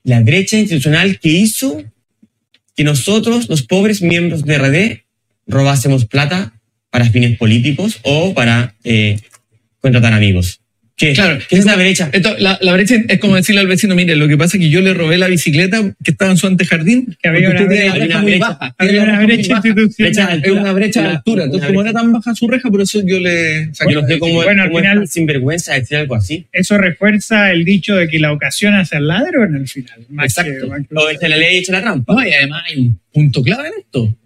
La 0.03 0.21
brecha 0.21 0.59
institucional 0.59 1.19
que 1.19 1.31
hizo 1.31 1.83
que 2.77 2.85
nosotros, 2.85 3.49
los 3.49 3.63
pobres 3.63 4.03
miembros 4.03 4.45
de 4.45 4.59
RD, 4.59 5.05
robásemos 5.47 6.07
plata 6.07 6.53
para 6.91 7.09
fines 7.11 7.39
políticos 7.39 7.99
o 8.03 8.35
para 8.35 8.75
eh, 8.85 9.19
contratar 9.81 10.13
amigos. 10.13 10.61
¿Qué, 10.97 11.13
Claro. 11.13 11.41
¿Qué 11.49 11.57
es 11.57 11.65
la 11.65 11.75
brecha? 11.75 12.09
Esto, 12.13 12.37
la, 12.39 12.57
la 12.63 12.73
brecha 12.73 12.95
es 13.09 13.19
como 13.19 13.35
decirle 13.35 13.61
al 13.61 13.67
vecino, 13.67 13.97
mire, 13.97 14.15
lo 14.15 14.29
que 14.29 14.37
pasa 14.39 14.57
es 14.57 14.63
que 14.63 14.71
yo 14.71 14.81
le 14.81 14.95
robé 14.95 15.19
la 15.19 15.27
bicicleta 15.27 15.83
que 16.05 16.11
estaba 16.13 16.31
en 16.31 16.37
su 16.37 16.47
antejardín. 16.47 17.17
Que 17.21 17.29
había 17.31 17.51
una 17.51 17.63
usted 17.63 17.69
tiene 17.75 17.91
brecha, 17.91 18.15
la 18.15 18.23
muy 18.23 18.39
baja. 18.39 18.75
Había 18.79 19.03
una 19.03 19.35
institucional. 19.35 20.43
Es 20.45 20.51
una 20.53 20.73
brecha 20.73 21.03
de 21.03 21.09
altura. 21.09 21.45
Entonces, 21.45 21.67
como 21.67 21.81
era 21.83 21.93
tan 21.93 22.13
baja 22.13 22.35
su 22.37 22.47
reja, 22.47 22.71
por 22.71 22.81
eso 22.81 23.03
yo 23.05 23.19
le 23.19 23.75
saqué 23.75 23.93
Yo 23.95 24.03
no 24.03 24.07
la 24.07 24.15
sé 24.15 24.19
cómo, 24.21 24.35
Bueno, 24.35 24.63
al 24.63 24.71
final- 24.71 25.09
sinvergüenza 25.09 25.75
decir 25.75 25.97
algo 25.97 26.15
así. 26.15 26.47
Eso 26.53 26.79
refuerza 26.79 27.51
el 27.51 27.65
dicho 27.65 27.97
de 27.97 28.07
que 28.07 28.21
la 28.21 28.33
ocasión 28.33 28.75
hace 28.75 28.95
al 28.97 29.09
ladrón 29.09 29.57
al 29.57 29.67
final. 29.67 29.99
Exacto. 30.23 30.53
que- 30.71 30.95
O 30.95 31.11
echa 31.11 31.29
la 31.29 31.37
ley 31.37 31.57
y 31.57 31.59
echa 31.59 31.73
la 31.73 31.81
trampa. 31.81 32.15
No, 32.15 32.25
y 32.25 32.33
además 32.33 32.63
hay 32.69 32.79
un 32.81 33.01
punto 33.13 33.43
clave 33.43 33.67
en 33.67 33.75
esto. 33.81 34.17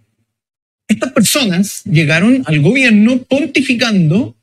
Estas 0.87 1.13
personas 1.13 1.83
llegaron 1.85 2.43
al 2.47 2.61
gobierno 2.61 3.23
pontificando 3.27 4.37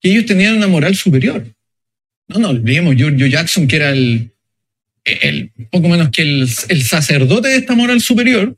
que 0.00 0.10
ellos 0.10 0.26
tenían 0.26 0.56
una 0.56 0.66
moral 0.66 0.94
superior. 0.96 1.44
No, 2.30 2.38
no 2.38 2.50
olvidemos, 2.50 2.94
Giorgio 2.94 3.26
Jackson, 3.26 3.66
que 3.66 3.76
era 3.76 3.90
el, 3.90 4.30
el 5.04 5.50
poco 5.68 5.88
menos 5.88 6.10
que 6.10 6.22
el, 6.22 6.48
el 6.68 6.82
sacerdote 6.84 7.48
de 7.48 7.56
esta 7.56 7.74
moral 7.74 8.00
superior, 8.00 8.56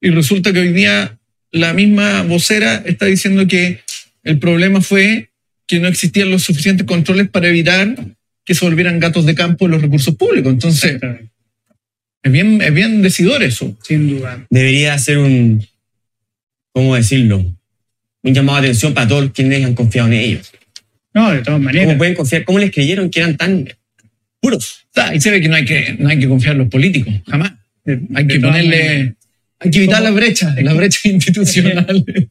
y 0.00 0.08
resulta 0.10 0.50
que 0.52 0.60
hoy 0.60 0.72
día 0.72 1.18
la 1.50 1.74
misma 1.74 2.22
vocera 2.22 2.82
está 2.86 3.04
diciendo 3.04 3.46
que 3.46 3.80
el 4.24 4.38
problema 4.38 4.80
fue 4.80 5.28
que 5.66 5.78
no 5.78 5.88
existían 5.88 6.30
los 6.30 6.44
suficientes 6.44 6.86
controles 6.86 7.28
para 7.28 7.48
evitar 7.48 7.94
que 8.46 8.54
se 8.54 8.64
volvieran 8.64 8.98
gatos 8.98 9.26
de 9.26 9.34
campo 9.34 9.68
los 9.68 9.82
recursos 9.82 10.14
públicos. 10.14 10.50
Entonces, 10.50 10.98
es 12.22 12.32
bien, 12.32 12.62
es 12.62 12.72
bien 12.72 13.02
decidor 13.02 13.42
eso. 13.42 13.76
Sin 13.82 14.08
duda. 14.08 14.46
Debería 14.48 14.94
hacer 14.94 15.18
un, 15.18 15.66
¿cómo 16.72 16.94
decirlo? 16.94 17.44
Un 18.22 18.34
llamado 18.34 18.62
de 18.62 18.68
atención 18.68 18.94
para 18.94 19.08
todos 19.08 19.32
quienes 19.32 19.64
han 19.66 19.74
confiado 19.74 20.08
en 20.08 20.14
ellos. 20.14 20.50
No, 21.16 21.32
de 21.32 21.42
todas 21.42 21.60
maneras. 21.60 21.86
¿Cómo 21.86 21.98
pueden 21.98 22.14
confiar? 22.14 22.44
¿Cómo 22.44 22.58
les 22.58 22.70
creyeron 22.70 23.10
que 23.10 23.20
eran 23.20 23.36
tan 23.36 23.66
puros? 24.40 24.86
Ahí 24.94 25.20
se 25.20 25.30
ve 25.30 25.40
que 25.40 25.48
no 25.48 25.56
hay 25.56 25.64
que, 25.64 25.96
no 25.98 26.08
hay 26.08 26.18
que 26.18 26.28
confiar 26.28 26.52
en 26.52 26.58
los 26.58 26.68
políticos, 26.68 27.12
jamás. 27.26 27.52
De- 27.84 28.00
Hay 28.14 28.24
de 28.24 28.34
que 28.34 28.38
maneras. 28.40 28.64
ponerle, 28.66 29.14
hay 29.60 29.70
que 29.70 29.78
evitar 29.78 29.98
como- 30.00 30.10
la 30.10 30.16
brecha, 30.20 30.54
la 30.60 30.72
brecha 30.74 31.00
institucional. 31.08 32.04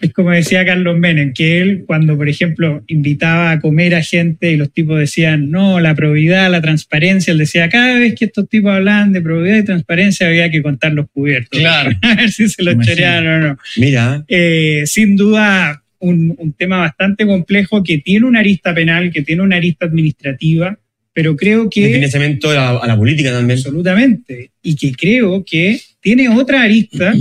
Es 0.00 0.12
como 0.12 0.30
decía 0.32 0.64
Carlos 0.66 0.98
Menem, 0.98 1.32
que 1.32 1.60
él 1.60 1.84
cuando, 1.86 2.16
por 2.16 2.28
ejemplo, 2.28 2.82
invitaba 2.88 3.52
a 3.52 3.60
comer 3.60 3.94
a 3.94 4.02
gente 4.02 4.50
y 4.50 4.56
los 4.56 4.72
tipos 4.72 4.98
decían, 4.98 5.50
no, 5.52 5.78
la 5.78 5.94
probidad, 5.94 6.50
la 6.50 6.60
transparencia, 6.60 7.30
él 7.32 7.38
decía, 7.38 7.68
cada 7.68 7.96
vez 8.00 8.16
que 8.16 8.24
estos 8.24 8.48
tipos 8.48 8.72
hablaban 8.72 9.12
de 9.12 9.20
probidad 9.22 9.58
y 9.58 9.64
transparencia 9.64 10.26
había 10.26 10.50
que 10.50 10.62
contar 10.62 10.94
los 10.94 11.06
cubiertos. 11.12 11.60
Claro. 11.60 11.92
A 12.02 12.14
ver 12.16 12.32
si 12.32 12.48
se 12.48 12.62
los 12.64 12.74
chorearon 12.84 13.44
o 13.44 13.48
no. 13.50 13.58
Mira, 13.76 14.24
Eh, 14.26 14.82
sin 14.86 15.14
duda, 15.14 15.81
un, 16.02 16.34
un 16.38 16.52
tema 16.52 16.78
bastante 16.78 17.26
complejo 17.26 17.82
que 17.82 17.98
tiene 17.98 18.26
una 18.26 18.40
arista 18.40 18.74
penal, 18.74 19.10
que 19.10 19.22
tiene 19.22 19.42
una 19.42 19.56
arista 19.56 19.86
administrativa, 19.86 20.78
pero 21.14 21.36
creo 21.36 21.70
que... 21.70 21.94
financiamiento 21.94 22.50
a 22.50 22.54
la, 22.54 22.68
a 22.78 22.86
la 22.86 22.96
política 22.96 23.30
también. 23.30 23.58
Absolutamente. 23.58 24.50
Y 24.62 24.76
que 24.76 24.92
creo 24.92 25.44
que 25.44 25.80
tiene 26.00 26.28
otra 26.28 26.62
arista 26.62 27.14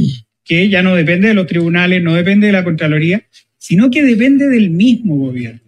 que 0.43 0.69
ya 0.69 0.81
no 0.81 0.95
depende 0.95 1.29
de 1.29 1.33
los 1.33 1.47
tribunales, 1.47 2.01
no 2.01 2.15
depende 2.15 2.47
de 2.47 2.53
la 2.53 2.63
Contraloría, 2.63 3.23
sino 3.57 3.91
que 3.91 4.03
depende 4.03 4.47
del 4.47 4.69
mismo 4.71 5.15
gobierno. 5.17 5.61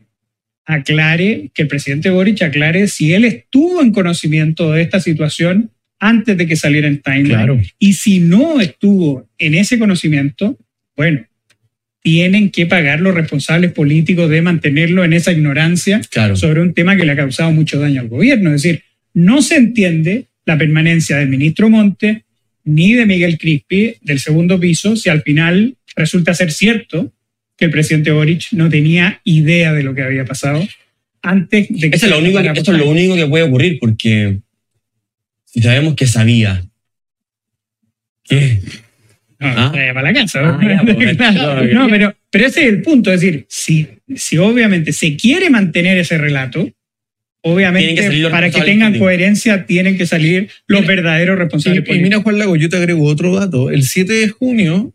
Aclare, 0.66 1.52
que 1.54 1.64
el 1.64 1.68
presidente 1.68 2.10
Boric 2.10 2.42
aclare 2.42 2.88
si 2.88 3.14
él 3.14 3.26
estuvo 3.26 3.82
en 3.82 3.92
conocimiento 3.92 4.72
de 4.72 4.82
esta 4.82 5.00
situación 5.00 5.70
antes 6.00 6.38
de 6.38 6.48
que 6.48 6.56
saliera 6.56 6.88
en 6.88 7.02
timeline. 7.02 7.62
Y 7.78 7.94
si 7.94 8.20
no 8.20 8.60
estuvo 8.60 9.28
en 9.38 9.54
ese 9.54 9.78
conocimiento, 9.78 10.58
bueno, 10.96 11.26
tienen 12.04 12.52
que 12.52 12.66
pagar 12.66 13.00
los 13.00 13.16
responsables 13.16 13.72
políticos 13.72 14.30
de 14.30 14.42
mantenerlo 14.42 15.04
en 15.04 15.14
esa 15.14 15.32
ignorancia 15.32 16.02
Claro. 16.12 16.36
sobre 16.36 16.62
un 16.62 16.74
tema 16.74 16.96
que 16.98 17.06
le 17.06 17.14
ha 17.14 17.16
causado 17.16 17.52
mucho 17.52 17.80
daño 17.80 18.02
al 18.02 18.10
gobierno. 18.10 18.54
Es 18.54 18.62
decir, 18.62 18.84
no 19.14 19.42
se 19.42 19.56
entiende 19.56 20.26
la 20.46 20.58
permanencia 20.58 21.18
del 21.18 21.30
ministro 21.30 21.70
Monte 21.70 22.26
ni 22.66 22.94
de 22.94 23.06
Miguel 23.06 23.38
Crispi 23.38 23.96
del 24.02 24.20
segundo 24.20 24.60
piso 24.60 24.96
si 24.98 25.10
al 25.10 25.22
final 25.22 25.76
resulta 25.96 26.34
ser 26.34 26.52
cierto 26.52 27.14
que 27.58 27.66
el 27.66 27.72
presidente 27.72 28.12
Boric 28.12 28.48
no 28.52 28.70
tenía 28.70 29.22
idea 29.24 29.72
de 29.72 29.84
lo 29.84 29.96
que 29.96 30.02
había 30.04 30.26
pasado 30.26 30.68
antes 31.22 31.68
de 31.70 31.90
que 31.90 31.96
Eso 31.96 32.08
es, 32.08 32.12
lo 32.12 32.20
único 32.20 32.42
que, 32.42 32.50
esto 32.50 32.74
es 32.74 32.80
lo 32.80 32.90
único 32.90 33.16
que 33.16 33.28
puede 33.28 33.46
ocurrir 33.46 33.78
porque 33.80 34.40
si 35.46 35.62
sabemos 35.62 35.96
que 35.96 36.06
sabía. 36.08 36.66
¿Qué? 38.26 38.60
Ah. 39.46 39.72
para 39.72 40.02
la 40.02 40.14
casa. 40.14 40.40
Ah, 40.42 40.60
ya, 40.62 40.82
pues, 40.84 41.18
Claro. 41.18 41.34
claro. 41.34 41.74
no, 41.74 41.90
pero, 41.90 42.16
Pero 42.30 42.46
ese 42.48 42.64
es 42.64 42.70
el 42.70 42.82
punto, 42.82 43.12
es 43.12 43.22
decir, 43.22 43.46
si, 43.50 43.88
si 44.16 44.38
obviamente 44.38 44.94
se 44.94 45.16
quiere 45.16 45.50
mantener 45.50 45.98
ese 45.98 46.18
relato, 46.18 46.70
obviamente 47.42 47.96
que 47.96 48.30
para 48.30 48.50
que 48.50 48.62
tengan 48.62 48.94
políticos. 48.94 49.06
coherencia 49.06 49.66
tienen 49.66 49.98
que 49.98 50.06
salir 50.06 50.50
los 50.68 50.86
verdaderos 50.86 51.38
responsables 51.38 51.84
Y, 51.88 51.94
y 51.94 52.00
mira, 52.00 52.22
Juan 52.22 52.40
Lago, 52.40 52.56
yo 52.56 52.70
te 52.70 52.78
agrego 52.78 53.04
otro 53.06 53.36
dato. 53.36 53.70
El 53.70 53.84
7 53.84 54.12
de 54.14 54.30
junio, 54.30 54.94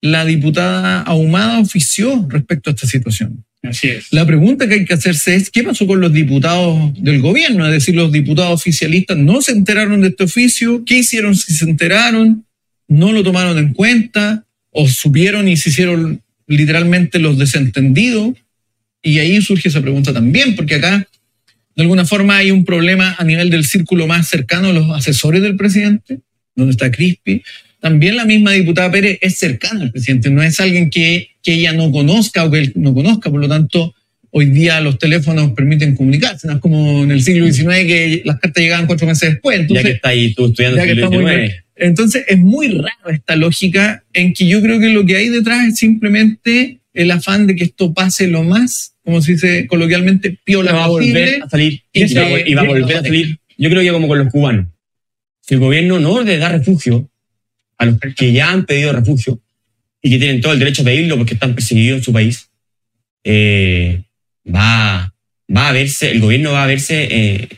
la 0.00 0.24
diputada 0.24 1.02
Ahumada 1.02 1.60
ofició 1.60 2.26
respecto 2.28 2.70
a 2.70 2.72
esta 2.74 2.86
situación. 2.86 3.44
Así 3.62 3.88
es. 3.88 4.12
La 4.12 4.24
pregunta 4.24 4.68
que 4.68 4.74
hay 4.74 4.84
que 4.84 4.94
hacerse 4.94 5.34
es, 5.34 5.50
¿qué 5.50 5.64
pasó 5.64 5.86
con 5.86 6.00
los 6.00 6.12
diputados 6.12 6.92
del 7.02 7.20
gobierno? 7.20 7.66
Es 7.66 7.72
decir, 7.72 7.96
los 7.96 8.12
diputados 8.12 8.52
oficialistas 8.60 9.16
no 9.16 9.42
se 9.42 9.52
enteraron 9.52 10.00
de 10.00 10.08
este 10.08 10.24
oficio. 10.24 10.84
¿Qué 10.84 10.98
hicieron 10.98 11.34
si 11.34 11.52
se 11.52 11.64
enteraron? 11.64 12.44
¿No 12.88 13.12
lo 13.12 13.22
tomaron 13.22 13.58
en 13.58 13.74
cuenta? 13.74 14.44
¿O 14.70 14.88
supieron 14.88 15.46
y 15.46 15.56
se 15.56 15.70
hicieron 15.70 16.22
literalmente 16.46 17.18
los 17.18 17.38
desentendidos? 17.38 18.34
Y 19.02 19.18
ahí 19.18 19.40
surge 19.40 19.68
esa 19.68 19.82
pregunta 19.82 20.12
también, 20.12 20.56
porque 20.56 20.76
acá, 20.76 21.06
de 21.76 21.82
alguna 21.82 22.04
forma, 22.04 22.38
hay 22.38 22.50
un 22.50 22.64
problema 22.64 23.14
a 23.18 23.24
nivel 23.24 23.50
del 23.50 23.64
círculo 23.64 24.06
más 24.06 24.28
cercano, 24.28 24.72
los 24.72 24.90
asesores 24.90 25.42
del 25.42 25.56
presidente, 25.56 26.20
donde 26.56 26.72
está 26.72 26.90
Crispi. 26.90 27.42
También 27.80 28.16
la 28.16 28.24
misma 28.24 28.52
diputada 28.52 28.90
Pérez 28.90 29.18
es 29.20 29.38
cercana 29.38 29.82
al 29.82 29.92
presidente, 29.92 30.30
no 30.30 30.42
es 30.42 30.58
alguien 30.58 30.90
que, 30.90 31.28
que 31.42 31.54
ella 31.54 31.72
no 31.72 31.92
conozca 31.92 32.44
o 32.44 32.50
que 32.50 32.58
él 32.58 32.72
no 32.74 32.92
conozca, 32.92 33.30
por 33.30 33.40
lo 33.40 33.48
tanto, 33.48 33.94
hoy 34.30 34.46
día 34.46 34.80
los 34.80 34.98
teléfonos 34.98 35.52
permiten 35.52 35.94
comunicarse, 35.94 36.48
no 36.48 36.54
es 36.54 36.60
como 36.60 37.04
en 37.04 37.12
el 37.12 37.22
siglo 37.22 37.46
XIX 37.46 37.68
que 37.86 38.22
las 38.24 38.40
cartas 38.40 38.62
llegaban 38.62 38.86
cuatro 38.86 39.06
meses 39.06 39.30
después. 39.30 39.66
ya 39.68 39.82
que 39.82 39.90
está 39.92 40.08
ahí 40.08 40.34
tú 40.34 40.46
estudiando 40.46 40.82
que 40.82 40.94
siglo 40.94 41.10
XIX. 41.10 41.54
Entonces 41.78 42.24
es 42.28 42.38
muy 42.38 42.68
raro 42.68 43.10
esta 43.10 43.36
lógica 43.36 44.04
en 44.12 44.32
que 44.34 44.46
yo 44.46 44.60
creo 44.62 44.78
que 44.80 44.88
lo 44.90 45.04
que 45.06 45.16
hay 45.16 45.28
detrás 45.28 45.66
es 45.66 45.76
simplemente 45.78 46.80
el 46.94 47.10
afán 47.10 47.46
de 47.46 47.54
que 47.56 47.64
esto 47.64 47.94
pase 47.94 48.26
lo 48.28 48.42
más, 48.42 48.94
como 49.04 49.20
se 49.22 49.32
dice 49.32 49.66
coloquialmente, 49.66 50.38
piola 50.44 50.72
va 50.72 50.84
a 50.84 50.88
volver 50.88 51.42
a 51.42 51.48
salir 51.48 51.82
y 51.92 52.02
y, 52.04 52.14
va, 52.14 52.20
a 52.22 52.24
ese- 52.28 52.34
vol- 52.34 52.42
y 52.46 52.54
va 52.54 52.62
a 52.62 52.64
volver 52.66 52.96
a 52.96 53.02
salir. 53.02 53.38
Yo 53.56 53.70
creo 53.70 53.82
que 53.82 53.90
como 53.92 54.08
con 54.08 54.18
los 54.18 54.28
cubanos. 54.32 54.66
Si 55.40 55.54
el 55.54 55.60
gobierno 55.60 55.98
no 55.98 56.22
le 56.22 56.36
da 56.38 56.48
refugio 56.50 57.08
a 57.78 57.86
los 57.86 57.98
que 58.16 58.32
ya 58.32 58.50
han 58.50 58.66
pedido 58.66 58.92
refugio 58.92 59.40
y 60.02 60.10
que 60.10 60.18
tienen 60.18 60.40
todo 60.40 60.52
el 60.52 60.58
derecho 60.58 60.82
a 60.82 60.84
pedirlo 60.86 61.16
porque 61.16 61.34
están 61.34 61.54
perseguidos 61.54 61.98
en 61.98 62.04
su 62.04 62.12
país, 62.12 62.48
eh, 63.24 64.02
va, 64.46 65.12
va 65.54 65.68
a 65.68 65.72
verse, 65.72 66.10
el 66.10 66.20
gobierno 66.20 66.52
va 66.52 66.64
a 66.64 66.66
verse 66.66 67.08
eh, 67.10 67.48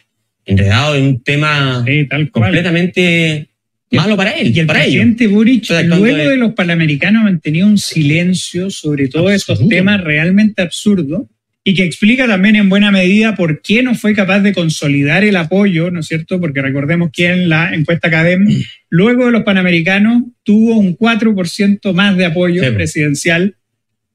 enredado 0.47 0.95
en 0.97 1.05
un 1.05 1.23
tema 1.23 1.85
Sí, 1.87 2.07
tal 2.07 2.31
cual. 2.31 2.45
completamente 2.45 3.49
malo 3.93 4.17
para 4.17 4.31
él, 4.33 4.53
Y 4.57 4.61
el 4.61 4.67
para 4.67 4.81
ellos. 4.85 4.95
presidente 4.95 5.27
Boric, 5.27 5.63
Estoy 5.63 5.77
actuando 5.79 6.05
luego 6.07 6.19
de- 6.25 6.29
de 6.31 6.37
los 6.37 6.53
panamericanos, 6.55 7.21
ha 7.23 7.25
mantenido 7.25 7.67
un 7.67 7.79
silencio 7.79 8.71
sobre 8.71 9.09
todos 9.09 9.33
estos 9.33 9.69
temas 9.69 10.03
realmente 10.03 10.63
absurdos 10.63 11.23
y 11.65 11.75
que 11.75 11.85
explica 11.85 12.27
también 12.27 12.57
en 12.57 12.69
buena 12.69 12.91
medida 12.91 13.35
por 13.37 13.61
qué 13.63 13.83
no 13.83 13.95
fue 13.95 14.15
capaz 14.15 14.41
de 14.41 14.53
consolidar 14.55 15.25
el 15.25 15.37
apoyo, 15.37 15.91
¿no 15.91 16.01
es 16.01 16.07
cierto? 16.07 16.41
Porque 16.41 16.63
recordemos 16.63 17.11
que 17.13 17.27
en 17.27 17.49
la 17.49 17.75
encuesta 17.75 18.09
Academ, 18.09 18.47
luego 18.89 19.27
de 19.27 19.33
los 19.33 19.43
panamericanos, 19.43 20.23
tuvo 20.43 20.79
un 20.79 20.97
4% 20.97 21.93
más 21.93 22.17
de 22.17 22.25
apoyo 22.27 22.65
Sí. 22.65 22.71
presidencial, 22.71 23.57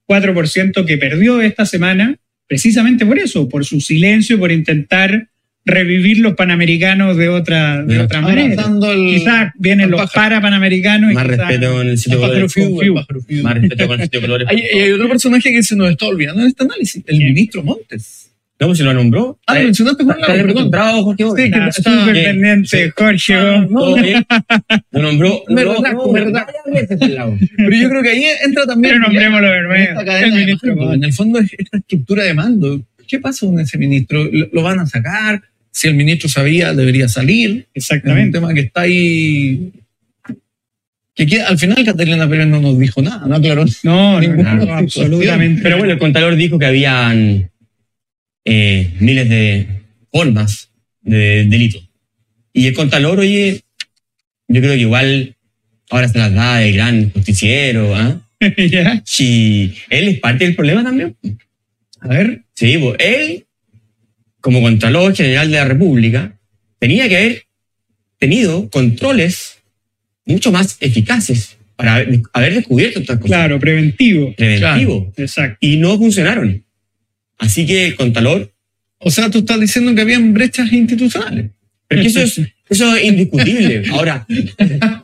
4% 0.08 0.86
que 0.86 0.98
perdió 0.98 1.42
esta 1.42 1.66
semana, 1.66 2.18
precisamente 2.48 3.06
por 3.06 3.18
eso, 3.20 3.50
por 3.50 3.66
su 3.66 3.82
silencio, 3.82 4.40
por 4.40 4.52
intentar 4.52 5.30
revivir 5.66 6.20
los 6.20 6.36
panamericanos 6.36 7.18
de 7.18 7.28
otra, 7.30 7.84
de 7.84 8.00
otra 8.00 8.22
manera. 8.22 8.54
El- 8.54 9.06
Quizás 9.18 9.52
vienen 9.58 9.90
los 9.92 10.00
pájaro. 10.02 10.14
para 10.24 10.42
panamericanos. 10.42 11.12
y 11.12 11.16
Más 11.16 11.24
quizás- 11.26 11.38
respeto 11.48 11.74
con 11.74 11.88
el 11.88 11.98
sitio 11.98 12.20
colores. 12.20 12.56
Más 13.44 13.54
respeto 13.56 13.88
con 13.88 14.00
el 14.00 14.04
sitio 14.06 14.20
de 14.22 14.26
colores. 14.28 14.48
Hay, 14.50 14.62
hay 14.62 14.92
otro 14.92 15.10
personaje 15.10 15.52
que 15.52 15.64
se 15.64 15.76
nos 15.76 15.90
está 15.90 16.06
olvidando 16.06 16.42
en 16.44 16.48
este 16.50 16.64
análisis, 16.64 17.04
el 17.08 17.18
¿Quién? 17.18 17.30
ministro 17.34 17.64
Montes. 17.64 18.22
¿Cómo 18.58 18.74
se 18.74 18.84
lo 18.86 18.94
nombró? 18.94 19.38
Ah, 19.48 19.56
lo 19.56 19.64
mencionaste, 19.66 20.06
Juan 20.06 20.18
Está 20.18 20.30
Lago, 20.32 20.46
perdón. 20.46 20.58
encontrado, 20.62 21.04
Jorge. 21.04 21.24
Sí, 21.26 21.36
que 21.36 21.44
Está 21.46 21.68
está- 21.68 22.00
súper 22.00 22.24
pendiente, 22.24 22.92
Jorge. 22.96 23.34
Ah, 23.34 23.68
no, 23.70 23.96
bien. 23.96 24.26
Lo 24.92 25.02
nombró. 25.02 25.44
No, 25.50 25.56
no, 25.64 25.82
al 27.04 27.16
lado. 27.16 27.38
Pero 27.58 27.72
yo 27.76 27.90
creo 27.90 28.02
que 28.02 28.10
ahí 28.12 28.24
entra 28.46 28.66
también 28.66 28.94
Pero 28.94 29.06
nombrémoslo 29.08 29.48
de 29.48 29.58
en 30.28 30.34
El. 30.38 30.94
En 30.94 31.04
fondo 31.12 31.40
es 31.40 31.52
esta 31.58 31.78
estructura 31.80 32.24
de 32.24 32.34
mando. 32.34 32.82
¿Qué 33.06 33.20
pasa 33.20 33.46
con 33.46 33.60
ese 33.60 33.78
ministro? 33.78 34.24
¿Lo, 34.32 34.48
lo 34.54 34.64
van 34.64 34.80
a 34.80 34.86
sacar? 34.88 35.42
Si 35.78 35.90
el 35.90 35.96
ministro 35.96 36.30
sabía, 36.30 36.74
debería 36.74 37.10
salir. 37.10 37.50
Es 37.74 37.90
un 37.92 37.98
Exactamente. 37.98 38.38
tema 38.38 38.54
que 38.54 38.62
está 38.62 38.82
ahí. 38.82 39.72
Que 41.14 41.26
queda- 41.28 41.48
al 41.50 41.58
final 41.60 41.84
Catalina 41.84 42.30
Pérez 42.30 42.48
no 42.48 42.62
nos 42.62 42.80
dijo 42.80 43.02
nada, 43.02 43.28
no 43.28 43.36
aclaró. 43.36 43.66
No, 43.84 44.14
no, 44.14 44.20
Ninguna 44.22 44.56
no, 44.56 44.74
absolutamente. 44.74 45.62
Pero 45.62 45.78
bueno, 45.78 45.92
el 45.92 46.00
contador 46.00 46.38
dijo 46.38 46.58
que 46.58 46.66
habían 46.66 47.52
eh, 48.46 48.94
miles 49.02 49.28
de 49.28 49.68
formas 50.14 50.70
de 51.02 51.46
delito. 51.46 51.80
Y 52.54 52.68
el 52.68 52.74
contador, 52.74 53.20
oye, 53.20 53.60
yo 54.48 54.62
creo 54.62 54.74
que 54.76 54.80
igual 54.80 55.36
ahora 55.90 56.08
se 56.08 56.18
las 56.20 56.34
da 56.34 56.58
de 56.60 56.72
gran 56.72 57.10
justiciero, 57.12 57.94
¿ah? 57.96 58.22
¿Ya? 58.58 59.04
Y 59.20 59.74
él 59.90 60.08
es 60.08 60.20
parte 60.20 60.46
del 60.46 60.56
problema 60.56 60.84
también. 60.86 61.18
A 62.00 62.08
ver, 62.08 62.44
Sí, 62.54 62.78
pues 62.78 62.96
él, 63.00 63.45
como 64.46 64.62
Contralor 64.62 65.16
General 65.16 65.50
de 65.50 65.58
la 65.58 65.66
República, 65.66 66.38
tenía 66.78 67.10
que 67.10 67.18
haber 67.18 67.44
tenido 68.20 68.70
controles 68.70 69.58
mucho 70.24 70.52
más 70.52 70.78
eficaces 70.82 71.58
para 71.76 71.96
haber, 71.96 72.22
haber 72.32 72.54
descubierto 72.54 73.00
estas 73.00 73.16
cosas. 73.18 73.28
Claro, 73.38 73.60
preventivo. 73.60 74.36
Preventivo. 74.38 75.12
Exacto. 75.18 75.58
Y 75.62 75.78
no 75.78 75.98
funcionaron. 75.98 76.64
Así 77.40 77.66
que 77.66 77.88
el 77.88 77.96
Contralor, 77.96 78.54
o 79.00 79.10
sea, 79.10 79.32
tú 79.32 79.40
estás 79.40 79.60
diciendo 79.60 79.96
que 79.96 80.02
habían 80.02 80.32
brechas 80.32 80.72
institucionales. 80.72 81.50
pero 81.88 82.04
que 82.04 82.08
eso 82.10 82.22
es, 82.22 82.40
eso 82.70 82.96
es 82.96 83.04
indiscutible. 83.04 83.82
Ahora, 83.94 84.28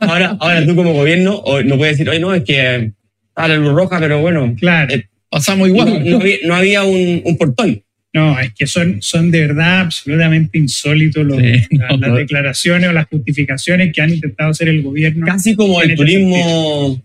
ahora, 0.02 0.36
ahora 0.38 0.64
tú 0.64 0.76
como 0.76 0.92
gobierno 0.92 1.42
no 1.64 1.76
puedes 1.76 1.98
decir, 1.98 2.08
oye, 2.08 2.20
no, 2.20 2.32
es 2.32 2.44
que 2.44 2.92
está 3.28 3.48
la 3.48 3.56
luz 3.56 3.72
roja, 3.72 3.98
pero 3.98 4.20
bueno, 4.20 4.54
Claro. 4.56 4.94
eh, 4.94 5.04
Pasamos 5.28 5.68
no, 5.68 5.74
igual. 5.74 6.08
no 6.08 6.18
había, 6.20 6.36
no 6.44 6.54
había 6.54 6.84
un, 6.84 7.22
un 7.24 7.36
portón. 7.36 7.82
No, 8.14 8.38
es 8.38 8.52
que 8.52 8.66
son, 8.66 9.00
son 9.00 9.30
de 9.30 9.40
verdad 9.40 9.80
absolutamente 9.80 10.58
insólitos 10.58 11.24
los- 11.24 11.38
Sí, 11.38 11.52
la- 11.70 11.88
no, 11.88 11.96
las 11.96 12.10
no. 12.10 12.16
declaraciones 12.16 12.90
o 12.90 12.92
las 12.92 13.06
justificaciones 13.06 13.92
que 13.94 14.02
han 14.02 14.10
intentado 14.12 14.50
hacer 14.50 14.68
el 14.68 14.82
gobierno. 14.82 15.24
Casi 15.26 15.54
como 15.54 15.80
el 15.80 15.90
ese 15.92 15.96
turismo 15.96 17.02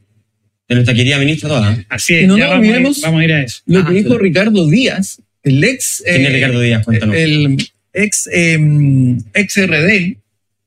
de 0.67 0.75
nuestra 0.75 0.93
querida 0.93 1.17
ministra 1.17 1.47
toda. 1.49 1.85
Así 1.87 2.15
es, 2.15 2.23
Y 2.23 2.27
no 2.27 2.37
ya 2.37 2.45
nos 2.45 2.51
vamos, 2.55 2.67
a 2.67 2.79
ir, 2.79 2.95
vamos 3.03 3.21
a 3.21 3.23
ir 3.23 3.31
a 3.33 3.41
eso. 3.43 3.61
Lo 3.67 3.79
Ah, 3.79 3.85
que 3.87 3.93
dijo 3.93 4.11
sí. 4.13 4.17
Ricardo 4.19 4.69
Díaz, 4.69 5.21
el 5.43 5.63
ex. 5.63 6.03
¿Quién 6.05 6.21
es 6.23 6.29
eh, 6.29 6.33
Ricardo 6.33 6.59
Díaz? 6.59 6.83
Cuéntanos. 6.83 7.15
El 7.15 7.57
ex, 7.93 8.29
eh, 8.33 8.59
ex 9.33 9.57
RD, 9.65 10.17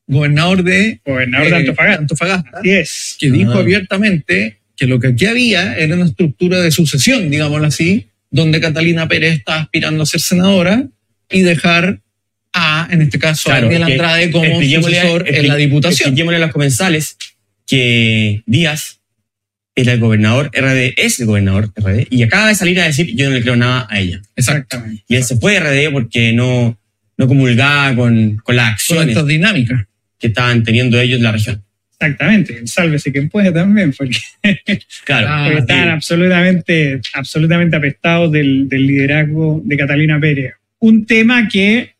gobernador 0.07 0.65
de 0.65 1.01
Gobernador 1.05 1.47
eh, 1.47 1.51
de 1.51 1.57
Antofagasta. 1.57 2.01
Antofagasta, 2.01 2.59
Así 2.61 2.71
es. 2.71 3.17
que 3.21 3.31
dijo 3.31 3.53
Ah. 3.53 3.59
abiertamente 3.61 4.57
que 4.75 4.87
lo 4.87 4.99
que 4.99 5.09
aquí 5.09 5.27
había 5.27 5.75
era 5.77 5.95
una 5.97 6.07
estructura 6.07 6.63
de 6.63 6.71
sucesión, 6.71 7.31
digámoslo 7.31 7.67
así, 7.67 8.07
donde 8.31 8.61
Catalina 8.61 9.09
Pérez 9.09 9.39
está 9.39 9.61
aspirando 9.61 10.03
a 10.03 10.07
ser 10.07 10.21
senadora 10.21 10.87
y 11.31 11.43
dejar 11.43 12.01
a, 12.53 12.89
en 12.91 13.03
este 13.03 13.19
caso, 13.19 13.51
a 13.51 13.61
Daniel 13.61 13.85
Andrade 13.85 14.31
como 14.31 14.61
sucesor 14.61 15.29
en 15.29 15.49
la 15.49 15.57
diputación. 15.57 16.09
Expliquémosle 16.09 16.37
a 16.37 16.41
los 16.41 16.53
comensales 16.53 17.17
que 17.67 18.43
Díaz 18.47 19.01
era 19.77 19.93
el 19.93 20.01
gobernador 20.01 20.51
RD, 20.53 20.95
es 20.97 21.21
el 21.21 21.27
gobernador 21.27 21.73
RD, 21.77 22.09
y 22.11 22.23
acaba 22.23 22.49
de 22.49 22.55
salir 22.55 22.81
a 22.81 22.85
decir 22.85 23.15
yo 23.15 23.29
no 23.29 23.35
le 23.35 23.43
creo 23.43 23.57
nada 23.57 23.87
a 23.89 24.01
ella. 24.01 24.21
Exactamente. 24.37 25.05
Y 25.09 25.15
él 25.15 25.25
se 25.25 25.37
fue 25.37 25.61
de 25.61 25.89
RD 25.89 25.93
porque 25.93 26.33
no, 26.33 26.79
no 27.17 27.29
comulgaba 27.29 27.95
con, 27.95 28.37
con 28.43 28.57
las 28.57 28.65
Con 28.67 28.73
acciones 28.73 29.09
estas 29.09 29.27
dinámicas. 29.27 29.87
que 30.19 30.27
estaban 30.29 30.65
teniendo 30.65 31.01
ellos 31.01 31.19
en 31.19 31.25
la 31.25 31.33
región. 31.33 31.65
Exactamente. 32.01 32.67
Sálvese 32.67 33.13
quien 33.13 33.29
puede 33.29 33.53
también, 33.53 33.93
porque, 33.93 34.17
Claro. 35.05 35.27
Ah, 35.29 35.51
porque 35.53 35.73
sí. 35.73 35.79
absolutamente, 35.79 37.01
absolutamente 37.13 37.77
apestados 37.77 38.33
del, 38.33 38.69
del 38.69 38.87
liderazgo 38.87 39.61
de 39.65 39.77
Catalina 39.77 40.19
Pérez. 40.19 40.55
Un 40.79 41.05
tema 41.05 41.47
que 41.47 41.91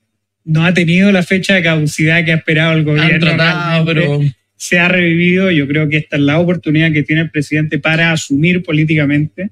no 0.45 0.65
ha 0.65 0.73
tenido 0.73 1.13
la 1.13 1.23
fecha 1.23 1.55
de 1.55 1.63
caducidad 1.63 2.25
que 2.25 2.33
ha 2.33 2.37
esperado 2.37 2.73
el 2.73 2.79
Han 2.79 2.85
gobierno. 2.87 3.27
tratado, 3.27 3.93
realmente. 3.93 3.95
pero 3.95 4.35
se 4.57 4.79
ha 4.79 4.89
revivido. 4.89 5.51
Yo 5.51 5.69
creo 5.69 5.87
que 5.89 5.99
esta 5.99 6.17
es 6.17 6.23
la 6.23 6.39
oportunidad 6.39 6.93
que 6.93 7.03
tiene 7.03 7.23
el 7.23 7.31
presidente 7.31 7.79
para 7.79 8.11
asumir 8.13 8.63
políticamente 8.63 9.51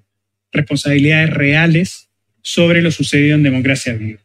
responsabilidades 0.50 1.28
reales 1.30 2.08
sobre 2.40 2.80
lo 2.80 2.90
sucedido 2.90 3.34
en 3.36 3.42
Democracia 3.42 3.92
Viva. 3.92 4.20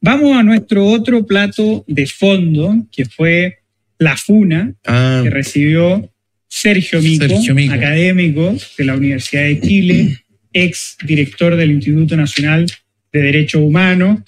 Vamos 0.00 0.36
a 0.36 0.42
nuestro 0.42 0.84
otro 0.86 1.24
plato 1.26 1.84
de 1.86 2.06
fondo, 2.06 2.74
que 2.90 3.04
fue 3.04 3.58
la 4.00 4.16
FUNA, 4.16 4.74
Ah, 4.84 5.20
que 5.22 5.30
recibió 5.30 6.10
Sergio 6.48 7.00
Mico, 7.00 7.28
Sergio 7.28 7.54
Mico. 7.54 7.74
académico 7.74 8.56
de 8.76 8.84
la 8.84 8.96
Universidad 8.96 9.44
de 9.44 9.60
Chile, 9.60 10.18
ex 10.52 10.96
director 11.06 11.54
del 11.54 11.70
Instituto 11.70 12.16
Nacional 12.16 12.66
de 13.12 13.22
Derechos 13.22 13.62
Humanos, 13.62 14.18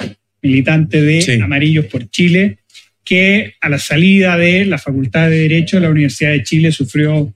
militante 0.40 1.02
de 1.02 1.20
Sí. 1.22 1.32
Amarillos 1.40 1.86
por 1.86 2.08
Chile, 2.10 2.58
que 3.04 3.54
a 3.60 3.68
la 3.68 3.78
salida 3.78 4.36
de 4.36 4.64
la 4.66 4.78
Facultad 4.78 5.28
de 5.30 5.38
Derecho 5.40 5.78
de 5.78 5.82
la 5.82 5.90
Universidad 5.90 6.30
de 6.30 6.44
Chile 6.44 6.70
sufrió 6.70 7.34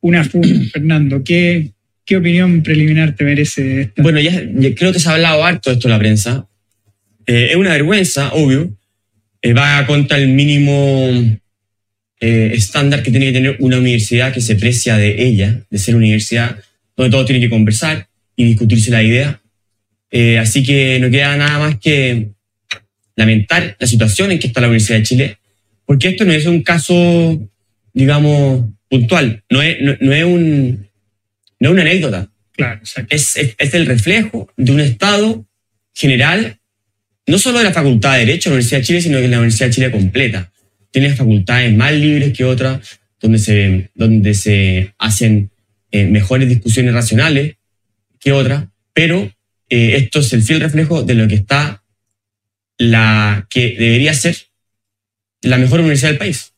una 0.00 0.24
FUNA. 0.24 0.64
Fernando, 0.72 1.22
¿qué, 1.22 1.70
¿Qué 2.04 2.16
opinión 2.16 2.62
preliminar 2.62 3.14
te 3.16 3.24
merece 3.24 3.80
esta? 3.82 4.00
Bueno, 4.02 4.20
ya, 4.20 4.40
ya 4.54 4.74
creo 4.76 4.92
que 4.92 4.98
se 5.00 5.08
ha 5.08 5.12
hablado 5.14 5.44
harto 5.44 5.70
de 5.70 5.74
esto 5.74 5.88
en 5.88 5.92
la 5.92 5.98
prensa. 5.98 6.48
Eh, 7.26 7.48
es 7.50 7.56
una 7.56 7.70
vergüenza, 7.72 8.32
obvio. 8.32 8.72
Eh, 9.42 9.52
va 9.52 9.84
contra 9.88 10.16
el 10.16 10.28
mínimo 10.28 11.10
eh, 12.26 12.52
estándar 12.54 13.02
que 13.02 13.10
tiene 13.10 13.26
que 13.26 13.32
tener 13.32 13.56
una 13.60 13.78
universidad 13.78 14.32
que 14.32 14.40
se 14.40 14.56
precia 14.56 14.96
de 14.96 15.26
ella, 15.26 15.62
de 15.70 15.78
ser 15.78 15.94
una 15.94 16.06
universidad 16.06 16.58
donde 16.96 17.10
todos 17.10 17.26
tienen 17.26 17.42
que 17.42 17.50
conversar 17.50 18.08
y 18.34 18.44
discutirse 18.44 18.90
la 18.90 19.02
idea. 19.02 19.40
Eh, 20.10 20.38
así 20.38 20.62
que 20.62 20.98
no 20.98 21.10
queda 21.10 21.36
nada 21.36 21.58
más 21.58 21.78
que 21.78 22.30
lamentar 23.14 23.76
la 23.78 23.86
situación 23.86 24.32
en 24.32 24.38
que 24.38 24.48
está 24.48 24.60
la 24.60 24.68
Universidad 24.68 24.98
de 24.98 25.04
Chile, 25.04 25.38
porque 25.84 26.08
esto 26.08 26.24
no 26.24 26.32
es 26.32 26.46
un 26.46 26.62
caso, 26.62 27.48
digamos, 27.92 28.64
puntual, 28.88 29.42
no 29.50 29.62
es, 29.62 29.80
no, 29.80 29.96
no 30.00 30.12
es, 30.12 30.24
un, 30.24 30.88
no 31.60 31.68
es 31.68 31.72
una 31.72 31.82
anécdota, 31.82 32.28
Claro, 32.56 32.80
es, 33.10 33.36
es, 33.36 33.54
es 33.58 33.74
el 33.74 33.86
reflejo 33.86 34.50
de 34.56 34.72
un 34.72 34.80
estado 34.80 35.46
general, 35.94 36.58
no 37.26 37.38
solo 37.38 37.58
de 37.58 37.64
la 37.64 37.72
Facultad 37.72 38.14
de 38.14 38.20
Derecho 38.20 38.48
de 38.48 38.54
la 38.54 38.54
Universidad 38.56 38.80
de 38.80 38.86
Chile, 38.86 39.00
sino 39.02 39.18
de 39.18 39.28
la 39.28 39.38
Universidad 39.38 39.66
de 39.68 39.74
Chile 39.74 39.90
completa. 39.90 40.50
Tiene 40.96 41.14
facultades 41.14 41.76
más 41.76 41.92
libres 41.92 42.32
que 42.32 42.44
otras, 42.44 43.00
donde 43.20 43.38
se, 43.38 43.90
donde 43.94 44.32
se 44.32 44.94
hacen 44.96 45.50
eh, 45.90 46.06
mejores 46.06 46.48
discusiones 46.48 46.94
racionales 46.94 47.56
que 48.18 48.32
otras, 48.32 48.64
pero 48.94 49.30
eh, 49.68 49.96
esto 49.96 50.20
es 50.20 50.32
el 50.32 50.42
fiel 50.42 50.60
reflejo 50.60 51.02
de 51.02 51.12
lo 51.12 51.28
que 51.28 51.34
está 51.34 51.82
la 52.78 53.46
que 53.50 53.76
debería 53.78 54.14
ser 54.14 54.38
la 55.42 55.58
mejor 55.58 55.80
universidad 55.80 56.12
del 56.12 56.18
país. 56.18 56.54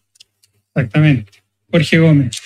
Exactamente. 0.68 1.32
Jorge 1.72 1.99
Gómez. 1.99 2.41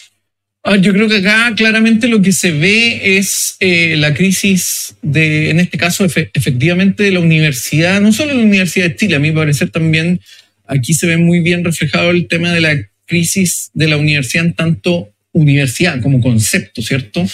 Yo 0.81 0.95
creo 0.95 1.09
que 1.09 1.17
acá 1.17 1.53
claramente 1.55 2.09
lo 2.09 2.23
que 2.23 2.33
se 2.33 2.53
ve 2.53 3.19
es 3.19 3.57
eh, 3.61 3.97
la 3.99 4.15
crisis 4.15 4.97
de, 5.03 5.51
en 5.51 5.61
este 5.61 5.77
caso, 5.77 6.07
efe- 6.07 6.31
efectivamente 6.33 7.03
de 7.03 7.11
la 7.11 7.21
universidad, 7.21 8.01
no 8.01 8.15
solo 8.15 8.33
la 8.33 8.41
Universidad 8.43 8.87
de 8.89 8.97
Chile, 8.97 9.17
a 9.17 9.19
mi 9.19 9.33
parecer 9.33 9.69
también 9.69 10.23
aquí 10.73 10.95
se 10.95 11.07
ve 11.07 11.17
muy 11.17 11.41
bien 11.41 11.65
reflejado 11.65 12.11
el 12.11 12.27
tema 12.27 12.53
de 12.53 12.61
la 12.61 12.77
crisis 13.07 13.71
de 13.75 13.89
la 13.89 13.97
universidad 13.97 14.55
tanto 14.55 15.13
universidad 15.33 16.01
como 16.01 16.21
concepto, 16.21 16.83
¿cierto? 16.83 17.25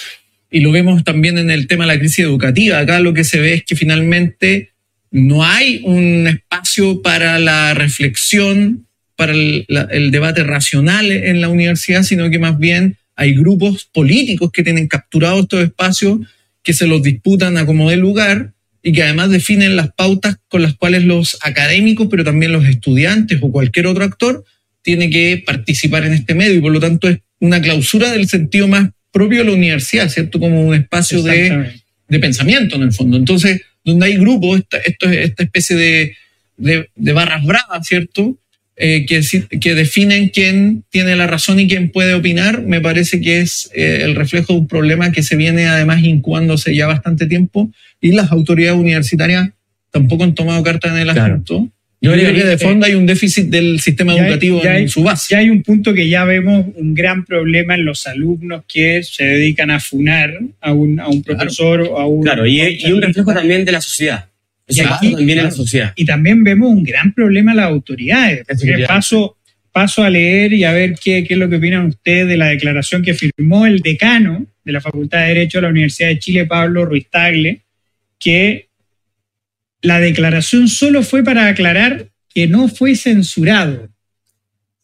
Y 0.51 0.61
lo 0.61 0.73
vemos 0.73 1.05
también 1.05 1.37
en 1.39 1.51
el 1.51 1.67
tema 1.67 1.85
de 1.85 1.95
la 1.95 1.99
crisis 1.99 2.21
educativa. 2.21 2.79
Acá 2.79 3.01
lo 3.01 3.13
que 3.13 3.25
se 3.25 3.41
ve 3.41 3.55
es 3.55 3.65
que 3.65 3.77
finalmente 3.77 4.71
no 5.11 5.45
hay 5.45 5.81
un 5.85 6.27
espacio 6.27 7.03
para 7.03 7.39
la 7.39 7.75
reflexión, 7.75 8.87
para 9.17 9.33
el 9.33 10.11
debate 10.11 10.45
racional 10.45 11.11
en 11.11 11.41
la 11.41 11.49
universidad, 11.49 12.03
sino 12.03 12.31
que 12.31 12.39
más 12.39 12.59
bien 12.59 12.97
hay 13.17 13.35
grupos 13.35 13.85
políticos 13.93 14.51
que 14.53 14.63
tienen 14.63 14.87
capturados 14.87 15.43
estos 15.43 15.65
espacios, 15.65 16.21
que 16.63 16.73
se 16.73 16.87
los 16.87 17.03
disputan 17.03 17.57
a 17.57 17.67
como 17.67 17.91
de 17.91 17.97
lugar 17.97 18.53
y 18.89 18.93
que 18.93 19.03
además 19.03 19.29
definen 19.29 19.77
las 19.77 19.93
pautas 19.93 20.39
con 20.49 20.63
las 20.63 20.75
cuales 20.75 21.05
los 21.05 21.37
académicos, 21.43 22.09
pero 22.11 22.25
también 22.25 22.53
los 22.53 22.65
estudiantes 22.65 23.39
o 23.43 23.53
cualquier 23.53 23.87
otro 23.87 24.03
actor, 24.03 24.47
tiene 24.81 25.11
que 25.11 25.43
participar 25.45 26.07
en 26.07 26.15
este 26.15 26.35
medio 26.35 26.55
y 26.55 26.61
por 26.63 26.73
lo 26.73 26.81
tanto 26.81 27.07
es 27.07 27.19
una 27.39 27.61
clausura 27.61 28.11
del 28.11 28.27
sentido 28.31 28.67
más 28.67 28.89
propio 29.13 29.41
de 29.41 29.45
la 29.45 29.53
universidad, 29.53 30.09
¿cierto? 30.09 30.41
Como 30.41 30.63
un 30.63 30.75
espacio 30.75 31.23
de, 31.23 31.71
de 32.09 32.19
pensamiento 32.19 32.77
en 32.77 32.85
el 32.85 32.93
fondo. 32.93 33.19
Entonces, 33.19 33.61
donde 33.85 34.07
hay 34.07 34.17
grupos, 34.17 34.61
esta, 34.61 34.79
esto 34.79 35.11
esta 35.11 35.43
especie 35.43 35.77
de, 35.77 36.17
de, 36.57 36.89
de 36.97 37.13
barras 37.13 37.45
bravas, 37.45 37.87
¿cierto? 37.87 38.39
Eh, 38.81 39.07
que, 39.07 39.21
que 39.61 39.75
definen 39.75 40.29
quién 40.29 40.85
tiene 40.89 41.17
la 41.17 41.27
razón 41.27 41.59
y 41.59 41.67
quién 41.67 41.91
puede 41.91 42.15
opinar, 42.15 42.63
me 42.63 42.81
parece 42.81 43.21
que 43.21 43.41
es 43.41 43.69
eh, 43.75 44.03
el 44.03 44.15
reflejo 44.15 44.53
de 44.53 44.61
un 44.61 44.69
problema 44.69 45.11
que 45.11 45.25
se 45.25 45.35
viene 45.35 45.67
además 45.67 46.05
incubándose 46.05 46.73
ya 46.77 46.87
bastante 46.87 47.27
tiempo 47.27 47.73
y 48.01 48.13
las 48.13 48.31
autoridades 48.31 48.79
universitarias 48.79 49.49
tampoco 49.91 50.23
han 50.23 50.35
tomado 50.37 50.63
carta 50.63 50.89
en 50.91 50.99
el 50.99 51.13
Claro. 51.13 51.35
asunto. 51.35 51.69
Yo 52.01 52.15
Yo 52.15 52.23
creo 52.23 52.35
que 52.35 52.45
de 52.45 52.59
fondo 52.59 52.87
hay 52.87 52.95
un 52.95 53.07
déficit 53.07 53.47
del 53.49 53.81
sistema 53.81 54.15
Ya 54.15 54.21
hay- 54.23 54.27
educativo 54.29 54.63
ya 54.63 54.73
hay- 54.75 54.83
en 54.83 54.89
su 54.89 55.03
base. 55.03 55.27
Ya 55.35 55.39
hay 55.39 55.51
un 55.51 55.65
punto 55.65 55.93
que 55.93 56.09
ya 56.09 56.25
vemos 56.25 56.67
un 56.77 56.95
gran 56.95 57.25
problema 57.25 57.75
en 57.75 57.85
los 57.85 58.07
alumnos 58.07 58.63
que 58.73 59.03
se 59.03 59.25
dedican 59.25 59.73
a 59.73 59.81
funar 59.81 60.39
a 60.61 60.73
un, 60.73 61.01
a 61.01 61.09
un 61.09 61.23
Claro. 61.23 61.39
profesor 61.41 61.81
o 61.81 61.99
a 61.99 62.07
un. 62.07 62.23
Claro, 62.23 62.47
y, 62.47 62.61
y 62.81 62.93
un 62.93 63.03
reflejo 63.03 63.35
también 63.35 63.65
de 63.65 63.73
la 63.73 63.81
sociedad. 63.81 64.27
Eso 64.69 64.83
Y 64.83 64.87
aquí, 64.87 65.13
también 65.13 65.39
en 65.39 65.45
la 65.45 65.51
sociedad. 65.51 65.93
Y 65.97 66.05
también 66.05 66.45
vemos 66.45 66.71
un 66.71 66.85
gran 66.85 67.13
problema 67.13 67.53
en 67.53 67.57
las 67.57 67.67
autoridades. 67.67 68.45
Porque 68.47 68.85
paso, 68.87 69.37
paso 69.73 70.05
a 70.05 70.11
leer 70.11 70.53
y 70.53 70.65
a 70.65 70.73
ver 70.73 70.95
qué, 71.03 71.25
qué 71.25 71.35
es 71.35 71.41
lo 71.41 71.49
que 71.49 71.57
opinan 71.57 71.87
ustedes 71.87 72.29
de 72.29 72.37
la 72.37 72.49
declaración 72.49 73.03
que 73.03 73.15
firmó 73.15 73.67
el 73.67 73.81
decano 73.81 74.47
de 74.65 74.73
la 74.73 74.81
Facultad 74.81 75.21
de 75.21 75.29
Derecho 75.29 75.59
de 75.59 75.63
la 75.63 75.69
Universidad 75.69 76.09
de 76.09 76.19
Chile, 76.19 76.45
Pablo 76.45 76.85
Ruiz 76.85 77.09
Tagle, 77.11 77.63
que 78.19 78.69
la 79.81 80.01
declaración 80.01 80.69
solo 80.69 81.03
fue 81.03 81.25
para 81.25 81.49
aclarar 81.49 82.09
que 82.35 82.47
no 82.47 82.69
fue 82.69 82.95
censurado. 82.95 83.89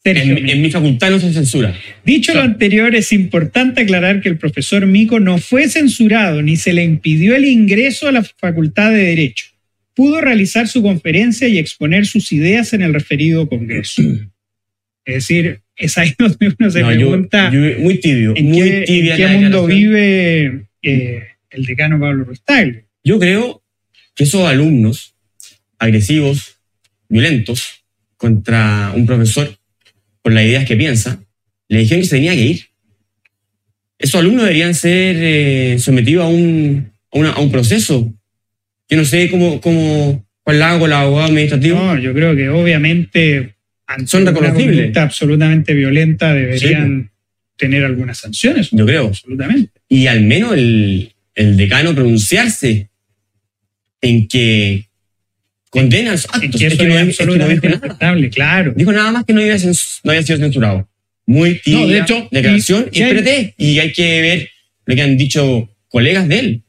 Sergio, 0.03 0.37
En, 0.37 0.49
en 0.49 0.63
mi 0.63 0.71
facultad 0.71 1.11
no 1.11 1.19
se 1.19 1.33
censura. 1.33 1.75
Dicho 2.05 2.35
lo 2.35 2.41
anterior, 2.41 2.95
es 2.95 3.13
importante 3.13 3.83
aclarar 3.83 4.21
que 4.21 4.29
el 4.29 4.37
profesor 4.37 4.87
Mico 4.87 5.19
no 5.19 5.39
fue 5.39 5.69
censurado 5.69 6.43
ni 6.43 6.57
se 6.57 6.73
le 6.73 6.85
impidió 6.85 7.35
el 7.35 7.47
ingreso 7.47 8.09
a 8.09 8.13
la 8.13 8.23
Facultad 8.23 8.91
de 8.91 8.99
Derecho. 8.99 9.47
Pudo 9.95 10.21
realizar 10.21 10.67
su 10.69 10.83
conferencia 10.83 11.47
y 11.49 11.59
exponer 11.59 12.07
sus 12.07 12.33
ideas 12.33 12.73
en 12.73 12.83
el 12.83 12.93
referido 12.95 13.49
Congreso. 13.49 14.03
Es 15.07 15.15
decir, 15.17 15.61
es 15.77 15.99
ahí 15.99 16.15
donde 16.19 16.55
uno 16.59 16.71
se 16.71 16.81
No, 16.81 16.87
pregunta 16.89 17.51
yo- 17.53 17.79
muy 17.79 18.01
tibio, 18.01 18.33
en 18.37 18.47
muy 18.47 18.63
qué, 18.63 18.79
en 18.79 18.85
tibia 18.87 19.17
qué 19.17 19.23
la 19.25 19.33
mundo 19.35 19.67
vive 19.67 20.67
eh, 20.83 21.23
el 21.51 21.65
decano 21.67 22.01
Pablo 22.01 22.25
Rustagle. 22.25 22.87
Yo 23.05 23.19
creo 23.19 23.63
que 24.15 24.25
esos 24.25 24.49
alumnos 24.49 25.15
agresivos, 25.79 26.57
violentos, 27.11 27.85
contra 28.17 28.93
un 28.97 29.05
profesor 29.05 29.59
por 30.23 30.33
las 30.33 30.45
ideas 30.45 30.65
que 30.65 30.77
piensa, 30.77 31.23
le 31.69 31.81
dijeron 31.81 32.01
que 32.03 32.09
se 32.09 32.17
tenía 32.17 32.33
que 32.35 32.47
ir. 32.47 32.61
Esos 33.99 34.21
alumnos 34.21 34.45
deberían 34.45 34.75
ser 34.75 35.17
eh, 35.19 35.79
sometidos 35.79 36.25
a 36.25 36.29
un, 36.29 36.93
a, 37.13 37.19
una- 37.19 37.33
a 37.33 37.41
un 37.41 37.51
proceso. 37.53 38.11
Yo 38.95 39.01
no 39.01 39.05
sé 39.05 39.29
cómo, 39.29 39.61
cómo 39.61 40.25
cuál 40.45 40.59
la 40.61 40.71
hago 40.71 40.81
con 40.81 40.91
el 40.91 40.97
abogado 40.97 41.27
administrativo. 41.29 41.77
No, 41.79 41.99
yo 41.99 42.15
creo 42.15 42.37
que 42.37 42.49
obviamente 42.49 43.55
ante 43.87 44.07
Son 44.07 44.23
una 44.23 44.31
reconocibles. 44.31 44.77
conducta 44.77 45.03
absolutamente 45.03 45.75
violenta 45.75 46.33
deberían 46.33 47.11
tener 47.57 47.85
algunas 47.85 48.19
sanciones. 48.19 48.69
Yo 48.71 48.87
creo. 48.87 49.09
Absolutamente. 49.09 49.71
y 49.89 50.07
al 50.07 50.23
menos 50.23 50.53
el, 50.55 51.13
el 51.35 51.57
decano 51.57 51.93
pronunciarse 51.95 52.89
en 54.01 54.29
que 54.29 54.85
condena 55.71 56.13
En 56.13 56.19
actos. 56.19 56.61
que 56.61 56.67
Es 56.67 56.73
eso 56.75 56.83
que 56.83 56.89
no, 56.89 56.99
es 56.99 57.09
es 57.09 57.17
que 57.19 57.25
no 57.27 57.33
absolutamente 57.33 58.31
claro. 58.31 58.73
Dijo 58.77 58.93
nada 58.93 59.11
más 59.13 59.25
que 59.25 59.33
no 59.33 59.41
había, 59.41 59.57
no 59.57 60.11
había 60.11 60.23
sido 60.23 60.39
censurado. 60.39 60.89
Muy 61.27 61.59
tibia 61.61 61.81
No, 61.81 61.87
de 61.89 61.99
hecho, 61.99 62.29
declaración. 62.31 62.89
y- 62.93 62.99
Y, 62.99 63.03
espérate, 63.03 63.55
y 63.59 63.79
hay 63.81 63.93
que 63.93 64.21
ver 64.21 64.51
lo 64.87 64.95
que 64.95 65.03
han 65.03 65.17
dicho 65.17 65.69
colegas 65.89 66.29
de 66.29 66.39
él, 66.39 66.63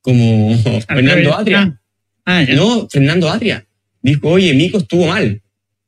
como 0.00 0.56
Fernando 0.58 1.10
Alfredo- 1.12 1.38
Atria. 1.38 1.80
Ah, 2.24 2.44
ah. 2.48 2.54
No, 2.54 2.88
Fernando 2.90 3.28
Atria. 3.30 3.64
Dijo, 4.02 4.28
oye, 4.28 4.54
Mico 4.54 4.78
estuvo 4.78 5.06
mal, 5.06 5.40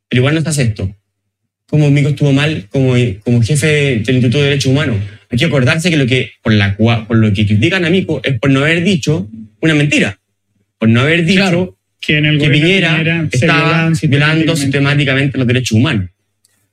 pero 0.09 0.21
igual 0.21 0.35
no 0.35 0.39
estás 0.41 0.59
esto. 0.59 0.95
Como 1.67 1.91
Mico 1.91 2.11
estuvo 2.11 2.33
mal 2.33 2.67
como, 2.71 2.95
como 3.25 3.43
jefe 3.43 3.67
del 4.05 4.17
Instituto 4.17 4.39
de 4.39 4.45
Derechos 4.45 4.67
Humanos. 4.73 4.97
Hay 5.31 5.39
que 5.39 5.47
acordarse 5.47 5.89
que 5.89 5.97
lo 5.97 6.07
que, 6.07 6.33
por, 6.43 6.53
la, 6.53 6.77
por 6.77 7.17
lo 7.17 7.33
que 7.33 7.47
critican 7.47 7.85
a 7.87 7.91
Mico 7.91 8.21
es 8.23 8.39
por 8.39 8.51
no 8.51 8.61
haber 8.61 8.85
dicho 8.85 9.29
una 9.61 9.75
mentira. 9.75 10.19
Por 10.79 10.91
no 10.91 11.01
haber 11.01 11.25
dicho 11.25 11.41
Claro. 11.41 11.79
que 12.01 12.19
en 12.19 12.27
el 12.27 12.39
que 12.39 12.51
Piñera 12.51 12.91
Piñera 12.99 13.29
estaba 13.33 13.59
violaban 13.63 13.93
violando 14.03 14.57
sistemáticamente. 14.57 14.57
sistemáticamente 14.57 15.39
los 15.39 15.47
derechos 15.47 15.73
humanos. 15.73 16.11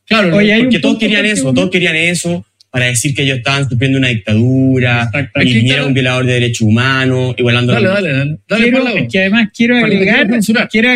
Claro, 0.05 0.35
Oye, 0.35 0.59
Porque 0.59 0.79
todos 0.79 0.97
querían 0.97 1.25
eso, 1.25 1.43
Gómez. 1.43 1.55
todos 1.55 1.69
querían 1.71 1.95
eso 1.95 2.45
para 2.71 2.85
decir 2.85 3.15
que 3.15 3.23
ellos 3.23 3.37
estaban 3.39 3.67
sufriendo 3.67 3.97
una 3.97 4.09
dictadura, 4.09 5.09
y 5.35 5.53
Piñera 5.53 5.75
era 5.77 5.85
un 5.85 5.93
violador 5.93 6.25
de 6.25 6.33
derechos 6.33 6.61
humanos, 6.61 7.35
igualando 7.37 7.73
dale, 7.73 7.87
la- 7.87 7.93
dale, 7.95 8.11
dale. 8.11 8.37
Dale, 8.47 8.63
Quiero- 8.63 8.87
es 8.87 9.11
que 9.11 9.19
además 9.19 9.49
quiero 9.55 9.75
que 9.75 9.83
agregar, 9.85 10.27
quiero 10.69 10.89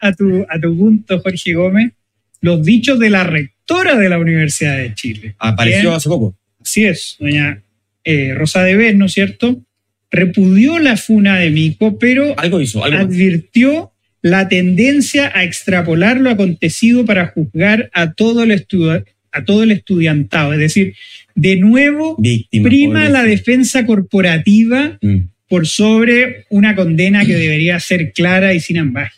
a 0.00 0.12
tu, 0.12 0.46
a 0.48 0.60
tu 0.60 0.76
punto, 0.76 1.20
Jorge 1.20 1.54
Gómez, 1.54 1.92
los 2.40 2.64
dichos 2.64 2.98
de 2.98 3.10
la 3.10 3.24
rectora 3.24 3.96
de 3.96 4.08
la 4.08 4.18
Universidad 4.18 4.76
de 4.78 4.94
Chile. 4.94 5.34
Apareció 5.38 5.94
hace 5.94 6.08
poco. 6.08 6.36
Así 6.60 6.84
es, 6.84 7.16
doña 7.20 7.62
eh, 8.04 8.34
Rosa 8.34 8.62
de 8.64 8.76
Vez, 8.76 8.96
¿no 8.96 9.06
es 9.06 9.12
cierto? 9.12 9.62
Repudió 10.10 10.78
la 10.78 10.96
funa 10.96 11.38
de 11.38 11.50
Mico, 11.50 11.98
pero 11.98 12.38
Algo 12.38 12.60
hizo, 12.60 12.84
algo 12.84 12.98
más. 12.98 13.06
advirtió 13.06 13.92
la 14.22 14.48
tendencia 14.48 15.30
a 15.34 15.44
extrapolar 15.44 16.18
lo 16.20 16.30
acontecido 16.30 17.04
para 17.04 17.28
juzgar 17.28 17.90
a 17.92 18.12
todo 18.12 18.42
el, 18.44 18.50
estu- 18.52 19.04
a 19.36 19.44
todo 19.44 19.62
el 19.62 19.70
estudiantado. 19.70 20.52
Es 20.52 20.58
decir, 20.58 20.94
de 21.34 21.56
nuevo 21.56 22.16
Víctima. 22.18 22.68
prima 22.68 23.08
la 23.08 23.22
defensa 23.22 23.84
corporativa 23.86 24.98
Mm. 25.02 25.16
por 25.48 25.66
sobre 25.66 26.44
una 26.50 26.74
condena 26.74 27.24
que 27.24 27.34
debería 27.34 27.78
ser 27.78 28.12
clara 28.12 28.54
y 28.54 28.60
sin 28.60 28.78
ambaje. 28.78 29.12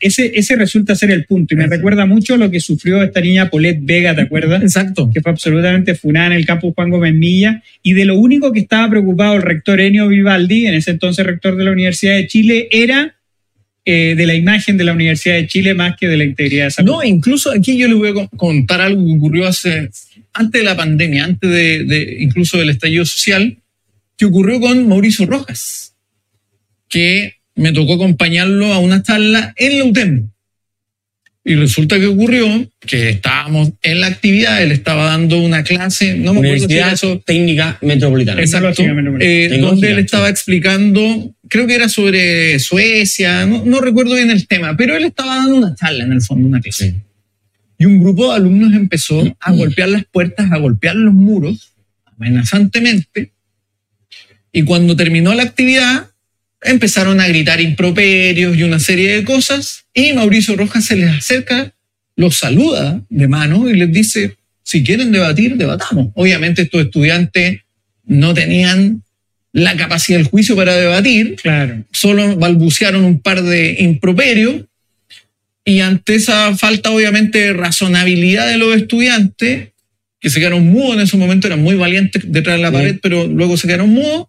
Ese, 0.00 0.32
ese 0.34 0.56
resulta 0.56 0.96
ser 0.96 1.12
el 1.12 1.24
punto 1.24 1.54
y 1.54 1.56
me 1.56 1.68
recuerda 1.68 2.04
mucho 2.04 2.36
lo 2.36 2.50
que 2.50 2.58
sufrió 2.58 3.00
esta 3.00 3.20
niña 3.20 3.48
Paulette 3.48 3.78
Vega, 3.82 4.12
¿te 4.12 4.22
acuerdas? 4.22 4.60
Exacto. 4.60 5.08
Que 5.14 5.20
fue 5.20 5.30
absolutamente 5.30 5.94
funada 5.94 6.26
en 6.26 6.32
el 6.32 6.46
campus 6.46 6.74
Juan 6.74 6.90
Gómez 6.90 7.14
Milla 7.14 7.62
y 7.80 7.92
de 7.92 8.04
lo 8.04 8.18
único 8.18 8.52
que 8.52 8.58
estaba 8.58 8.90
preocupado 8.90 9.36
el 9.36 9.42
rector 9.42 9.80
Enio 9.80 10.08
Vivaldi, 10.08 10.66
en 10.66 10.74
ese 10.74 10.90
entonces 10.90 11.24
rector 11.24 11.54
de 11.54 11.62
la 11.64 11.70
Universidad 11.70 12.16
de 12.16 12.26
Chile, 12.26 12.68
era 12.72 13.14
eh, 13.84 14.14
de 14.16 14.26
la 14.26 14.34
imagen 14.34 14.76
de 14.76 14.84
la 14.84 14.92
Universidad 14.92 15.36
de 15.36 15.46
Chile 15.46 15.74
más 15.74 15.96
que 15.98 16.08
de 16.08 16.16
la 16.16 16.24
integridad 16.24 16.64
de 16.64 16.68
esa 16.68 16.82
No, 16.82 17.02
incluso 17.02 17.50
aquí 17.50 17.76
yo 17.76 17.88
les 17.88 17.96
voy 17.96 18.10
a 18.10 18.28
contar 18.36 18.80
algo 18.80 19.04
que 19.04 19.16
ocurrió 19.16 19.46
hace, 19.48 19.90
antes 20.32 20.60
de 20.60 20.64
la 20.64 20.76
pandemia, 20.76 21.24
antes 21.24 21.50
de, 21.50 21.84
de 21.84 22.16
incluso 22.20 22.58
del 22.58 22.70
estallido 22.70 23.04
social, 23.04 23.58
que 24.16 24.26
ocurrió 24.26 24.60
con 24.60 24.88
Mauricio 24.88 25.26
Rojas, 25.26 25.94
que 26.88 27.34
me 27.54 27.72
tocó 27.72 27.94
acompañarlo 27.94 28.72
a 28.72 28.78
una 28.78 29.02
charla 29.02 29.52
en 29.56 29.78
la 29.78 29.84
UTEM. 29.84 30.31
Y 31.44 31.56
resulta 31.56 31.98
que 31.98 32.06
ocurrió 32.06 32.70
que 32.80 33.10
estábamos 33.10 33.72
en 33.82 34.00
la 34.00 34.06
actividad, 34.06 34.62
él 34.62 34.70
estaba 34.70 35.06
dando 35.06 35.38
una 35.38 35.64
clase, 35.64 36.14
no 36.14 36.34
me 36.34 36.38
acuerdo 36.38 36.58
si 36.58 36.64
Universidad 36.64 36.86
era 36.86 36.92
eso, 36.92 37.22
Técnica 37.26 37.78
Metropolitana. 37.82 38.40
Exacto, 38.40 38.82
eh, 39.18 39.58
donde 39.60 39.90
él 39.90 39.98
estaba 39.98 40.28
explicando, 40.28 41.34
creo 41.48 41.66
que 41.66 41.74
era 41.74 41.88
sobre 41.88 42.60
Suecia, 42.60 43.44
no, 43.44 43.64
no 43.64 43.80
recuerdo 43.80 44.14
bien 44.14 44.30
el 44.30 44.46
tema, 44.46 44.76
pero 44.76 44.96
él 44.96 45.04
estaba 45.04 45.36
dando 45.36 45.56
una 45.56 45.74
charla 45.74 46.04
en 46.04 46.12
el 46.12 46.22
fondo, 46.22 46.46
una 46.46 46.60
clase. 46.60 46.90
Sí. 46.90 46.96
Y 47.82 47.86
un 47.86 47.98
grupo 47.98 48.30
de 48.30 48.36
alumnos 48.36 48.72
empezó 48.74 49.36
a 49.40 49.50
golpear 49.50 49.88
las 49.88 50.04
puertas, 50.04 50.52
a 50.52 50.58
golpear 50.58 50.94
los 50.94 51.12
muros, 51.12 51.72
amenazantemente. 52.04 53.32
Y 54.52 54.62
cuando 54.62 54.94
terminó 54.94 55.34
la 55.34 55.42
actividad, 55.42 56.11
empezaron 56.64 57.20
a 57.20 57.28
gritar 57.28 57.60
improperios 57.60 58.56
y 58.56 58.62
una 58.62 58.78
serie 58.78 59.14
de 59.16 59.24
cosas. 59.24 59.84
Y 59.94 60.12
Mauricio 60.12 60.56
Rojas 60.56 60.84
se 60.84 60.96
les 60.96 61.10
acerca, 61.10 61.72
los 62.16 62.36
saluda 62.36 63.00
de 63.08 63.28
mano 63.28 63.68
y 63.68 63.74
les 63.74 63.90
dice, 63.92 64.36
si 64.62 64.82
quieren 64.84 65.12
debatir, 65.12 65.56
debatamos. 65.56 66.08
Obviamente 66.14 66.62
estos 66.62 66.82
estudiantes 66.84 67.60
no 68.04 68.34
tenían 68.34 69.02
la 69.52 69.76
capacidad 69.76 70.18
del 70.18 70.28
juicio 70.28 70.56
para 70.56 70.74
debatir, 70.76 71.36
Claro. 71.36 71.84
solo 71.92 72.36
balbucearon 72.36 73.04
un 73.04 73.20
par 73.20 73.42
de 73.42 73.76
improperios 73.80 74.62
y 75.64 75.80
ante 75.80 76.14
esa 76.14 76.56
falta 76.56 76.90
obviamente 76.90 77.38
de 77.38 77.52
razonabilidad 77.52 78.48
de 78.48 78.56
los 78.58 78.74
estudiantes, 78.74 79.68
que 80.20 80.30
se 80.30 80.38
quedaron 80.40 80.66
mudos 80.66 80.94
en 80.94 81.00
ese 81.02 81.16
momento, 81.16 81.48
eran 81.48 81.60
muy 81.62 81.74
valientes 81.74 82.22
detrás 82.26 82.56
de 82.56 82.62
la 82.62 82.68
Sí. 82.70 82.74
pared, 82.74 82.98
pero 83.02 83.26
luego 83.26 83.56
se 83.56 83.66
quedaron 83.66 83.90
mudos, 83.90 84.26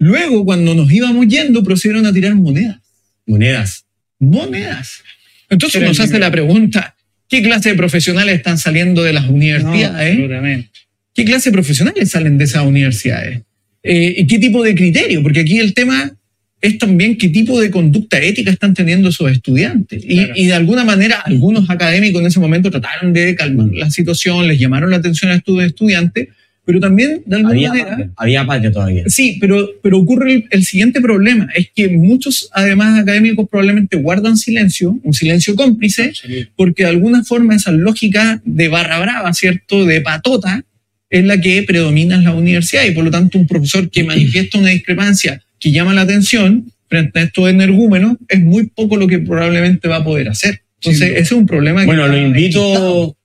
luego 0.00 0.44
cuando 0.44 0.74
nos 0.74 0.90
íbamos 0.92 1.28
yendo 1.28 1.62
procedieron 1.62 2.04
a 2.06 2.12
tirar 2.12 2.34
monedas. 2.34 2.78
Monedas. 3.26 3.84
Monedas. 4.18 5.02
Entonces 5.48 5.80
nos 5.82 6.00
hace 6.00 6.18
la 6.18 6.30
pregunta, 6.32 6.96
¿qué 7.28 7.42
clase 7.42 7.68
de 7.70 7.74
profesionales 7.76 8.34
están 8.36 8.58
saliendo 8.58 9.02
de 9.04 9.12
las 9.12 9.26
No, 9.26 9.34
universidades? 9.34 10.12
absolutamente. 10.12 10.70
¿Qué 11.14 11.24
clase 11.24 11.50
de 11.50 11.54
profesionales 11.54 12.10
salen 12.10 12.38
de 12.38 12.44
esas 12.44 12.64
universidades? 12.64 13.42
Eh, 13.82 14.14
¿Y 14.18 14.26
qué 14.26 14.38
tipo 14.38 14.62
de 14.62 14.74
criterio? 14.74 15.22
Porque 15.22 15.40
aquí 15.40 15.58
el 15.58 15.74
tema 15.74 16.12
es 16.60 16.78
también 16.78 17.16
qué 17.16 17.28
tipo 17.28 17.60
de 17.60 17.70
conducta 17.70 18.18
ética 18.20 18.50
están 18.50 18.74
teniendo 18.74 19.08
esos 19.08 19.30
estudiantes. 19.30 20.02
Y, 20.04 20.16
Claro. 20.16 20.32
y 20.36 20.46
de 20.46 20.52
alguna 20.54 20.84
manera 20.84 21.16
algunos 21.20 21.68
académicos 21.70 22.20
en 22.20 22.26
ese 22.26 22.40
momento 22.40 22.70
trataron 22.70 23.12
de 23.12 23.34
calmar 23.34 23.68
la 23.72 23.90
situación, 23.90 24.46
les 24.46 24.58
llamaron 24.58 24.90
la 24.90 24.96
atención 24.98 25.30
a 25.30 25.34
estos 25.36 25.62
estudiantes, 25.62 26.28
pero 26.70 26.78
también 26.78 27.20
de 27.26 27.34
alguna 27.36 27.52
Había 27.54 27.68
manera... 27.70 27.88
patria, 27.88 28.10
había 28.16 28.46
patria 28.46 28.70
todavía. 28.72 29.02
Sí, 29.08 29.38
pero, 29.40 29.68
pero 29.82 29.98
ocurre 29.98 30.32
el, 30.34 30.44
el 30.50 30.64
siguiente 30.64 31.00
problema, 31.00 31.48
es 31.56 31.68
que 31.74 31.88
muchos 31.88 32.48
además 32.52 33.00
académicos 33.00 33.48
probablemente 33.50 33.96
guardan 33.96 34.36
silencio, 34.36 34.96
un 35.02 35.12
silencio 35.12 35.56
cómplice, 35.56 36.12
porque 36.54 36.84
de 36.84 36.90
alguna 36.90 37.24
forma 37.24 37.56
esa 37.56 37.72
lógica 37.72 38.40
de 38.44 38.68
barra 38.68 39.00
brava, 39.00 39.34
¿cierto? 39.34 39.84
De 39.84 40.00
patota, 40.00 40.64
es 41.08 41.24
la 41.24 41.40
que 41.40 41.64
predomina 41.64 42.14
en 42.14 42.22
la 42.22 42.32
universidad 42.34 42.84
y 42.84 42.92
por 42.92 43.02
lo 43.02 43.10
tanto 43.10 43.36
un 43.36 43.48
profesor 43.48 43.90
que 43.90 44.04
manifiesta 44.04 44.58
una 44.58 44.68
discrepancia 44.70 45.42
que 45.58 45.72
llama 45.72 45.92
la 45.92 46.02
atención 46.02 46.70
frente 46.88 47.18
a 47.18 47.22
estos 47.24 47.48
energúmenos 47.50 48.16
es 48.28 48.40
muy 48.40 48.68
poco 48.68 48.96
lo 48.96 49.08
que 49.08 49.18
probablemente 49.18 49.88
va 49.88 49.96
a 49.96 50.04
poder 50.04 50.28
hacer. 50.28 50.62
Entonces, 50.76 51.08
Sí. 51.08 51.12
ese 51.14 51.20
es 51.22 51.32
un 51.32 51.46
problema. 51.46 51.80
que 51.80 51.86
Bueno, 51.86 52.06
lo 52.06 52.16
invito 52.16 53.16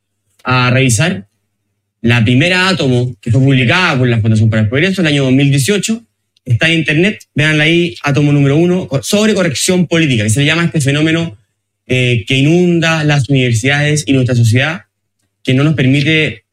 a 0.44 0.72
revisar 0.72 1.28
la 2.06 2.24
primera 2.24 2.70
átomo 2.70 3.16
que 3.20 3.32
fue 3.32 3.42
publicada 3.42 3.98
por 3.98 4.08
la 4.08 4.20
Fundación 4.22 4.48
para 4.50 4.62
el 4.62 4.70
Progreso 4.70 5.02
en 5.02 5.08
el 5.08 5.14
año 5.14 5.24
2018. 5.24 6.04
Está 6.46 6.68
en 6.70 6.80
internet, 6.80 7.24
véanla 7.34 7.64
ahí, 7.64 7.96
átomo 8.04 8.32
número 8.32 8.56
uno, 8.58 8.88
sobre 9.02 9.34
corrección 9.34 9.88
política, 9.88 10.24
que 10.24 10.30
se 10.30 10.42
le 10.42 10.46
llama 10.46 10.66
este 10.66 10.82
fenómeno 10.82 11.36
eh, 11.88 12.24
que 12.28 12.38
inunda 12.38 13.04
las 13.04 13.28
universidades 13.30 14.04
y 14.06 14.14
nuestra 14.14 14.36
sociedad, 14.36 14.84
que 15.44 15.56
no 15.56 15.64
nos 15.64 15.74
permite 15.74 16.44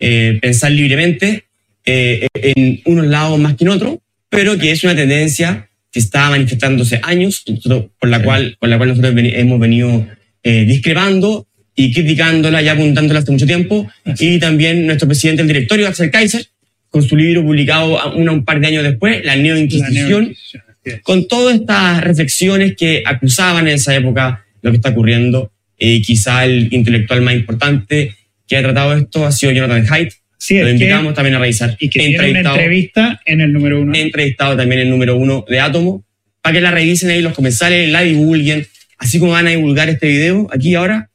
eh, 0.00 0.38
pensar 0.42 0.72
libremente 0.72 1.44
eh, 1.84 2.26
en 2.34 2.80
unos 2.86 3.06
lados 3.06 3.38
más 3.38 3.54
que 3.54 3.62
en 3.64 3.70
otros, 3.70 3.98
pero 4.28 4.58
que 4.58 4.72
es 4.72 4.82
una 4.82 4.96
tendencia 4.96 5.68
que 5.92 6.00
está 6.00 6.28
manifestándose 6.30 6.98
años, 7.04 7.44
nosotros- 7.46 7.84
por 8.00 8.08
la, 8.10 8.18
Sí. 8.18 8.24
cual, 8.24 8.56
con 8.58 8.70
la 8.70 8.76
cual 8.76 8.88
nosotros 8.88 9.14
hemos 9.16 9.60
venido 9.60 10.04
eh, 10.42 10.64
discrepando 10.64 11.46
y 11.76 11.92
criticándola 11.92 12.62
y 12.62 12.68
apuntándola 12.68 13.20
hace 13.20 13.30
mucho 13.30 13.46
tiempo. 13.46 13.88
Y 14.18 14.38
también 14.38 14.86
nuestro 14.86 15.06
presidente 15.06 15.42
del 15.42 15.48
directorio, 15.48 15.86
Axel 15.86 16.10
Kaiser, 16.10 16.46
con 16.88 17.02
su 17.02 17.16
libro 17.16 17.42
publicado 17.44 18.14
una, 18.14 18.32
un 18.32 18.44
par 18.44 18.58
de 18.60 18.68
años 18.68 18.82
después, 18.82 19.24
La 19.24 19.36
Neoinquisición, 19.36 20.34
es. 20.82 21.00
con 21.02 21.28
todas 21.28 21.56
estas 21.56 22.02
reflexiones 22.02 22.74
que 22.76 23.02
acusaban 23.04 23.68
en 23.68 23.74
esa 23.74 23.94
época 23.94 24.44
lo 24.62 24.70
que 24.70 24.76
está 24.78 24.88
ocurriendo. 24.90 25.52
Y 25.78 26.00
quizá 26.00 26.46
el 26.46 26.72
intelectual 26.72 27.20
más 27.20 27.34
importante 27.34 28.14
que 28.48 28.56
ha 28.56 28.62
tratado 28.62 28.96
esto 28.96 29.26
ha 29.26 29.32
sido 29.32 29.52
Jonathan 29.52 29.86
Haidt. 29.88 30.12
Sí, 30.38 30.58
Lo 30.58 30.70
invitamos 30.70 31.12
que, 31.12 31.16
también 31.16 31.34
a 31.34 31.38
revisar. 31.38 31.76
y 31.78 31.88
que 31.90 31.98
tiene 31.98 32.30
una 32.30 32.50
entrevista 32.52 33.20
en 33.26 33.40
el 33.42 33.52
número 33.52 33.80
uno. 33.80 33.94
Entrevistado 33.94 34.56
también 34.56 34.80
el 34.80 34.90
número 34.90 35.16
uno 35.16 35.44
de 35.48 35.60
Átomo, 35.60 36.04
para 36.40 36.54
que 36.54 36.60
la 36.60 36.70
revisen 36.70 37.10
ahí 37.10 37.20
los 37.20 37.34
comensales, 37.34 37.90
la 37.90 38.02
divulguen, 38.02 38.66
así 38.98 39.18
como 39.18 39.32
van 39.32 39.46
a 39.46 39.50
divulgar 39.50 39.88
este 39.88 40.08
video 40.08 40.46
aquí 40.52 40.74
ahora, 40.74 41.10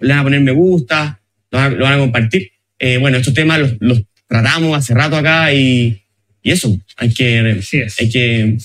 le 0.00 0.08
van 0.08 0.18
a 0.18 0.22
poner 0.22 0.40
me 0.40 0.52
gusta, 0.52 1.20
lo 1.50 1.58
van 1.58 1.72
a, 1.72 1.76
lo 1.76 1.84
van 1.84 1.94
a 1.94 1.98
compartir. 1.98 2.50
Eh, 2.78 2.98
bueno, 2.98 3.16
estos 3.16 3.34
temas 3.34 3.58
los, 3.58 3.76
los 3.80 4.02
tratamos 4.26 4.76
hace 4.76 4.94
rato 4.94 5.16
acá 5.16 5.52
y, 5.52 6.02
y 6.42 6.50
eso, 6.50 6.78
hay 6.96 7.12
que, 7.12 7.50
es. 7.50 8.00
hay 8.00 8.10
que 8.10 8.56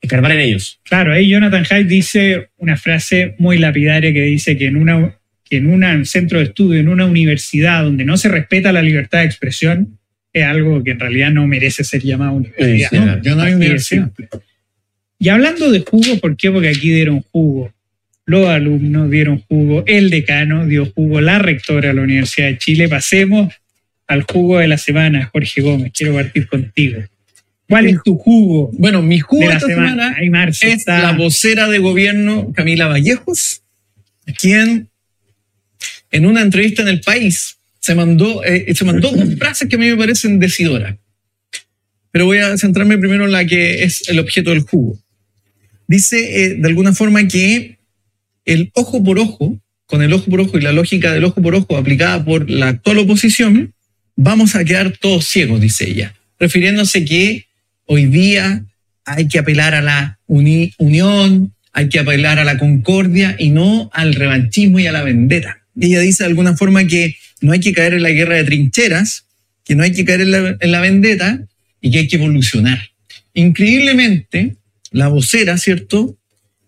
escarbar 0.00 0.32
en 0.32 0.40
ellos. 0.40 0.80
Claro, 0.84 1.12
ahí 1.12 1.28
Jonathan 1.28 1.66
Haidt 1.68 1.88
dice 1.88 2.50
una 2.56 2.76
frase 2.76 3.34
muy 3.38 3.58
lapidaria 3.58 4.12
que 4.12 4.22
dice 4.22 4.56
que 4.56 4.66
en 4.66 4.76
una 4.76 5.14
que 5.48 5.56
en 5.56 5.66
un 5.66 6.04
centro 6.04 6.38
de 6.38 6.44
estudio, 6.44 6.78
en 6.78 6.88
una 6.88 7.06
universidad 7.06 7.82
donde 7.82 8.04
no 8.04 8.18
se 8.18 8.28
respeta 8.28 8.70
la 8.70 8.82
libertad 8.82 9.20
de 9.20 9.24
expresión, 9.24 9.98
es 10.32 10.44
algo 10.44 10.84
que 10.84 10.90
en 10.90 11.00
realidad 11.00 11.30
no 11.30 11.46
merece 11.46 11.84
ser 11.84 12.02
llamado 12.02 12.32
universidad. 12.34 13.20
Sí, 13.22 13.30
¿no? 13.30 13.42
hay 13.42 13.54
universidad. 13.54 14.12
Y 15.18 15.30
hablando 15.30 15.70
de 15.70 15.80
jugo, 15.80 16.18
¿por 16.20 16.36
qué? 16.36 16.50
Porque 16.50 16.68
aquí 16.68 16.92
dieron 16.92 17.22
jugo. 17.32 17.72
Los 18.28 18.46
alumnos 18.46 19.10
dieron 19.10 19.40
jugo, 19.48 19.84
el 19.86 20.10
decano 20.10 20.66
dio 20.66 20.84
jugo, 20.84 21.18
la 21.22 21.38
rectora 21.38 21.88
de 21.88 21.94
la 21.94 22.02
Universidad 22.02 22.48
de 22.48 22.58
Chile. 22.58 22.86
Pasemos 22.86 23.54
al 24.06 24.20
jugo 24.24 24.58
de 24.58 24.68
la 24.68 24.76
semana, 24.76 25.30
Jorge 25.32 25.62
Gómez. 25.62 25.92
Quiero 25.96 26.12
partir 26.12 26.46
contigo. 26.46 27.00
¿Cuál 27.66 27.86
es 27.86 27.96
tu 28.04 28.18
jugo 28.18 28.70
Bueno, 28.74 29.00
mi 29.00 29.18
jugo 29.18 29.40
de 29.40 29.48
la 29.48 29.54
esta 29.54 29.66
semana? 29.66 30.14
es 30.20 30.62
está- 30.62 31.00
la 31.00 31.12
vocera 31.12 31.68
de 31.68 31.78
gobierno 31.78 32.52
Camila 32.54 32.86
Vallejos, 32.88 33.62
quien 34.38 34.88
en 36.10 36.26
una 36.26 36.42
entrevista 36.42 36.82
en 36.82 36.88
El 36.88 37.00
País 37.00 37.56
se 37.80 37.94
mandó, 37.94 38.44
eh, 38.44 38.74
se 38.74 38.84
mandó 38.84 39.10
dos 39.12 39.36
frases 39.38 39.70
que 39.70 39.76
a 39.76 39.78
mí 39.78 39.86
me 39.86 39.96
parecen 39.96 40.38
decidoras. 40.38 40.96
Pero 42.10 42.26
voy 42.26 42.38
a 42.38 42.58
centrarme 42.58 42.98
primero 42.98 43.24
en 43.24 43.32
la 43.32 43.46
que 43.46 43.84
es 43.84 44.06
el 44.10 44.18
objeto 44.18 44.50
del 44.50 44.60
jugo. 44.60 44.98
Dice 45.86 46.44
eh, 46.44 46.54
de 46.56 46.68
alguna 46.68 46.92
forma 46.92 47.26
que 47.26 47.77
el 48.54 48.70
ojo 48.74 49.02
por 49.04 49.18
ojo, 49.18 49.60
con 49.86 50.02
el 50.02 50.12
ojo 50.12 50.26
por 50.30 50.40
ojo 50.40 50.58
y 50.58 50.62
la 50.62 50.72
lógica 50.72 51.12
del 51.12 51.24
ojo 51.24 51.40
por 51.42 51.54
ojo 51.54 51.76
aplicada 51.76 52.24
por 52.24 52.50
la 52.50 52.68
actual 52.68 52.98
oposición, 52.98 53.74
vamos 54.16 54.54
a 54.54 54.64
quedar 54.64 54.96
todos 54.98 55.26
ciegos, 55.26 55.60
dice 55.60 55.88
ella, 55.88 56.14
refiriéndose 56.38 57.04
que 57.04 57.46
hoy 57.86 58.06
día 58.06 58.64
hay 59.04 59.28
que 59.28 59.38
apelar 59.38 59.74
a 59.74 59.82
la 59.82 60.18
uni- 60.26 60.72
unión, 60.78 61.54
hay 61.72 61.88
que 61.88 61.98
apelar 61.98 62.38
a 62.38 62.44
la 62.44 62.58
concordia 62.58 63.36
y 63.38 63.50
no 63.50 63.90
al 63.92 64.14
revanchismo 64.14 64.78
y 64.80 64.86
a 64.86 64.92
la 64.92 65.02
vendetta. 65.02 65.62
Ella 65.80 66.00
dice 66.00 66.24
de 66.24 66.28
alguna 66.28 66.56
forma 66.56 66.86
que 66.86 67.16
no 67.40 67.52
hay 67.52 67.60
que 67.60 67.72
caer 67.72 67.94
en 67.94 68.02
la 68.02 68.10
guerra 68.10 68.36
de 68.36 68.44
trincheras, 68.44 69.26
que 69.64 69.74
no 69.74 69.82
hay 69.84 69.92
que 69.92 70.04
caer 70.04 70.22
en 70.22 70.70
la 70.72 70.80
vendetta 70.80 71.40
y 71.80 71.90
que 71.90 71.98
hay 72.00 72.08
que 72.08 72.16
evolucionar. 72.16 72.80
Increíblemente, 73.34 74.56
la 74.90 75.08
vocera, 75.08 75.56
¿cierto? 75.58 76.16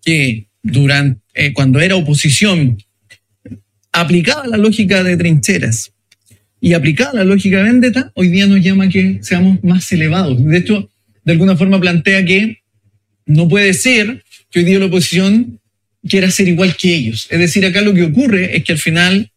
Que 0.05 0.45
durante, 0.63 1.20
eh, 1.33 1.53
cuando 1.53 1.79
era 1.79 1.95
oposición, 1.95 2.77
aplicaba 3.91 4.47
la 4.47 4.57
lógica 4.57 5.03
de 5.03 5.17
trincheras 5.17 5.91
y 6.59 6.73
aplicada 6.73 7.13
la 7.13 7.23
lógica 7.23 7.57
de 7.57 7.63
vendetta, 7.63 8.11
hoy 8.15 8.29
día 8.29 8.45
nos 8.47 8.61
llama 8.61 8.85
a 8.85 8.89
que 8.89 9.19
seamos 9.21 9.63
más 9.63 9.91
elevados. 9.91 10.43
De 10.43 10.57
hecho, 10.57 10.89
de 11.23 11.31
alguna 11.33 11.57
forma 11.57 11.79
plantea 11.79 12.23
que 12.25 12.59
no 13.25 13.47
puede 13.47 13.73
ser 13.73 14.23
que 14.49 14.59
hoy 14.59 14.65
día 14.65 14.79
la 14.79 14.85
oposición 14.85 15.59
quiera 16.07 16.29
ser 16.29 16.47
igual 16.47 16.75
que 16.75 16.93
ellos. 16.93 17.27
Es 17.29 17.39
decir, 17.39 17.65
acá 17.65 17.81
lo 17.81 17.93
que 17.93 18.03
ocurre 18.03 18.55
es 18.55 18.63
que 18.63 18.73
al 18.73 18.77
final 18.77 19.31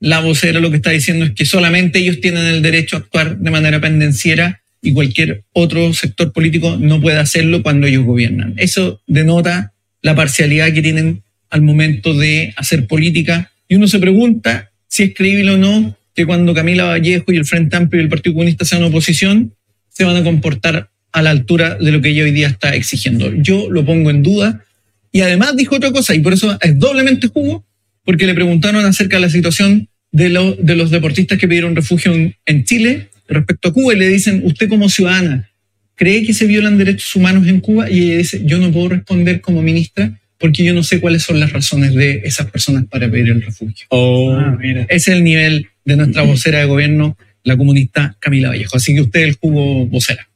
la 0.00 0.20
vocera 0.20 0.60
lo 0.60 0.70
que 0.70 0.76
está 0.76 0.90
diciendo 0.90 1.24
es 1.24 1.32
que 1.32 1.44
solamente 1.44 1.98
ellos 1.98 2.20
tienen 2.20 2.46
el 2.46 2.62
derecho 2.62 2.96
a 2.96 2.98
actuar 3.00 3.38
de 3.38 3.50
manera 3.50 3.80
pendenciera 3.80 4.60
y 4.82 4.92
cualquier 4.92 5.44
otro 5.52 5.92
sector 5.94 6.32
político 6.32 6.76
no 6.78 7.00
puede 7.00 7.18
hacerlo 7.18 7.62
cuando 7.62 7.86
ellos 7.86 8.04
gobiernan. 8.04 8.54
Eso 8.58 9.00
denota 9.06 9.72
la 10.02 10.14
parcialidad 10.14 10.72
que 10.72 10.82
tienen 10.82 11.23
al 11.50 11.62
momento 11.62 12.14
de 12.14 12.52
hacer 12.56 12.86
política 12.86 13.52
y 13.68 13.76
uno 13.76 13.88
se 13.88 13.98
pregunta 13.98 14.70
si 14.88 15.04
es 15.04 15.14
creíble 15.14 15.50
o 15.52 15.58
no 15.58 15.96
que 16.14 16.26
cuando 16.26 16.54
Camila 16.54 16.84
Vallejo 16.84 17.32
y 17.32 17.36
el 17.36 17.44
Frente 17.44 17.76
Amplio 17.76 18.00
y 18.00 18.04
el 18.04 18.08
Partido 18.08 18.34
Comunista 18.34 18.64
sean 18.64 18.84
oposición, 18.84 19.54
se 19.88 20.04
van 20.04 20.16
a 20.16 20.22
comportar 20.22 20.90
a 21.12 21.22
la 21.22 21.30
altura 21.30 21.76
de 21.76 21.92
lo 21.92 22.00
que 22.00 22.10
ella 22.10 22.24
hoy 22.24 22.30
día 22.32 22.48
está 22.48 22.74
exigiendo. 22.74 23.32
Yo 23.34 23.70
lo 23.70 23.84
pongo 23.84 24.10
en 24.10 24.22
duda. 24.22 24.64
Y 25.12 25.20
además 25.20 25.56
dijo 25.56 25.76
otra 25.76 25.92
cosa, 25.92 26.14
y 26.14 26.20
por 26.20 26.32
eso 26.32 26.58
es 26.60 26.78
doblemente 26.78 27.28
jugo, 27.28 27.64
porque 28.04 28.26
le 28.26 28.34
preguntaron 28.34 28.84
acerca 28.84 29.16
de 29.16 29.22
la 29.22 29.30
situación 29.30 29.88
de, 30.10 30.28
los 30.28 30.90
deportistas 30.90 31.38
que 31.38 31.48
pidieron 31.48 31.76
refugio 31.76 32.12
en, 32.12 32.64
Chile 32.64 33.10
respecto 33.28 33.68
a 33.68 33.72
Cuba, 33.72 33.94
y 33.94 33.98
le 33.98 34.08
dicen, 34.08 34.42
usted 34.44 34.68
como 34.68 34.88
ciudadana, 34.88 35.48
¿cree 35.94 36.24
que 36.24 36.34
se 36.34 36.46
violan 36.46 36.78
derechos 36.78 37.14
humanos 37.14 37.46
en 37.46 37.60
Cuba? 37.60 37.88
Y 37.90 38.10
ella 38.10 38.18
dice, 38.18 38.42
yo 38.44 38.58
no 38.58 38.72
puedo 38.72 38.88
responder 38.90 39.40
como 39.40 39.62
ministra 39.62 40.12
porque 40.38 40.64
yo 40.64 40.74
no 40.74 40.82
sé 40.82 41.00
cuáles 41.00 41.22
son 41.22 41.40
las 41.40 41.52
razones 41.52 41.94
de 41.94 42.22
esas 42.24 42.50
personas 42.50 42.84
para 42.86 43.10
pedir 43.10 43.30
el 43.30 43.42
refugio. 43.42 43.86
Oh. 43.90 44.36
Ah, 44.36 44.58
Ese 44.88 45.10
es 45.12 45.16
el 45.16 45.24
nivel 45.24 45.68
de 45.84 45.96
nuestra 45.96 46.22
vocera 46.22 46.58
de 46.58 46.64
gobierno, 46.66 47.16
la 47.42 47.56
comunista 47.56 48.16
Camila 48.18 48.48
Vallejo. 48.48 48.76
Así 48.76 48.94
que 48.94 49.02
usted 49.02 49.20
es 49.20 49.28
el 49.28 49.34
jugo 49.36 49.86
vocera. 49.86 50.28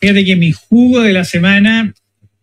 Fíjate 0.00 0.24
que 0.24 0.36
mi 0.36 0.52
jugo 0.52 1.02
de 1.02 1.12
la 1.12 1.24
semana 1.24 1.92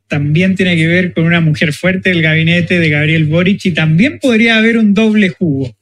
también 0.07 0.55
tiene 0.55 0.76
que 0.76 0.88
ver 0.88 1.13
con 1.13 1.26
una 1.26 1.41
mujer 1.41 1.73
fuerte 1.73 2.09
del 2.09 2.21
gabinete 2.21 2.80
de 2.80 2.89
Gabriel 2.89 3.26
Boric 3.26 3.65
y 3.65 3.71
también 3.71 4.19
podría 4.19 4.57
haber 4.57 4.78
un 4.78 4.93
doble 4.93 5.30
jugo. 5.30 5.76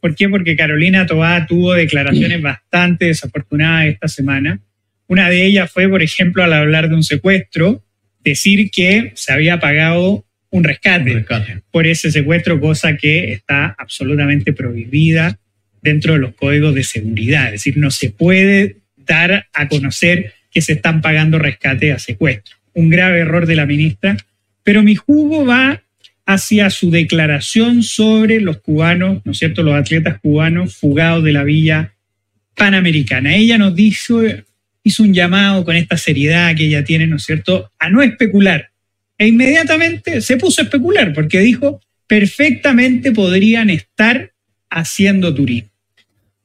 ¿Por 0.00 0.14
qué? 0.14 0.28
Porque 0.28 0.56
Carolina 0.56 1.06
Tobá 1.06 1.46
tuvo 1.46 1.74
declaraciones 1.74 2.40
bastante 2.40 3.06
desafortunadas 3.06 3.88
esta 3.88 4.08
semana. 4.08 4.60
Una 5.06 5.28
de 5.28 5.44
ellas 5.44 5.70
fue, 5.70 5.88
por 5.88 6.02
ejemplo, 6.02 6.42
al 6.42 6.52
hablar 6.52 6.88
de 6.88 6.94
un 6.94 7.02
secuestro, 7.02 7.84
decir 8.24 8.70
que 8.70 9.12
se 9.14 9.32
había 9.32 9.60
pagado 9.60 10.24
un 10.50 10.64
rescate, 10.64 11.10
Un 11.12 11.18
rescate. 11.18 11.62
por 11.70 11.86
ese 11.86 12.10
secuestro, 12.10 12.60
cosa 12.60 12.96
que 12.96 13.32
está 13.32 13.74
absolutamente 13.78 14.52
prohibida 14.52 15.38
dentro 15.82 16.14
de 16.14 16.18
los 16.18 16.34
códigos 16.34 16.74
de 16.74 16.84
seguridad. 16.84 17.46
Es 17.46 17.52
decir, 17.52 17.76
no 17.76 17.90
se 17.90 18.10
puede 18.10 18.76
dar 18.96 19.46
a 19.52 19.68
conocer 19.68 20.34
que 20.50 20.60
se 20.60 20.72
están 20.74 21.00
pagando 21.00 21.38
rescate 21.38 21.92
a 21.92 21.98
secuestro. 21.98 22.56
Un 22.74 22.90
grave 22.90 23.20
error 23.20 23.46
de 23.46 23.56
la 23.56 23.66
ministra, 23.66 24.16
pero 24.62 24.82
mi 24.82 24.94
jugo 24.94 25.46
va 25.46 25.82
hacia 26.26 26.70
su 26.70 26.90
declaración 26.90 27.82
sobre 27.82 28.40
los 28.40 28.58
cubanos, 28.58 29.22
¿no 29.24 29.32
es 29.32 29.38
cierto?, 29.38 29.62
los 29.62 29.74
atletas 29.74 30.20
cubanos 30.20 30.76
fugados 30.76 31.24
de 31.24 31.32
la 31.32 31.44
villa 31.44 31.94
panamericana. 32.54 33.34
Ella 33.34 33.58
nos 33.58 33.74
dijo, 33.74 34.22
hizo 34.84 35.02
un 35.02 35.14
llamado 35.14 35.64
con 35.64 35.76
esta 35.76 35.96
seriedad 35.96 36.54
que 36.54 36.66
ella 36.66 36.84
tiene, 36.84 37.06
¿no 37.06 37.16
es 37.16 37.24
cierto?, 37.24 37.72
a 37.78 37.88
no 37.90 38.02
especular. 38.02 38.69
E 39.20 39.26
inmediatamente 39.28 40.22
se 40.22 40.38
puso 40.38 40.62
a 40.62 40.64
especular 40.64 41.12
porque 41.12 41.40
dijo, 41.40 41.78
perfectamente 42.06 43.12
podrían 43.12 43.68
estar 43.68 44.32
haciendo 44.70 45.34
turismo. 45.34 45.68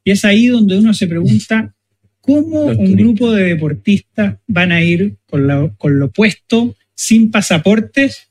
Y 0.04 0.12
es 0.12 0.26
ahí 0.26 0.48
donde 0.48 0.78
uno 0.78 0.94
se 0.94 1.08
pregunta, 1.08 1.74
¿cómo 2.20 2.68
Los 2.70 2.78
un 2.78 2.86
turistas. 2.88 2.98
grupo 2.98 3.32
de 3.32 3.44
deportistas 3.46 4.36
van 4.48 4.72
a 4.74 4.84
ir 4.84 5.16
con, 5.26 5.48
la- 5.48 5.72
con 5.78 6.00
lo 6.00 6.12
puesto, 6.12 6.76
sin 6.94 7.32
pasaportes, 7.32 8.30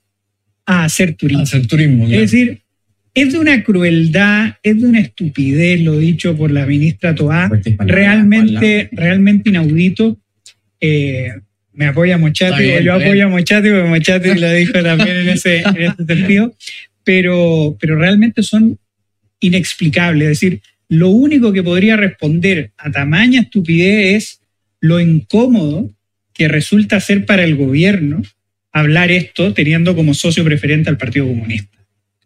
a 0.67 0.85
hacer 0.85 1.15
turismo? 1.15 1.43
Hacer 1.45 1.67
turismo. 1.67 2.05
claro. 2.07 2.23
Es 2.23 2.31
decir, 2.31 2.61
es 3.15 3.33
de 3.33 3.39
una 3.39 3.65
crueldad, 3.65 4.57
es 4.63 4.79
de 4.81 4.87
una 4.87 5.01
estupidez 5.01 5.81
lo 5.81 5.97
dicho 5.99 6.37
por 6.37 6.51
la 6.51 6.67
ministra 6.67 7.15
Toá, 7.15 7.51
realmente, 7.79 8.89
realmente 8.93 9.49
inaudito. 9.51 10.19
Eh, 10.81 11.31
me 11.75 11.87
apoya 11.87 12.19
Mochati, 12.19 12.63
bien, 12.63 12.79
o 12.79 12.81
yo 12.81 12.95
apoyo 12.95 13.27
a 13.27 13.29
Mochati, 13.29 13.69
porque 13.69 13.89
Mochati 13.89 14.35
lo 14.35 14.53
dijo 14.53 14.83
también 14.83 15.17
en 15.17 15.29
ese, 15.29 15.59
en 15.59 15.83
ese 15.83 16.05
sentido, 16.07 16.55
pero, 17.03 17.77
pero 17.81 17.97
realmente 17.97 18.43
son 18.43 18.79
inexplicables. 19.41 20.29
Es 20.29 20.41
decir, 20.41 20.61
lo 20.89 21.11
único 21.11 21.53
que 21.53 21.63
podría 21.63 21.97
responder 21.97 22.71
a 22.77 22.91
tamaña 22.91 23.43
estupidez 23.43 24.17
es 24.17 24.41
lo 24.81 25.01
incómodo 25.01 25.91
que 26.33 26.49
resulta 26.49 27.01
ser 27.01 27.27
para 27.27 27.45
el 27.45 27.57
gobierno 27.57 28.23
hablar 28.73 29.11
esto 29.11 29.55
teniendo 29.55 29.95
como 29.95 30.15
socio 30.15 30.45
preferente 30.45 30.91
al 30.91 30.99
Partido 30.99 31.27
Comunista, 31.27 31.79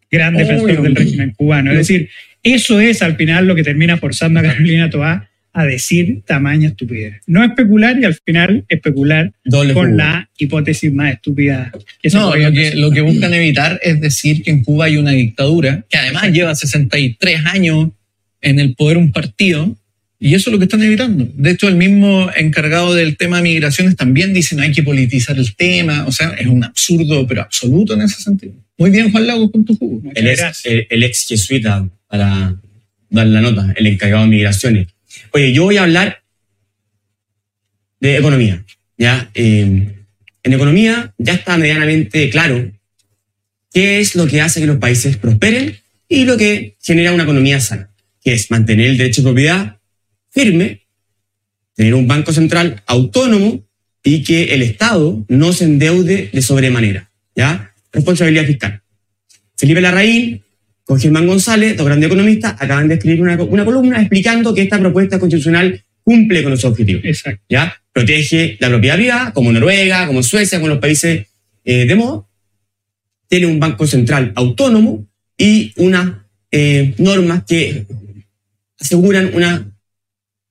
gran 0.09 0.35
defensor 0.35 0.71
Obvio. 0.71 0.81
del 0.81 0.95
régimen 0.95 1.31
cubano. 1.31 1.71
Es 1.71 1.77
decir, 1.77 2.09
eso 2.43 2.79
es 2.79 3.01
al 3.01 3.15
final 3.15 3.47
lo 3.47 3.55
que 3.55 3.63
termina 3.63 3.97
forzando 3.97 4.39
a 4.39 4.43
Carolina 4.43 4.89
Toá 4.89 5.28
a 5.53 5.65
decir 5.65 6.21
tamaña 6.25 6.69
estupidez. 6.69 7.15
No 7.25 7.43
especular 7.43 7.99
y 7.99 8.05
al 8.05 8.15
final 8.15 8.65
especular 8.67 9.31
Doble 9.43 9.73
con 9.73 9.85
jugo. 9.85 9.97
la 9.97 10.29
hipótesis 10.37 10.93
más 10.93 11.13
estúpida 11.13 11.71
que 12.01 12.09
se 12.09 12.17
No, 12.17 12.35
lo 12.35 12.51
que, 12.51 12.75
lo 12.75 12.91
que 12.91 13.01
buscan 13.01 13.33
evitar 13.33 13.79
es 13.83 13.99
decir 13.99 14.43
que 14.43 14.51
en 14.51 14.63
Cuba 14.63 14.85
hay 14.85 14.97
una 14.97 15.11
dictadura 15.11 15.85
que 15.89 15.97
además 15.97 16.31
lleva 16.31 16.55
63 16.55 17.45
años 17.45 17.89
en 18.41 18.59
el 18.59 18.75
poder 18.75 18.97
un 18.97 19.11
partido 19.11 19.75
y 20.21 20.35
eso 20.35 20.49
es 20.49 20.53
lo 20.53 20.59
que 20.59 20.65
están 20.65 20.83
evitando. 20.83 21.29
De 21.33 21.51
hecho, 21.51 21.69
el 21.69 21.75
mismo 21.75 22.29
encargado 22.35 22.93
del 22.93 23.15
tema 23.15 23.37
de 23.37 23.43
migraciones 23.43 23.95
también 23.95 24.33
dice 24.33 24.53
no 24.53 24.63
hay 24.63 24.73
que 24.73 24.83
politizar 24.83 25.37
el 25.37 25.55
tema. 25.55 26.05
O 26.07 26.11
sea, 26.11 26.31
es 26.31 26.47
un 26.47 26.61
absurdo, 26.63 27.25
pero 27.25 27.41
absoluto 27.41 27.93
en 27.93 28.01
ese 28.01 28.21
sentido. 28.21 28.53
Muy 28.77 28.91
bien, 28.91 29.11
Juan 29.11 29.25
Lago, 29.25 29.49
con 29.49 29.63
tu 29.63 29.77
jugo. 29.77 30.01
El 30.13 30.27
ex, 30.27 30.65
el, 30.65 30.87
el 30.89 31.03
ex 31.03 31.25
jesuita, 31.25 31.87
para 32.07 32.55
dar 33.09 33.27
la 33.27 33.39
nota, 33.39 33.73
el 33.77 33.87
encargado 33.87 34.23
de 34.23 34.29
migraciones. 34.29 34.87
Oye, 35.31 35.53
yo 35.53 35.63
voy 35.63 35.77
a 35.77 35.83
hablar 35.83 36.23
de 37.99 38.17
economía. 38.17 38.65
¿ya? 38.97 39.29
Eh, 39.33 39.95
en 40.43 40.53
economía 40.53 41.13
ya 41.17 41.33
está 41.33 41.57
medianamente 41.57 42.29
claro 42.29 42.71
qué 43.71 43.99
es 43.99 44.15
lo 44.15 44.27
que 44.27 44.41
hace 44.41 44.59
que 44.59 44.67
los 44.67 44.77
países 44.77 45.17
prosperen 45.17 45.77
y 46.07 46.25
lo 46.25 46.37
que 46.37 46.75
genera 46.81 47.13
una 47.13 47.23
economía 47.23 47.59
sana, 47.59 47.91
que 48.23 48.33
es 48.33 48.49
mantener 48.49 48.87
el 48.87 48.97
derecho 48.97 49.21
de 49.21 49.27
propiedad 49.27 49.77
firme, 50.31 50.81
tener 51.75 51.93
un 51.93 52.07
banco 52.07 52.33
central 52.33 52.81
autónomo 52.87 53.63
y 54.03 54.23
que 54.23 54.55
el 54.55 54.63
Estado 54.63 55.23
no 55.27 55.53
se 55.53 55.65
endeude 55.65 56.29
de 56.33 56.41
sobremanera. 56.41 57.11
¿ya? 57.35 57.73
Responsabilidad 57.91 58.45
fiscal. 58.45 58.81
Felipe 59.55 59.81
Larraín 59.81 60.43
con 60.89 60.99
Germán 60.99 61.27
González, 61.27 61.77
dos 61.77 61.85
grandes 61.85 62.07
economistas, 62.07 62.55
acaban 62.57 62.87
de 62.87 62.95
escribir 62.95 63.21
una, 63.21 63.35
una 63.43 63.63
columna 63.63 63.99
explicando 63.99 64.55
que 64.55 64.63
esta 64.63 64.79
propuesta 64.79 65.19
constitucional 65.19 65.83
cumple 66.01 66.41
con 66.41 66.49
los 66.51 66.65
objetivos. 66.65 67.03
Exacto. 67.05 67.43
¿ya? 67.47 67.79
Protege 67.93 68.57
la 68.59 68.69
propiedad 68.69 68.95
privada, 68.95 69.31
como 69.31 69.51
Noruega, 69.51 70.07
como 70.07 70.23
Suecia, 70.23 70.57
como 70.57 70.69
los 70.69 70.79
países 70.79 71.27
eh, 71.63 71.85
de 71.85 71.93
moda. 71.93 72.25
Tiene 73.27 73.45
un 73.45 73.59
banco 73.59 73.85
central 73.85 74.33
autónomo 74.33 75.05
y 75.37 75.73
unas 75.75 76.11
eh, 76.49 76.95
normas 76.97 77.43
que 77.47 77.85
aseguran 78.79 79.29
una, 79.35 79.71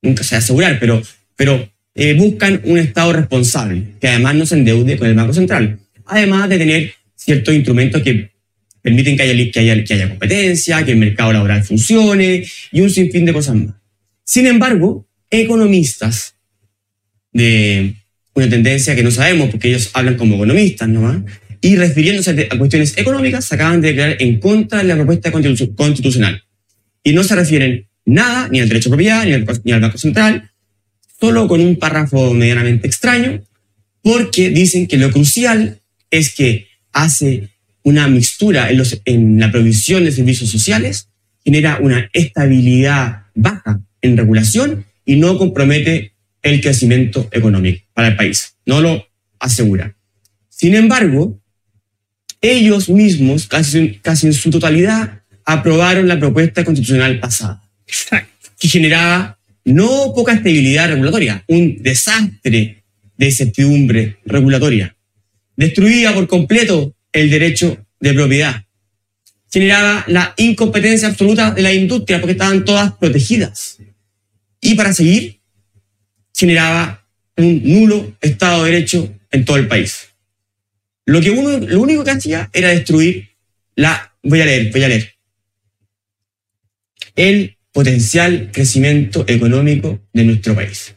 nunca 0.02 0.22
se 0.22 0.36
asegurar, 0.36 0.78
pero, 0.78 1.02
pero 1.34 1.68
eh, 1.96 2.14
buscan 2.14 2.60
un 2.62 2.78
Estado 2.78 3.12
responsable, 3.12 3.82
que 4.00 4.06
además 4.06 4.36
no 4.36 4.46
se 4.46 4.54
endeude 4.54 4.96
con 4.96 5.08
el 5.08 5.14
Banco 5.14 5.32
Central. 5.32 5.80
Además 6.06 6.48
de 6.48 6.58
tener 6.58 6.92
ciertos 7.16 7.52
instrumentos 7.56 8.02
que 8.02 8.37
permiten 8.82 9.16
que 9.16 9.22
haya, 9.22 9.50
que 9.52 9.60
haya, 9.60 9.84
que 9.84 9.94
haya 9.94 10.08
competencia, 10.08 10.84
que 10.84 10.92
el 10.92 10.98
mercado 10.98 11.32
laboral 11.32 11.64
funcione 11.64 12.44
y 12.72 12.80
un 12.80 12.90
sinfín 12.90 13.24
de 13.24 13.32
cosas 13.32 13.56
más. 13.56 13.74
Sin 14.24 14.46
embargo, 14.46 15.06
economistas 15.30 16.34
de 17.32 17.94
una 18.34 18.48
tendencia 18.48 18.94
que 18.94 19.02
no 19.02 19.10
sabemos 19.10 19.50
porque 19.50 19.68
ellos 19.68 19.90
hablan 19.94 20.16
como 20.16 20.36
economistas 20.36 20.88
nomás, 20.88 21.22
y 21.60 21.74
refiriéndose 21.74 22.48
a 22.50 22.56
cuestiones 22.56 22.96
económicas, 22.96 23.44
se 23.44 23.56
acaban 23.56 23.80
de 23.80 23.88
declarar 23.88 24.16
en 24.20 24.38
contra 24.38 24.78
de 24.78 24.84
la 24.84 24.94
propuesta 24.94 25.32
constitu- 25.32 25.74
constitucional. 25.74 26.44
Y 27.02 27.12
no 27.12 27.24
se 27.24 27.34
refieren 27.34 27.88
nada 28.04 28.48
ni 28.48 28.60
al 28.60 28.68
derecho 28.68 28.88
a 28.88 28.92
propiedad 28.92 29.24
ni 29.24 29.32
al, 29.32 29.44
ni 29.64 29.72
al 29.72 29.80
Banco 29.80 29.98
Central, 29.98 30.50
solo 31.20 31.48
con 31.48 31.60
un 31.60 31.76
párrafo 31.76 32.32
medianamente 32.32 32.86
extraño, 32.86 33.42
porque 34.02 34.50
dicen 34.50 34.86
que 34.86 34.98
lo 34.98 35.10
crucial 35.10 35.80
es 36.10 36.32
que 36.32 36.68
hace 36.92 37.48
una 37.82 38.08
mixtura 38.08 38.70
en, 38.70 38.78
los, 38.78 39.00
en 39.04 39.40
la 39.40 39.50
provisión 39.50 40.04
de 40.04 40.12
servicios 40.12 40.50
sociales, 40.50 41.08
genera 41.44 41.78
una 41.80 42.08
estabilidad 42.12 43.22
baja 43.34 43.80
en 44.02 44.16
regulación 44.16 44.84
y 45.04 45.16
no 45.16 45.38
compromete 45.38 46.12
el 46.42 46.60
crecimiento 46.60 47.28
económico 47.32 47.84
para 47.94 48.08
el 48.08 48.16
país. 48.16 48.56
No 48.66 48.80
lo 48.80 49.06
asegura. 49.38 49.96
Sin 50.48 50.74
embargo, 50.74 51.40
ellos 52.40 52.88
mismos, 52.88 53.46
casi, 53.46 53.98
casi 54.02 54.26
en 54.26 54.32
su 54.32 54.50
totalidad, 54.50 55.22
aprobaron 55.44 56.06
la 56.06 56.18
propuesta 56.18 56.64
constitucional 56.64 57.18
pasada, 57.20 57.62
Exacto. 57.86 58.50
que 58.58 58.68
generaba 58.68 59.38
no 59.64 60.12
poca 60.14 60.32
estabilidad 60.34 60.90
regulatoria, 60.90 61.44
un 61.46 61.82
desastre 61.82 62.82
de 63.16 63.26
incertidumbre 63.26 64.18
regulatoria. 64.24 64.94
Destruía 65.56 66.14
por 66.14 66.28
completo 66.28 66.94
el 67.18 67.30
derecho 67.30 67.84
de 68.00 68.14
propiedad. 68.14 68.64
Generaba 69.50 70.04
la 70.08 70.34
incompetencia 70.36 71.08
absoluta 71.08 71.50
de 71.50 71.62
la 71.62 71.72
industria 71.72 72.20
porque 72.20 72.32
estaban 72.32 72.64
todas 72.64 72.92
protegidas. 72.92 73.78
Y 74.60 74.74
para 74.74 74.92
seguir, 74.92 75.40
generaba 76.34 77.06
un 77.36 77.62
nulo 77.64 78.16
Estado 78.20 78.64
de 78.64 78.72
Derecho 78.72 79.14
en 79.30 79.44
todo 79.44 79.56
el 79.56 79.68
país. 79.68 80.08
Lo, 81.06 81.20
que 81.20 81.30
uno, 81.30 81.58
lo 81.58 81.80
único 81.80 82.04
que 82.04 82.10
hacía 82.10 82.50
era 82.52 82.68
destruir 82.68 83.30
la... 83.74 84.12
Voy 84.22 84.40
a 84.40 84.46
leer, 84.46 84.70
voy 84.70 84.82
a 84.82 84.88
leer. 84.88 85.14
El 87.14 87.56
potencial 87.72 88.50
crecimiento 88.52 89.24
económico 89.26 90.00
de 90.12 90.24
nuestro 90.24 90.54
país. 90.54 90.94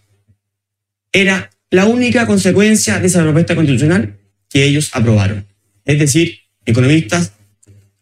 Era 1.12 1.50
la 1.70 1.86
única 1.86 2.28
consecuencia 2.28 3.00
de 3.00 3.08
esa 3.08 3.22
propuesta 3.22 3.56
constitucional 3.56 4.18
que 4.50 4.66
ellos 4.66 4.90
aprobaron. 4.94 5.46
Es 5.86 6.00
decir, 6.00 6.40
economistas 6.66 7.34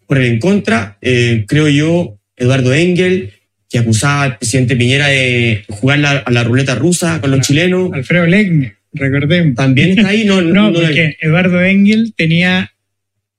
por 0.07 0.17
en 0.19 0.39
contra, 0.39 0.97
eh, 1.01 1.45
creo 1.47 1.67
yo, 1.69 2.19
Eduardo 2.35 2.73
Engel, 2.73 3.31
que 3.69 3.77
acusaba 3.79 4.23
al 4.23 4.37
presidente 4.37 4.75
Piñera 4.75 5.07
de 5.07 5.63
jugar 5.69 5.99
la- 5.99 6.17
a 6.17 6.31
la 6.31 6.43
ruleta 6.43 6.73
rusa 6.75 7.21
con 7.21 7.29
los 7.31 7.41
chilenos. 7.45 7.91
Alfredo 7.93 8.25
Legne, 8.25 8.73
recordemos. 8.93 9.55
También 9.55 9.89
está 9.91 10.09
ahí, 10.09 10.25
no, 10.25 10.41
No, 10.41 10.71
no- 10.71 10.79
porque 10.81 11.15
Eduardo 11.21 11.61
Engel 11.63 12.13
tenía, 12.17 12.71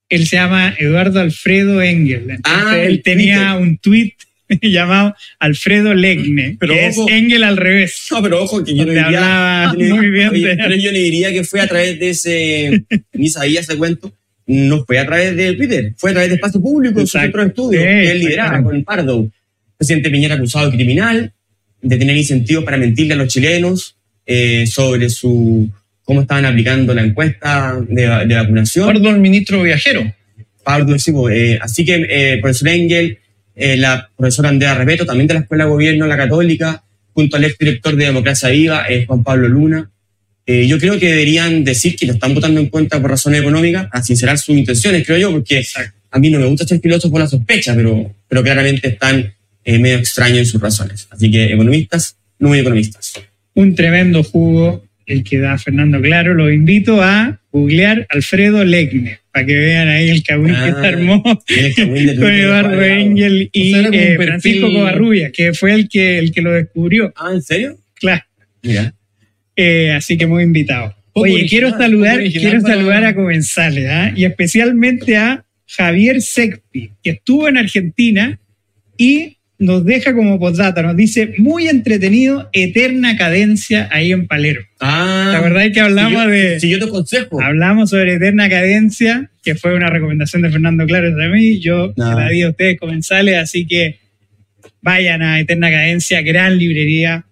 él 0.09 0.27
se 0.27 0.37
llama 0.37 0.75
Eduardo 0.79 1.21
Alfredo 1.21 1.83
Engel. 1.83 2.31
Entonces, 2.31 2.63
Ah, 2.67 2.79
él 2.79 2.93
el 2.93 3.03
tenía 3.03 3.55
un 3.55 3.79
tuit 3.79 4.15
llamado 4.63 5.17
Alfredo 5.41 5.95
Legne, 5.95 6.57
Pero 6.61 6.75
que 6.75 6.89
ojo. 6.91 7.09
es 7.09 7.15
Engel 7.15 7.43
al 7.43 7.57
revés. 7.57 8.07
No, 8.13 8.23
pero 8.23 8.43
ojo, 8.45 8.63
que 8.63 8.77
yo 8.77 8.85
no 8.85 8.93
diría, 8.93 9.07
hablaba 9.07 9.75
yo 9.77 9.87
no- 9.89 9.97
muy 9.97 10.11
bien 10.11 10.29
oye, 10.29 10.49
de- 10.49 10.57
pero 10.57 10.77
yo 10.77 10.93
no 10.93 10.99
diría 10.99 11.33
que 11.33 11.43
fue 11.43 11.61
a 11.61 11.67
través 11.67 11.99
de 11.99 12.11
ese, 12.11 12.85
ni 13.15 13.29
sabía 13.29 13.59
ese 13.61 13.77
cuento, 13.77 14.15
no 14.51 14.85
fue 14.85 14.99
a 14.99 15.07
través 15.07 15.37
de 15.37 15.55
Twitter, 15.55 15.93
fue 15.97 16.11
a 16.11 16.15
través 16.15 16.31
de 16.31 16.35
espacio 16.37 16.61
público, 16.61 16.99
su 17.01 17.17
Exacto. 17.17 17.25
centro 17.25 17.43
de 17.43 17.49
estudio, 17.49 17.81
Sí, 17.81 17.87
que 17.87 18.11
él 18.11 18.19
lideraba 18.19 18.63
con 18.63 18.85
Pardo. 18.85 19.31
Presidente 19.77 20.11
Piñera 20.11 20.35
acusado 20.35 20.71
de 20.71 20.77
criminal, 20.77 21.33
de 21.81 21.97
tener 21.97 22.17
incentivos 22.17 22.65
para 22.65 22.77
mentirle 22.77 23.15
a 23.15 23.17
los 23.17 23.29
chilenos 23.29 23.97
eh, 24.27 24.67
sobre 24.67 25.09
su 25.09 25.71
cómo 26.03 26.23
estaban 26.23 26.45
aplicando 26.45 26.93
la 26.93 27.03
encuesta 27.03 27.79
de, 27.89 28.03
de 28.27 28.35
vacunación. 28.35 28.87
Pardo, 28.87 29.11
el 29.11 29.21
ministro 29.21 29.63
viajero. 29.63 30.13
Pardo, 30.65 30.99
sí, 30.99 31.13
pues, 31.13 31.37
eh, 31.37 31.59
así 31.63 31.85
que 31.85 32.07
eh, 32.09 32.39
profesor 32.41 32.69
Engel, 32.69 33.19
eh, 33.55 33.77
la 33.77 34.11
profesora 34.17 34.49
Andrea 34.49 34.75
Repeto, 34.75 35.07
también 35.07 35.29
de 35.29 35.35
la 35.35 35.41
Escuela 35.41 35.65
de 35.65 35.71
Gobierno, 35.71 36.07
la 36.07 36.17
Católica, 36.17 36.83
junto 37.13 37.37
al 37.37 37.45
exdirector 37.45 37.95
de 37.95 38.07
Democracia 38.07 38.49
Viva, 38.49 38.85
Juan 39.07 39.23
Pablo 39.23 39.49
Luna. 39.49 39.91
Eh, 40.47 40.67
yo 40.67 40.79
creo 40.79 40.99
que 40.99 41.09
deberían 41.11 41.65
decir 41.65 41.97
que 41.97 42.07
lo 42.07 42.15
están 42.15 42.35
votando 42.35 42.61
en 42.61 42.69
contra 42.69 43.01
por 43.01 43.11
razones 43.11 43.41
económicas, 43.41 43.89
a 43.93 44.03
sincerar 44.03 44.39
sus 44.39 44.57
intenciones, 44.57 45.07
creo 45.07 45.19
yo, 45.19 45.31
porque 45.31 45.65
a 46.11 46.19
mí 46.19 46.31
no 46.31 46.41
me 46.41 46.47
gusta 46.47 46.67
ser 46.67 46.81
piloto 46.81 47.11
por 47.11 47.21
la 47.21 47.29
sospecha, 47.29 47.75
pero, 47.75 48.15
pero 48.29 48.43
claramente 48.43 48.89
están 48.89 49.33
eh, 49.65 49.79
medio 49.79 49.99
extraños 49.99 50.39
en 50.39 50.47
sus 50.47 50.61
razones. 50.61 51.07
Así 51.11 51.31
que 51.31 51.53
economistas, 51.53 52.17
no 52.39 52.49
muy 52.49 52.59
economistas. 52.59 53.15
Un 53.55 53.75
tremendo 53.75 54.23
jugo 54.25 54.85
el 55.07 55.25
que 55.25 55.39
da 55.39 55.59
Fernando 55.59 56.01
Claro. 56.01 56.35
Los 56.35 56.53
invito 56.53 57.03
a 57.03 57.41
googlear 57.53 58.07
Alfredo 58.11 58.65
Legne 58.65 59.19
para 59.33 59.47
que 59.47 59.57
vean 59.57 59.89
ahí 59.89 60.09
el 60.09 60.23
cagüín 60.23 60.55
que 60.55 60.61
Ah, 60.61 60.79
se 60.81 60.87
armó 60.87 61.23
cagüín 61.23 62.07
de 62.07 62.17
con 62.17 62.31
Eduardo. 62.31 62.83
Engel 62.83 63.51
y 63.53 63.75
O 63.75 63.91
sea, 63.91 63.91
eh, 63.93 64.17
Francisco 64.17 64.73
Covarrubia, 64.73 65.31
que 65.31 65.53
fue 65.53 65.75
el 65.75 65.89
que, 65.89 66.19
el 66.19 66.33
que 66.33 66.43
lo 66.43 66.53
descubrió. 66.53 67.13
Ah, 67.17 67.31
¿en 67.33 67.43
serio? 67.43 67.79
Claro. 67.95 68.23
Mira. 68.63 68.95
Eh, 69.63 69.93
así 69.93 70.17
que 70.17 70.27
muy 70.27 70.43
invitado. 70.43 70.95
Oye, 71.13 71.35
original, 71.35 71.49
quiero 71.51 71.71
saludar, 71.79 72.17
original 72.19 72.51
quiero 72.51 72.63
para- 72.63 72.75
saludar 72.75 73.05
a 73.05 73.15
Comensales, 73.15 73.87
¿ah? 73.91 74.13
y 74.17 74.25
especialmente 74.25 75.17
a 75.17 75.45
Javier 75.67 76.23
Secpi, 76.23 76.93
que 77.03 77.11
estuvo 77.11 77.47
en 77.49 77.59
Argentina 77.59 78.39
y 78.97 79.37
nos 79.59 79.85
deja 79.85 80.15
como 80.15 80.39
postdata, 80.39 80.81
nos 80.83 80.97
dice, 80.97 81.35
muy 81.37 81.69
entretenido, 81.69 82.49
eterna 82.55 83.17
cadencia 83.19 83.89
ahí 83.93 84.13
en 84.13 84.27
Palermo. 84.27 84.65
Ah, 84.81 85.29
¿Te 85.33 85.37
acordás 85.37 85.71
que 85.75 85.81
hablamos 85.81 86.27
de... 86.29 86.59
Siguió 86.59 86.79
tu 86.79 86.89
consejo. 86.89 87.43
Hablamos 87.43 87.91
sobre 87.91 88.15
Eterna 88.15 88.49
Cadencia, 88.49 89.31
que 89.43 89.55
fue 89.57 89.75
una 89.75 89.91
recomendación 89.91 90.41
de 90.43 90.51
Fernando 90.51 90.87
Claro 90.87 91.15
de 91.15 91.29
mí. 91.29 91.61
Yo 91.61 91.93
No. 91.97 92.09
se 92.09 92.15
la 92.21 92.29
di 92.31 92.41
a 92.43 92.49
ustedes 92.49 92.79
comensales, 92.81 93.37
así 93.37 93.67
que 93.67 93.99
vayan 94.81 95.21
a 95.21 95.39
Eterna 95.41 95.71
Cadencia, 95.71 96.23
gran 96.23 96.57
librería 96.57 97.27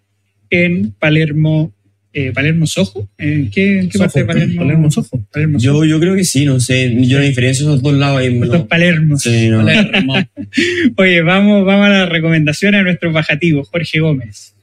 en 0.50 0.90
Palermo. 0.98 1.72
Eh, 2.18 2.32
¿Palermo 2.32 2.66
Sojo? 2.66 3.08
¿En 3.16 3.50
qué, 3.50 3.80
en 3.80 3.88
qué 3.88 3.98
parte 3.98 4.20
de 4.20 4.24
Palermo? 4.26 4.60
Palermo. 4.60 4.88
Palermo 5.30 5.58
Yo, 5.58 5.84
yo 5.84 6.00
creo 6.00 6.16
que 6.16 6.24
sí, 6.24 6.44
no 6.44 6.58
sé. 6.58 6.92
Yo 7.06 7.18
no 7.18 7.24
diferencio 7.24 7.66
esos 7.66 7.80
dos 7.82 7.94
lados 7.94 8.18
ahí. 8.18 8.36
Los 8.36 8.48
No. 8.48 8.66
Palermos. 8.66 9.22
Sí, 9.22 9.48
no. 9.48 9.64
Palermo. 9.64 10.14
Oye, 10.96 11.22
vamos, 11.22 11.64
vamos 11.64 11.86
a 11.86 11.90
la 11.90 12.06
recomendación 12.06 12.74
a 12.74 12.82
nuestro 12.82 13.12
bajativo, 13.12 13.62
Jorge 13.64 14.00
Gómez. 14.00 14.54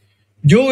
Yo 0.44 0.68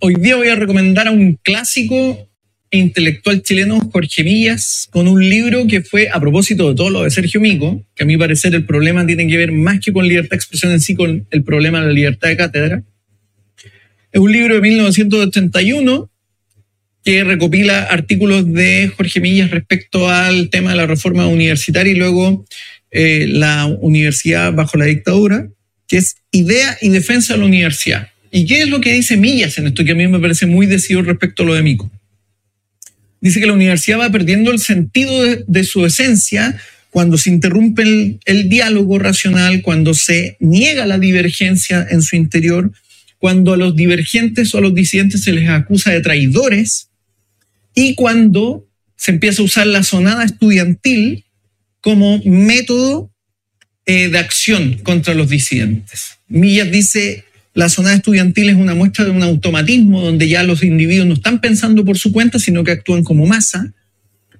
hoy 0.00 0.14
día 0.14 0.36
voy 0.36 0.48
a 0.48 0.54
recomendar 0.54 1.08
a 1.08 1.10
un 1.10 1.38
clásico 1.42 2.28
intelectual 2.70 3.42
chileno, 3.42 3.78
Jorge 3.92 4.24
Millas, 4.24 4.88
con 4.90 5.06
un 5.06 5.28
libro 5.28 5.66
que 5.66 5.82
fue 5.82 6.08
a 6.10 6.18
propósito 6.20 6.70
de 6.70 6.74
todo 6.74 6.90
lo 6.90 7.02
de 7.02 7.10
Sergio 7.10 7.40
Mico, 7.40 7.84
que 7.94 8.02
a 8.02 8.06
mi 8.06 8.16
parecer 8.16 8.54
el 8.54 8.64
problema 8.64 9.06
tiene 9.06 9.28
que 9.28 9.36
ver 9.36 9.52
más 9.52 9.78
que 9.80 9.92
con 9.92 10.08
libertad 10.08 10.30
de 10.30 10.36
expresión 10.36 10.72
en 10.72 10.80
sí, 10.80 10.94
con 10.94 11.26
el 11.30 11.44
problema 11.44 11.80
de 11.80 11.86
la 11.86 11.92
libertad 11.92 12.28
de 12.28 12.36
cátedra. 12.36 12.82
Es 14.10 14.20
un 14.20 14.30
libro 14.30 14.54
de 14.54 14.60
1981 14.60 16.10
que 17.04 17.22
recopila 17.22 17.82
artículos 17.82 18.50
de 18.50 18.90
Jorge 18.96 19.20
Millas 19.20 19.50
respecto 19.50 20.08
al 20.08 20.48
tema 20.48 20.70
de 20.70 20.76
la 20.76 20.86
reforma 20.86 21.26
universitaria 21.26 21.92
y 21.92 21.96
luego 21.96 22.46
eh, 22.90 23.26
la 23.28 23.66
universidad 23.66 24.54
bajo 24.54 24.78
la 24.78 24.86
dictadura, 24.86 25.46
que 25.86 25.98
es 25.98 26.16
idea 26.32 26.78
y 26.80 26.88
defensa 26.88 27.34
de 27.34 27.40
la 27.40 27.46
universidad. 27.46 28.08
¿Y 28.30 28.46
qué 28.46 28.62
es 28.62 28.68
lo 28.68 28.80
que 28.80 28.94
dice 28.94 29.18
Millas 29.18 29.58
en 29.58 29.66
esto 29.66 29.84
que 29.84 29.92
a 29.92 29.94
mí 29.94 30.08
me 30.08 30.18
parece 30.18 30.46
muy 30.46 30.66
decidido 30.66 31.02
respecto 31.02 31.42
a 31.42 31.46
lo 31.46 31.54
de 31.54 31.62
Mico? 31.62 31.90
Dice 33.20 33.38
que 33.38 33.46
la 33.46 33.52
universidad 33.52 34.00
va 34.00 34.10
perdiendo 34.10 34.50
el 34.50 34.58
sentido 34.58 35.12
de, 35.46 35.64
su 35.64 35.84
esencia 35.84 36.56
cuando 36.90 37.18
se 37.18 37.30
interrumpe 37.30 38.18
el 38.24 38.48
diálogo 38.48 38.98
racional, 38.98 39.60
cuando 39.62 39.92
se 39.92 40.36
niega 40.40 40.86
la 40.86 40.98
divergencia 40.98 41.86
en 41.90 42.02
su 42.02 42.16
interior, 42.16 42.72
cuando 43.18 43.52
a 43.52 43.56
los 43.56 43.76
divergentes 43.76 44.54
o 44.54 44.58
a 44.58 44.60
los 44.62 44.74
disidentes 44.74 45.22
se 45.22 45.32
les 45.32 45.48
acusa 45.48 45.90
de 45.90 46.00
traidores 46.00 46.88
y 47.74 47.94
cuando 47.94 48.66
se 48.96 49.10
empieza 49.10 49.42
a 49.42 49.44
usar 49.44 49.66
la 49.66 49.82
sonada 49.82 50.24
estudiantil 50.24 51.24
como 51.80 52.20
método 52.24 53.10
eh, 53.86 54.08
de 54.08 54.18
acción 54.18 54.78
contra 54.82 55.12
los 55.14 55.28
disidentes. 55.28 56.18
Millas 56.28 56.70
dice, 56.70 57.24
la 57.52 57.68
sonada 57.68 57.96
estudiantil 57.96 58.48
es 58.48 58.56
una 58.56 58.74
muestra 58.74 59.04
de 59.04 59.10
un 59.10 59.22
automatismo 59.22 60.00
donde 60.00 60.28
ya 60.28 60.42
los 60.42 60.62
individuos 60.62 61.06
no 61.06 61.14
están 61.14 61.40
pensando 61.40 61.84
por 61.84 61.98
su 61.98 62.12
cuenta, 62.12 62.38
sino 62.38 62.64
que 62.64 62.72
actúan 62.72 63.04
como 63.04 63.26
masa. 63.26 63.72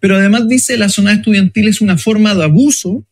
Pero 0.01 0.17
además 0.17 0.49
dice, 0.49 0.77
la 0.79 0.89
sonada 0.89 1.17
estudiantil 1.17 1.69
es 1.69 1.81
una 1.81 1.99
forma 1.99 2.35
de 2.35 2.45
abuso 2.45 3.07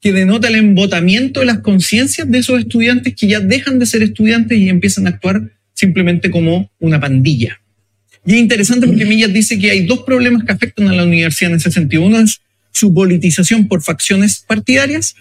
que 0.00 0.12
denota 0.12 0.48
el 0.48 0.56
embotamiento 0.56 1.40
de 1.40 1.46
las 1.46 1.60
conciencias 1.60 2.28
de 2.28 2.38
esos 2.38 2.58
estudiantes 2.58 3.14
que 3.14 3.28
ya 3.28 3.38
dejan 3.38 3.78
de 3.78 3.86
ser 3.86 4.02
estudiantes 4.02 4.58
y 4.58 4.68
empiezan 4.68 5.06
a 5.06 5.10
actuar 5.10 5.52
simplemente 5.74 6.30
como 6.30 6.70
una 6.80 7.00
pandilla. 7.00 7.61
Y 8.24 8.34
es 8.34 8.38
interesante 8.38 8.86
porque 8.86 9.04
Millas 9.04 9.32
dice 9.32 9.58
que 9.58 9.70
hay 9.70 9.86
dos 9.86 10.02
problemas 10.02 10.44
que 10.44 10.52
afectan 10.52 10.88
a 10.88 10.92
la 10.92 11.04
universidad 11.04 11.50
en 11.50 11.56
ese 11.56 11.72
sentido. 11.72 12.02
Uno 12.02 12.20
es 12.20 12.40
su 12.70 12.94
politización 12.94 13.68
por 13.68 13.82
facciones 13.82 14.44
partidarias 14.46 15.14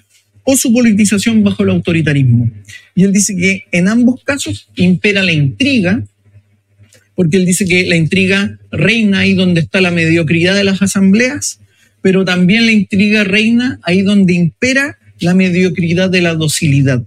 o 0.44 0.56
su 0.56 0.72
politización 0.72 1.44
bajo 1.44 1.64
el 1.64 1.70
autoritarismo. 1.70 2.50
Y 2.96 3.04
él 3.04 3.14
dice 3.14 3.36
que 3.36 3.66
en 3.72 3.88
ambos 3.88 4.24
casos 4.24 4.70
impera 4.76 5.24
la 5.24 5.32
intriga, 5.32 6.04
porque 7.16 7.38
él 7.38 7.46
dice 7.46 7.66
que 7.66 7.86
la 7.86 7.96
intriga 7.96 8.58
reina 8.72 9.20
ahí 9.20 9.34
donde 9.34 9.62
está 9.62 9.82
la 9.82 9.92
mediocridad 9.92 10.56
de 10.56 10.64
las 10.64 10.82
asambleas, 10.82 11.60
pero 12.02 12.26
también 12.26 12.66
la 12.66 12.72
intriga 12.72 13.24
reina 13.24 13.80
ahí 13.84 14.02
donde 14.02 14.34
impera 14.34 14.98
la 15.20 15.34
mediocridad 15.34 16.10
de 16.10 16.22
la 16.22 16.34
docilidad. 16.34 17.04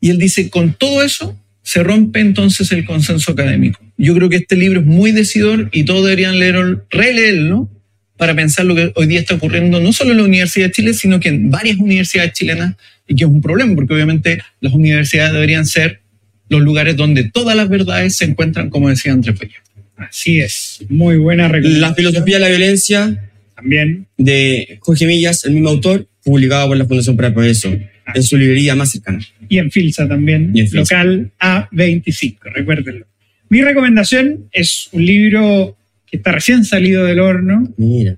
Y 0.00 0.10
él 0.10 0.18
dice, 0.18 0.50
con 0.50 0.74
todo 0.74 1.02
eso 1.02 1.36
se 1.66 1.82
rompe 1.82 2.20
entonces 2.20 2.70
el 2.70 2.84
consenso 2.84 3.32
académico. 3.32 3.80
Yo 3.98 4.14
creo 4.14 4.28
que 4.28 4.36
este 4.36 4.54
libro 4.54 4.78
es 4.78 4.86
muy 4.86 5.10
decidor 5.10 5.68
y 5.72 5.82
todos 5.84 6.04
deberían 6.04 6.38
leerlo, 6.38 6.86
releerlo 6.90 7.68
para 8.16 8.36
pensar 8.36 8.66
lo 8.66 8.76
que 8.76 8.92
hoy 8.94 9.08
día 9.08 9.18
está 9.18 9.34
ocurriendo 9.34 9.80
no 9.80 9.92
solo 9.92 10.12
en 10.12 10.18
la 10.18 10.22
Universidad 10.22 10.66
de 10.66 10.72
Chile, 10.72 10.94
sino 10.94 11.18
que 11.18 11.28
en 11.28 11.50
varias 11.50 11.78
universidades 11.78 12.34
chilenas 12.34 12.76
y 13.08 13.16
que 13.16 13.24
es 13.24 13.30
un 13.30 13.42
problema, 13.42 13.74
porque 13.74 13.94
obviamente 13.94 14.40
las 14.60 14.74
universidades 14.74 15.32
deberían 15.32 15.66
ser 15.66 16.02
los 16.48 16.60
lugares 16.60 16.94
donde 16.94 17.24
todas 17.24 17.56
las 17.56 17.68
verdades 17.68 18.14
se 18.14 18.26
encuentran, 18.26 18.70
como 18.70 18.88
decía 18.88 19.12
Andrés 19.12 19.36
Bello. 19.36 19.58
Así 19.96 20.38
es, 20.38 20.84
muy 20.88 21.16
buena 21.16 21.48
recomendación. 21.48 21.80
La 21.80 21.94
filosofía 21.94 22.36
de 22.36 22.40
la 22.42 22.48
violencia 22.48 23.28
También, 23.56 24.06
de 24.16 24.78
Jorge 24.82 25.04
Millas, 25.06 25.44
el 25.44 25.54
mismo 25.54 25.70
autor, 25.70 26.06
publicado 26.22 26.68
por 26.68 26.76
la 26.76 26.84
Fundación 26.84 27.16
para 27.16 27.28
el 27.28 27.34
Progreso, 27.34 27.76
en 28.14 28.22
su 28.22 28.36
librería 28.36 28.74
más 28.74 28.90
cercana. 28.90 29.20
y 29.48 29.58
en 29.58 29.70
Filsa 29.70 30.06
también, 30.08 30.52
en 30.54 30.68
Filsa. 30.68 31.02
local 31.04 31.32
A25, 31.40 32.38
recuérdenlo. 32.52 33.06
Mi 33.48 33.62
recomendación 33.62 34.48
es 34.52 34.88
un 34.92 35.04
libro 35.06 35.76
que 36.06 36.16
está 36.18 36.32
recién 36.32 36.64
salido 36.64 37.04
del 37.04 37.20
horno, 37.20 37.72
Mira. 37.76 38.16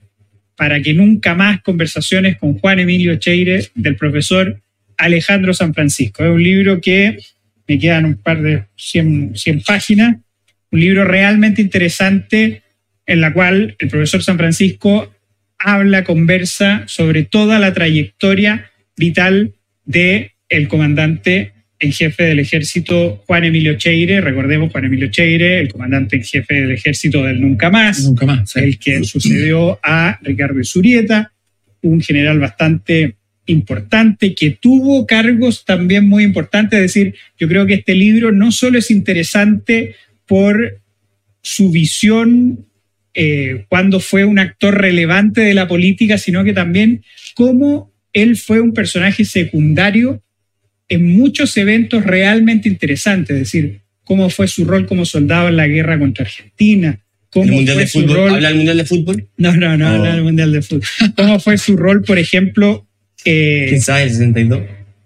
para 0.57 0.81
que 0.81 0.95
nunca 0.95 1.35
más 1.35 1.63
conversaciones 1.63 2.37
con 2.39 2.59
Juan 2.59 2.79
Emilio 2.81 3.17
Cheire 3.17 3.67
del 3.75 3.97
profesor 3.97 4.61
Alejandro 4.97 5.55
San 5.55 5.75
Francisco. 5.75 6.25
Es 6.25 6.31
un 6.31 6.43
libro 6.43 6.81
que 6.81 7.19
me 7.67 7.79
quedan 7.79 8.05
un 8.07 8.17
par 8.17 8.43
de 8.43 8.65
100, 8.77 9.33
100 9.37 9.63
páginas, 9.63 10.17
un 10.71 10.81
libro 10.81 11.05
realmente 11.05 11.63
interesante 11.63 12.63
en 13.07 13.21
la 13.21 13.33
cual 13.33 13.77
el 13.79 13.89
profesor 13.89 14.23
San 14.23 14.37
Francisco 14.39 15.13
habla, 15.59 16.05
conversa 16.05 16.85
sobre 16.87 17.25
toda 17.25 17.59
la 17.59 17.73
trayectoria 17.73 18.71
vital 18.97 19.55
de 19.89 20.33
el 20.51 20.69
comandante 20.69 21.53
en 21.81 21.93
jefe 21.93 22.25
del 22.25 22.41
ejército 22.41 23.23
Juan 23.27 23.45
Emilio 23.45 23.75
Cheire, 23.75 24.21
recordemos 24.21 24.71
Juan 24.71 24.85
Emilio 24.85 25.09
Cheire, 25.09 25.61
el 25.61 25.73
comandante 25.73 26.17
en 26.17 26.25
jefe 26.25 26.55
del 26.55 26.73
ejército 26.73 27.25
del 27.25 27.41
Nunca 27.41 27.71
Más, 27.71 28.05
Nunca 28.05 28.27
más. 28.27 28.51
sí. 28.51 28.61
el 28.61 28.79
que 28.79 29.03
sucedió 29.05 29.81
a 29.83 30.19
Ricardo 30.23 30.63
Zurieta, 30.63 31.33
un 31.83 32.01
general 32.01 32.39
bastante 32.39 33.17
importante 33.47 34.35
que 34.35 34.51
tuvo 34.51 35.07
cargos 35.07 35.65
también 35.65 36.07
muy 36.07 36.23
importantes. 36.25 36.79
Es 36.79 36.95
decir, 36.95 37.15
yo 37.39 37.49
creo 37.49 37.65
que 37.65 37.75
este 37.75 37.95
libro 37.95 38.31
no 38.31 38.53
solo 38.53 38.79
es 38.79 38.91
interesante 38.91 39.95
por 40.27 40.81
su 41.41 41.71
visión 41.71 42.67
eh, 43.15 43.65
cuando 43.69 44.01
fue 44.01 44.25
un 44.25 44.39
actor 44.39 44.79
relevante 44.79 45.41
de 45.41 45.55
la 45.55 45.67
política, 45.67 46.19
sino 46.19 46.45
que 46.45 46.53
también 46.53 47.03
cómo 47.35 47.91
él 48.23 48.37
fue 48.37 48.61
un 48.61 48.73
personaje 48.73 49.25
secundario 49.25 50.23
en 50.89 51.07
muchos 51.07 51.57
eventos 51.57 52.05
realmente 52.05 52.69
interesantes, 52.69 53.35
es 53.37 53.41
decir, 53.43 53.81
cómo 54.05 54.31
fue 54.31 54.49
su 54.49 54.65
rol 54.65 54.87
como 54.87 55.05
soldado 55.05 55.49
en 55.49 55.57
la 55.57 55.67
guerra 55.67 55.99
contra 55.99 56.25
Argentina, 56.25 57.01
cómo 57.31 57.45
¿El 57.47 57.51
Mundial 57.53 57.75
fue 57.77 57.83
de 57.85 57.89
su 57.89 58.01
Fútbol? 58.01 58.17
rol- 58.17 58.35
¿Habla 58.37 58.49
del 58.49 58.57
Mundial 58.57 58.77
de 58.79 58.85
Fútbol? 58.87 59.29
no, 59.37 59.57
no, 59.57 59.77
no, 59.77 59.85
Oh. 59.87 59.95
habla 59.97 60.13
del 60.15 60.23
Mundial 60.23 60.53
de 60.53 60.63
Fútbol. 60.63 60.83
¿Cómo 61.17 61.41
fue 61.41 61.59
su 61.59 61.77
rol, 61.77 62.03
por 62.05 62.19
ejemplo, 62.19 62.87
eh, 63.25 63.67
¿Quién 63.69 63.83
sabe? 63.83 64.05
El 64.05 64.11
62. 64.11 64.63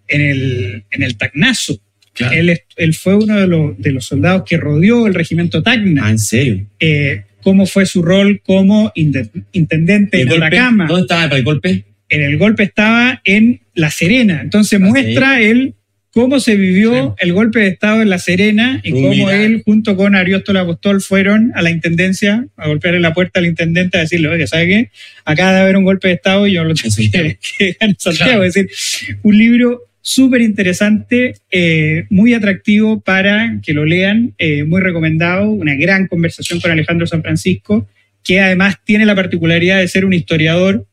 en, 0.08 0.20
el, 0.20 0.84
en 0.90 1.02
el 1.02 1.16
Tacnazo? 1.16 1.80
Claro. 2.14 2.34
Él, 2.76 2.94
fue 2.94 3.16
uno 3.16 3.40
de 3.40 3.46
los, 3.48 3.78
de 3.78 3.90
los 3.90 4.04
soldados 4.04 4.42
que 4.46 4.58
rodeó 4.58 5.06
el 5.06 5.14
regimiento 5.14 5.62
Tacna. 5.62 6.06
Ah, 6.06 6.10
¿en 6.10 6.18
serio? 6.18 6.66
Eh, 6.78 7.22
¿Cómo 7.42 7.64
fue 7.66 7.86
su 7.86 8.02
rol 8.02 8.40
como 8.44 8.92
intendente 8.94 10.16
¿El 10.20 10.22
en 10.24 10.28
golpe? 10.28 10.46
Atacama? 10.46 10.86
¿Dónde 10.86 11.02
estaba 11.02 11.22
para 11.24 11.38
el 11.38 11.44
golpe? 11.44 11.84
En 12.12 12.22
el 12.22 12.36
golpe 12.36 12.64
estaba 12.64 13.22
en 13.24 13.60
La 13.74 13.90
Serena. 13.90 14.42
Entonces 14.42 14.78
Ah, 14.80 14.84
muestra 14.84 15.40
él 15.40 15.74
cómo 16.10 16.40
se 16.40 16.56
vivió 16.56 17.16
el 17.18 17.32
golpe 17.32 17.60
de 17.60 17.68
Estado 17.68 18.02
en 18.02 18.10
La 18.10 18.18
Serena 18.18 18.82
y 18.84 18.90
cómo 18.90 19.30
él, 19.30 19.62
junto 19.64 19.96
con 19.96 20.14
Ariosto 20.14 20.56
Apostol, 20.58 21.00
fueron 21.00 21.52
a 21.54 21.62
la 21.62 21.70
intendencia 21.70 22.46
a 22.58 22.68
golpear 22.68 22.96
en 22.96 23.02
la 23.02 23.14
puerta 23.14 23.40
al 23.40 23.46
intendente 23.46 23.96
a 23.96 24.02
decirle, 24.02 24.28
oye, 24.28 24.46
¿sabe 24.46 24.68
qué? 24.68 24.90
Acá 25.24 25.48
debe 25.48 25.62
haber 25.62 25.76
un 25.78 25.84
golpe 25.84 26.08
de 26.08 26.14
Estado 26.14 26.46
y 26.46 26.52
yo 26.52 26.64
lo 26.64 26.74
tengo 26.74 26.94
que, 26.94 27.38
que 27.58 27.76
en 27.80 27.96
Santiago. 27.98 28.30
Claro. 28.30 28.44
Es 28.44 28.52
decir, 28.52 29.16
un 29.22 29.38
libro 29.38 29.80
súper 30.02 30.42
interesante, 30.42 31.32
eh, 31.50 32.04
muy 32.10 32.34
atractivo 32.34 33.00
para 33.00 33.58
que 33.64 33.72
lo 33.72 33.86
lean, 33.86 34.34
eh, 34.36 34.64
muy 34.64 34.82
recomendado, 34.82 35.48
una 35.48 35.76
gran 35.76 36.08
conversación 36.08 36.60
con 36.60 36.72
Alejandro 36.72 37.06
San 37.06 37.22
Francisco, 37.22 37.88
que 38.22 38.38
además 38.40 38.76
tiene 38.84 39.06
la 39.06 39.14
particularidad 39.14 39.78
de 39.78 39.88
ser 39.88 40.04
un 40.04 40.12
historiador 40.12 40.86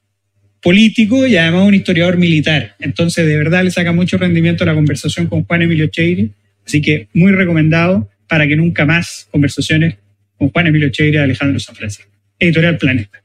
político 0.61 1.25
y 1.27 1.37
además 1.37 1.67
un 1.67 1.73
historiador 1.73 2.17
militar. 2.17 2.75
Entonces, 2.79 3.25
de 3.25 3.37
verdad 3.37 3.63
le 3.63 3.71
saca 3.71 3.91
mucho 3.91 4.17
rendimiento 4.17 4.63
a 4.63 4.67
la 4.67 4.73
conversación 4.75 5.27
con 5.27 5.43
Juan 5.45 5.61
Emilio 5.61 5.87
Cheire. 5.87 6.29
Así 6.65 6.81
que 6.81 7.07
muy 7.13 7.31
recomendado 7.31 8.09
para 8.27 8.47
que 8.47 8.55
nunca 8.55 8.85
más 8.85 9.27
conversaciones 9.31 9.95
con 10.37 10.49
Juan 10.49 10.67
Emilio 10.67 10.89
Cheire 10.89 11.17
de 11.17 11.23
Alejandro 11.23 11.59
San 11.59 11.75
Francisco. 11.75 12.11
Editorial 12.37 12.77
Planeta. 12.77 13.21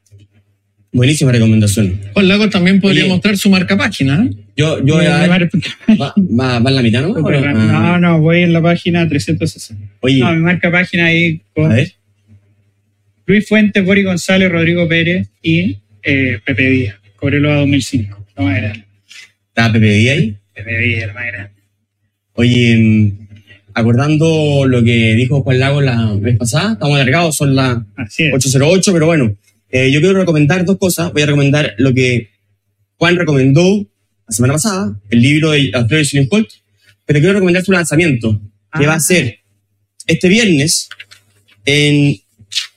Buenísima 0.91 1.31
recomendación. 1.33 1.99
Juan 2.13 2.27
Lagos 2.29 2.49
también 2.49 2.79
podría 2.79 3.03
Oye. 3.03 3.11
mostrar 3.11 3.37
su 3.37 3.49
marca 3.49 3.75
página. 3.75 4.23
¿eh? 4.25 4.29
Yo, 4.55 4.83
yo 4.85 4.95
voy 4.95 5.05
a 5.05 5.15
Me 5.15 5.27
ver- 5.27 5.29
marca- 5.29 5.59
va, 6.01 6.13
va- 6.17 6.59
va 6.59 6.69
en 6.69 6.75
la 6.77 6.81
mitad, 6.81 7.01
¿no? 7.01 7.09
No, 7.09 7.27
Ah, 7.29 7.97
no, 7.99 8.21
voy 8.21 8.43
en 8.43 8.53
la 8.53 8.61
página 8.61 9.05
360. 9.07 9.83
Oye, 9.99 10.19
No, 10.19 10.31
me 10.31 10.39
marca 10.39 10.71
página 10.71 11.07
ahí 11.07 11.41
a 11.49 11.53
con 11.53 11.69
ver. 11.69 11.91
Luis 13.25 13.45
Fuentes, 13.47 13.83
Boris 13.83 14.05
González, 14.05 14.49
Rodrigo 14.49 14.87
Pérez 14.87 15.27
y 15.41 15.77
eh, 16.03 16.39
Pepe 16.45 16.69
Díaz. 16.69 16.95
Cobreloa 17.17 17.55
2005. 17.57 18.25
Lo 18.37 18.43
más 18.43 18.57
grande. 18.57 18.85
¿Está 19.49 19.71
Pepe 19.71 19.85
Díaz 19.89 20.17
ahí? 20.17 20.37
Díaz, 20.55 21.07
lo 21.07 21.13
más 21.13 21.25
grande. 21.27 21.51
Oye, 22.33 22.77
mm, 22.77 23.27
acordando 23.73 24.65
lo 24.67 24.83
que 24.83 25.13
dijo 25.15 25.41
Juan 25.41 25.59
Lago 25.59 25.81
la 25.81 26.13
vez 26.15 26.37
pasada, 26.37 26.73
estamos 26.73 26.95
alargados, 26.95 27.35
son 27.35 27.55
las 27.55 27.77
Así 27.95 28.23
es. 28.23 28.33
808, 28.33 28.93
pero 28.93 29.05
bueno, 29.05 29.35
eh, 29.69 29.91
yo 29.91 29.99
quiero 29.99 30.17
recomendar 30.19 30.65
dos 30.65 30.77
cosas. 30.77 31.11
Voy 31.13 31.21
a 31.21 31.25
recomendar 31.27 31.73
lo 31.77 31.93
que 31.93 32.29
Juan 32.97 33.15
recomendó 33.15 33.85
la 34.27 34.33
semana 34.35 34.53
pasada, 34.53 34.99
el 35.09 35.21
libro 35.21 35.51
de 35.51 35.71
Alfredo 35.73 36.03
Holt, 36.31 36.49
pero 37.05 37.19
quiero 37.19 37.33
recomendar 37.33 37.63
su 37.63 37.71
lanzamiento, 37.71 38.39
que 38.77 38.85
Ah. 38.85 38.87
va 38.87 38.93
a 38.95 38.99
ser 38.99 39.39
este 40.07 40.27
viernes 40.27 40.89
en 41.65 42.17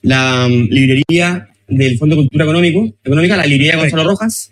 la 0.03 0.47
mm, 0.49 0.68
librería 0.70 1.48
del 1.69 1.99
Fondo 1.99 2.16
de 2.16 2.23
Cultura 2.23 2.45
Económico, 2.45 2.95
Económica, 3.05 3.37
la 3.37 3.47
librería. 3.47 3.77
Gonzalo 3.77 4.05
Rojas, 4.05 4.51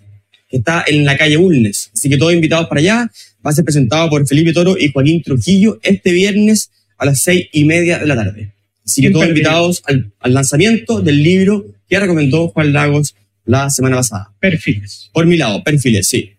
que 0.48 0.58
está 0.58 0.84
en 0.86 1.04
la 1.04 1.16
calle 1.16 1.36
Bulnes. 1.36 1.90
Así 1.94 2.08
que 2.08 2.16
todos 2.16 2.32
invitados 2.34 2.68
para 2.68 2.80
allá. 2.80 3.10
Va 3.44 3.50
a 3.50 3.52
ser 3.52 3.64
presentado 3.64 4.08
por 4.10 4.26
Felipe 4.26 4.52
Toro 4.52 4.76
y 4.78 4.90
Joaquín 4.92 5.22
Trujillo 5.22 5.78
este 5.82 6.12
viernes 6.12 6.70
a 6.98 7.06
las 7.06 7.20
seis 7.22 7.46
y 7.52 7.64
media 7.64 7.98
de 7.98 8.06
la 8.06 8.16
tarde. 8.16 8.52
Así 8.84 9.02
que 9.02 9.10
todos 9.10 9.26
invitados 9.28 9.82
al, 9.86 10.12
al 10.20 10.34
lanzamiento 10.34 11.00
del 11.00 11.22
libro 11.22 11.64
que 11.88 11.98
recomendó 12.00 12.48
Juan 12.48 12.72
Lagos 12.72 13.14
la 13.44 13.70
semana 13.70 13.96
pasada. 13.96 14.32
Perfiles. 14.40 15.10
Por 15.12 15.26
mi 15.26 15.36
lado, 15.36 15.62
perfiles, 15.62 16.08
sí. 16.08 16.32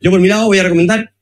Yo 0.00 0.10
por 0.10 0.20
mi 0.20 0.28
lado 0.28 0.46
voy 0.46 0.58
a 0.58 0.62
recomendar 0.62 1.12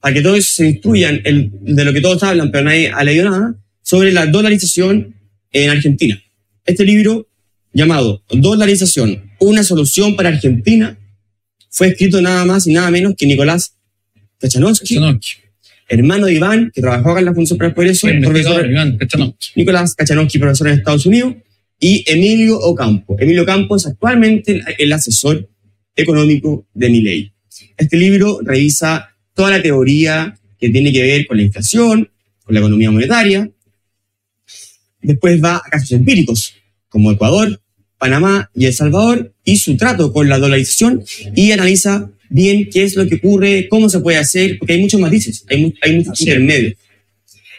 para 0.00 0.14
que 0.14 0.22
todos 0.22 0.44
se 0.46 0.66
instruyan 0.66 1.20
el- 1.24 1.50
de 1.60 1.84
lo 1.84 1.92
que 1.92 2.00
todos 2.00 2.22
hablan, 2.22 2.50
pero 2.50 2.64
nadie 2.64 2.90
ha 2.90 3.04
leído 3.04 3.28
nada, 3.28 3.54
sobre 3.82 4.12
la 4.12 4.24
dolarización 4.26 5.14
en 5.52 5.70
Argentina. 5.70 6.18
Este 6.64 6.84
libro, 6.84 7.26
llamado 7.72 8.22
Dolarización, 8.28 9.30
una 9.38 9.62
solución 9.62 10.16
para 10.16 10.30
Argentina, 10.30 10.98
fue 11.70 11.88
escrito 11.88 12.20
nada 12.20 12.44
más 12.44 12.66
y 12.66 12.72
nada 12.72 12.90
menos 12.90 13.14
que 13.16 13.26
Nicolás 13.26 13.74
Kachanowski, 14.38 14.94
Pechanovsky. 14.94 15.36
hermano 15.88 16.26
de 16.26 16.34
Iván, 16.34 16.70
que 16.74 16.80
trabajó 16.80 17.10
acá 17.10 17.20
en 17.20 17.26
la 17.26 17.34
Función 17.34 17.58
para 17.58 17.68
el 17.68 17.74
Progreso, 17.74 18.08
Sí, 18.08 18.14
profesor 18.20 18.68
Iván 18.70 18.98
Pechanovsky. 18.98 19.52
Nicolás 19.56 19.94
Kachanowski, 19.94 20.38
profesor 20.38 20.68
en 20.68 20.78
Estados 20.78 21.06
Unidos, 21.06 21.34
y 21.78 22.04
Emilio 22.06 22.58
Ocampo. 22.58 23.16
Emilio 23.18 23.42
Ocampo 23.42 23.76
es 23.76 23.86
actualmente 23.86 24.52
el, 24.52 24.64
el 24.78 24.92
asesor 24.92 25.48
económico 25.96 26.66
de 26.74 26.90
Milei. 26.90 27.32
Este 27.76 27.96
libro 27.96 28.40
revisa 28.42 29.16
toda 29.34 29.50
la 29.50 29.62
teoría 29.62 30.36
que 30.58 30.68
tiene 30.68 30.92
que 30.92 31.02
ver 31.02 31.26
con 31.26 31.38
la 31.38 31.42
inflación, 31.44 32.10
con 32.44 32.54
la 32.54 32.60
economía 32.60 32.90
monetaria. 32.90 33.50
Después 35.00 35.42
va 35.42 35.56
a 35.56 35.70
casos 35.70 35.92
empíricos, 35.92 36.52
como 36.90 37.10
Ecuador, 37.12 37.60
Panamá 37.96 38.50
y 38.54 38.66
El 38.66 38.74
Salvador, 38.74 39.32
y 39.44 39.56
su 39.56 39.76
trato 39.78 40.12
con 40.12 40.28
la 40.28 40.38
dolarización, 40.38 41.02
y 41.34 41.52
analiza 41.52 42.10
bien 42.28 42.68
qué 42.70 42.84
es 42.84 42.94
lo 42.96 43.08
que 43.08 43.14
ocurre, 43.16 43.66
cómo 43.68 43.88
se 43.88 44.00
puede 44.00 44.18
hacer, 44.18 44.58
porque 44.58 44.74
hay 44.74 44.80
muchos 44.80 45.00
matices, 45.00 45.44
hay, 45.48 45.62
mu- 45.62 45.72
hay 45.80 45.96
muchos 45.96 46.14
es. 46.14 46.26
intermedios. 46.26 46.74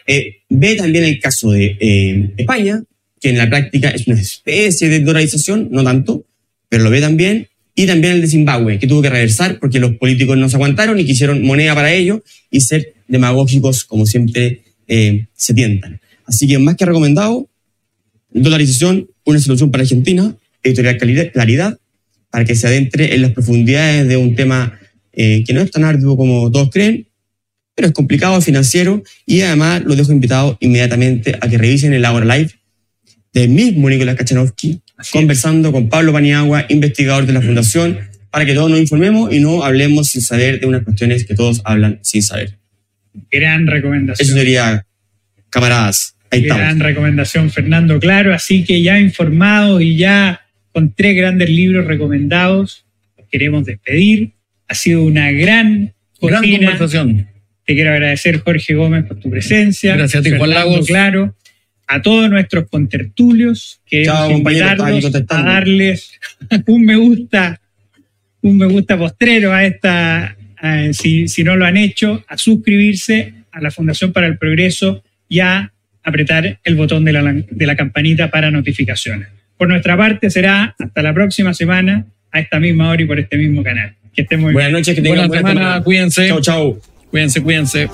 Eh, 0.06 0.36
ve 0.48 0.74
también 0.76 1.04
el 1.04 1.18
caso 1.20 1.50
de 1.52 1.76
eh, 1.80 2.30
España, 2.36 2.82
que 3.20 3.30
en 3.30 3.38
la 3.38 3.48
práctica 3.48 3.90
es 3.90 4.06
una 4.06 4.20
especie 4.20 4.88
de 4.88 5.00
dolarización, 5.00 5.68
no 5.70 5.84
tanto, 5.84 6.24
pero 6.68 6.84
lo 6.84 6.90
ve 6.90 7.00
también. 7.00 7.48
Y 7.74 7.86
también 7.86 8.14
el 8.14 8.20
de 8.20 8.26
Zimbabue, 8.26 8.78
que 8.78 8.86
tuvo 8.86 9.00
que 9.00 9.08
reversar 9.08 9.58
porque 9.58 9.78
los 9.78 9.92
políticos 9.96 10.36
no 10.36 10.48
se 10.48 10.56
aguantaron 10.56 10.98
y 11.00 11.06
quisieron 11.06 11.42
moneda 11.42 11.74
para 11.74 11.92
ello 11.94 12.22
y 12.50 12.60
ser 12.60 12.92
demagógicos 13.08 13.84
como 13.84 14.04
siempre 14.04 14.60
eh, 14.88 15.24
se 15.34 15.54
tientan. 15.54 15.98
Así 16.26 16.46
que 16.46 16.58
más 16.58 16.76
que 16.76 16.84
recomendado, 16.84 17.48
dolarización, 18.34 19.08
una 19.24 19.38
solución 19.38 19.70
para 19.70 19.82
Argentina, 19.82 20.34
editorial 20.62 20.98
Claridad- 20.98 21.32
Claridad, 21.32 21.78
para 22.30 22.44
que 22.44 22.54
se 22.54 22.66
adentre 22.66 23.14
en 23.14 23.22
las 23.22 23.32
profundidades 23.32 24.08
de 24.08 24.16
un 24.16 24.34
tema 24.34 24.78
eh, 25.12 25.44
que 25.46 25.52
no 25.52 25.60
es 25.60 25.70
tan 25.70 25.84
arduo 25.84 26.16
como 26.16 26.50
todos 26.50 26.70
creen, 26.70 27.06
pero 27.74 27.88
es 27.88 27.94
complicado, 27.94 28.40
financiero, 28.40 29.02
y 29.26 29.40
además 29.42 29.82
los 29.84 29.96
dejo 29.96 30.12
invitados 30.12 30.56
inmediatamente 30.60 31.36
a 31.40 31.48
que 31.48 31.58
revisen 31.58 31.92
el 31.92 32.04
Agora 32.04 32.24
Live 32.36 32.50
del 33.32 33.48
mismo 33.50 33.88
Nicolás 33.90 34.16
Kachanowski, 34.16 34.80
conversando 35.10 35.72
con 35.72 35.88
Pablo 35.88 36.12
Paniagua, 36.12 36.66
investigador 36.68 37.26
de 37.26 37.32
la 37.32 37.40
Fundación, 37.42 37.98
para 38.30 38.44
que 38.46 38.54
todos 38.54 38.70
nos 38.70 38.78
informemos 38.80 39.32
y 39.32 39.40
no 39.40 39.62
hablemos 39.64 40.08
sin 40.08 40.22
saber 40.22 40.60
de 40.60 40.66
unas 40.66 40.82
cuestiones 40.84 41.24
que 41.26 41.34
todos 41.34 41.60
hablan 41.64 41.98
sin 42.02 42.22
saber. 42.22 42.58
Gran 43.30 43.62
Eso 43.64 43.70
recomendación. 43.72 44.28
sería, 44.28 44.86
camaradas, 45.50 46.14
ahí 46.32 46.42
Gran 46.42 46.60
estamos. 46.60 46.82
recomendación, 46.82 47.50
Fernando. 47.50 48.00
Claro, 48.00 48.34
así 48.34 48.64
que 48.64 48.82
ya 48.82 48.98
informados 48.98 49.82
y 49.82 49.96
ya 49.96 50.40
con 50.72 50.92
tres 50.92 51.16
grandes 51.16 51.50
libros 51.50 51.86
recomendados, 51.86 52.84
queremos 53.30 53.64
despedir. 53.64 54.32
Ha 54.68 54.74
sido 54.74 55.04
una 55.04 55.30
gran 55.30 55.94
Gran 56.20 56.42
conversación. 56.48 57.28
Te 57.64 57.74
quiero 57.74 57.90
agradecer, 57.90 58.40
Jorge 58.40 58.74
Gómez, 58.74 59.04
por 59.06 59.18
tu 59.18 59.30
presencia. 59.30 59.96
Gracias 59.96 60.20
a 60.20 60.24
ti, 60.24 60.36
Juan 60.36 60.50
Lagos. 60.50 60.86
Claro. 60.86 61.34
A 61.86 62.00
todos 62.00 62.30
nuestros 62.30 62.68
contertulios, 62.70 63.80
aquí 63.86 64.04
invitarlos 64.30 65.14
a 65.14 65.42
darles 65.42 66.12
un 66.66 66.84
me 66.84 66.96
gusta 66.96 67.60
un 68.40 68.58
me 68.58 68.66
gusta 68.66 68.98
postrero 68.98 69.52
a 69.52 69.64
esta, 69.64 70.36
si, 70.92 71.28
si 71.28 71.44
no 71.44 71.56
lo 71.56 71.64
han 71.64 71.76
hecho, 71.76 72.24
a 72.28 72.36
suscribirse 72.36 73.34
a 73.50 73.60
la 73.60 73.70
Fundación 73.70 74.12
para 74.12 74.26
el 74.26 74.38
Progreso 74.38 75.04
y 75.28 75.40
a 75.40 75.72
apretar 76.02 76.58
el 76.62 76.74
botón 76.74 77.04
de 77.04 77.12
la, 77.12 77.22
de 77.32 77.66
la 77.66 77.76
campanita 77.76 78.30
para 78.30 78.50
notificaciones. 78.50 79.28
Por 79.56 79.68
nuestra 79.68 79.96
parte 79.96 80.30
será 80.30 80.74
hasta 80.78 81.02
la 81.02 81.14
próxima 81.14 81.54
semana 81.54 82.06
a 82.30 82.40
esta 82.40 82.58
misma 82.58 82.90
hora 82.90 83.02
y 83.02 83.06
por 83.06 83.20
este 83.20 83.36
mismo 83.36 83.62
canal. 83.62 83.94
Que 84.14 84.22
estén 84.22 84.40
muy 84.40 84.52
Buenas 84.52 84.72
noches, 84.72 84.94
que 84.94 85.02
tengan 85.02 85.28
buena 85.28 85.48
semana. 85.48 85.82
Cuídense. 85.82 86.28
Chau, 86.28 86.40
chau. 86.40 86.82
Cuídense, 87.10 87.42
cuídense. 87.42 87.88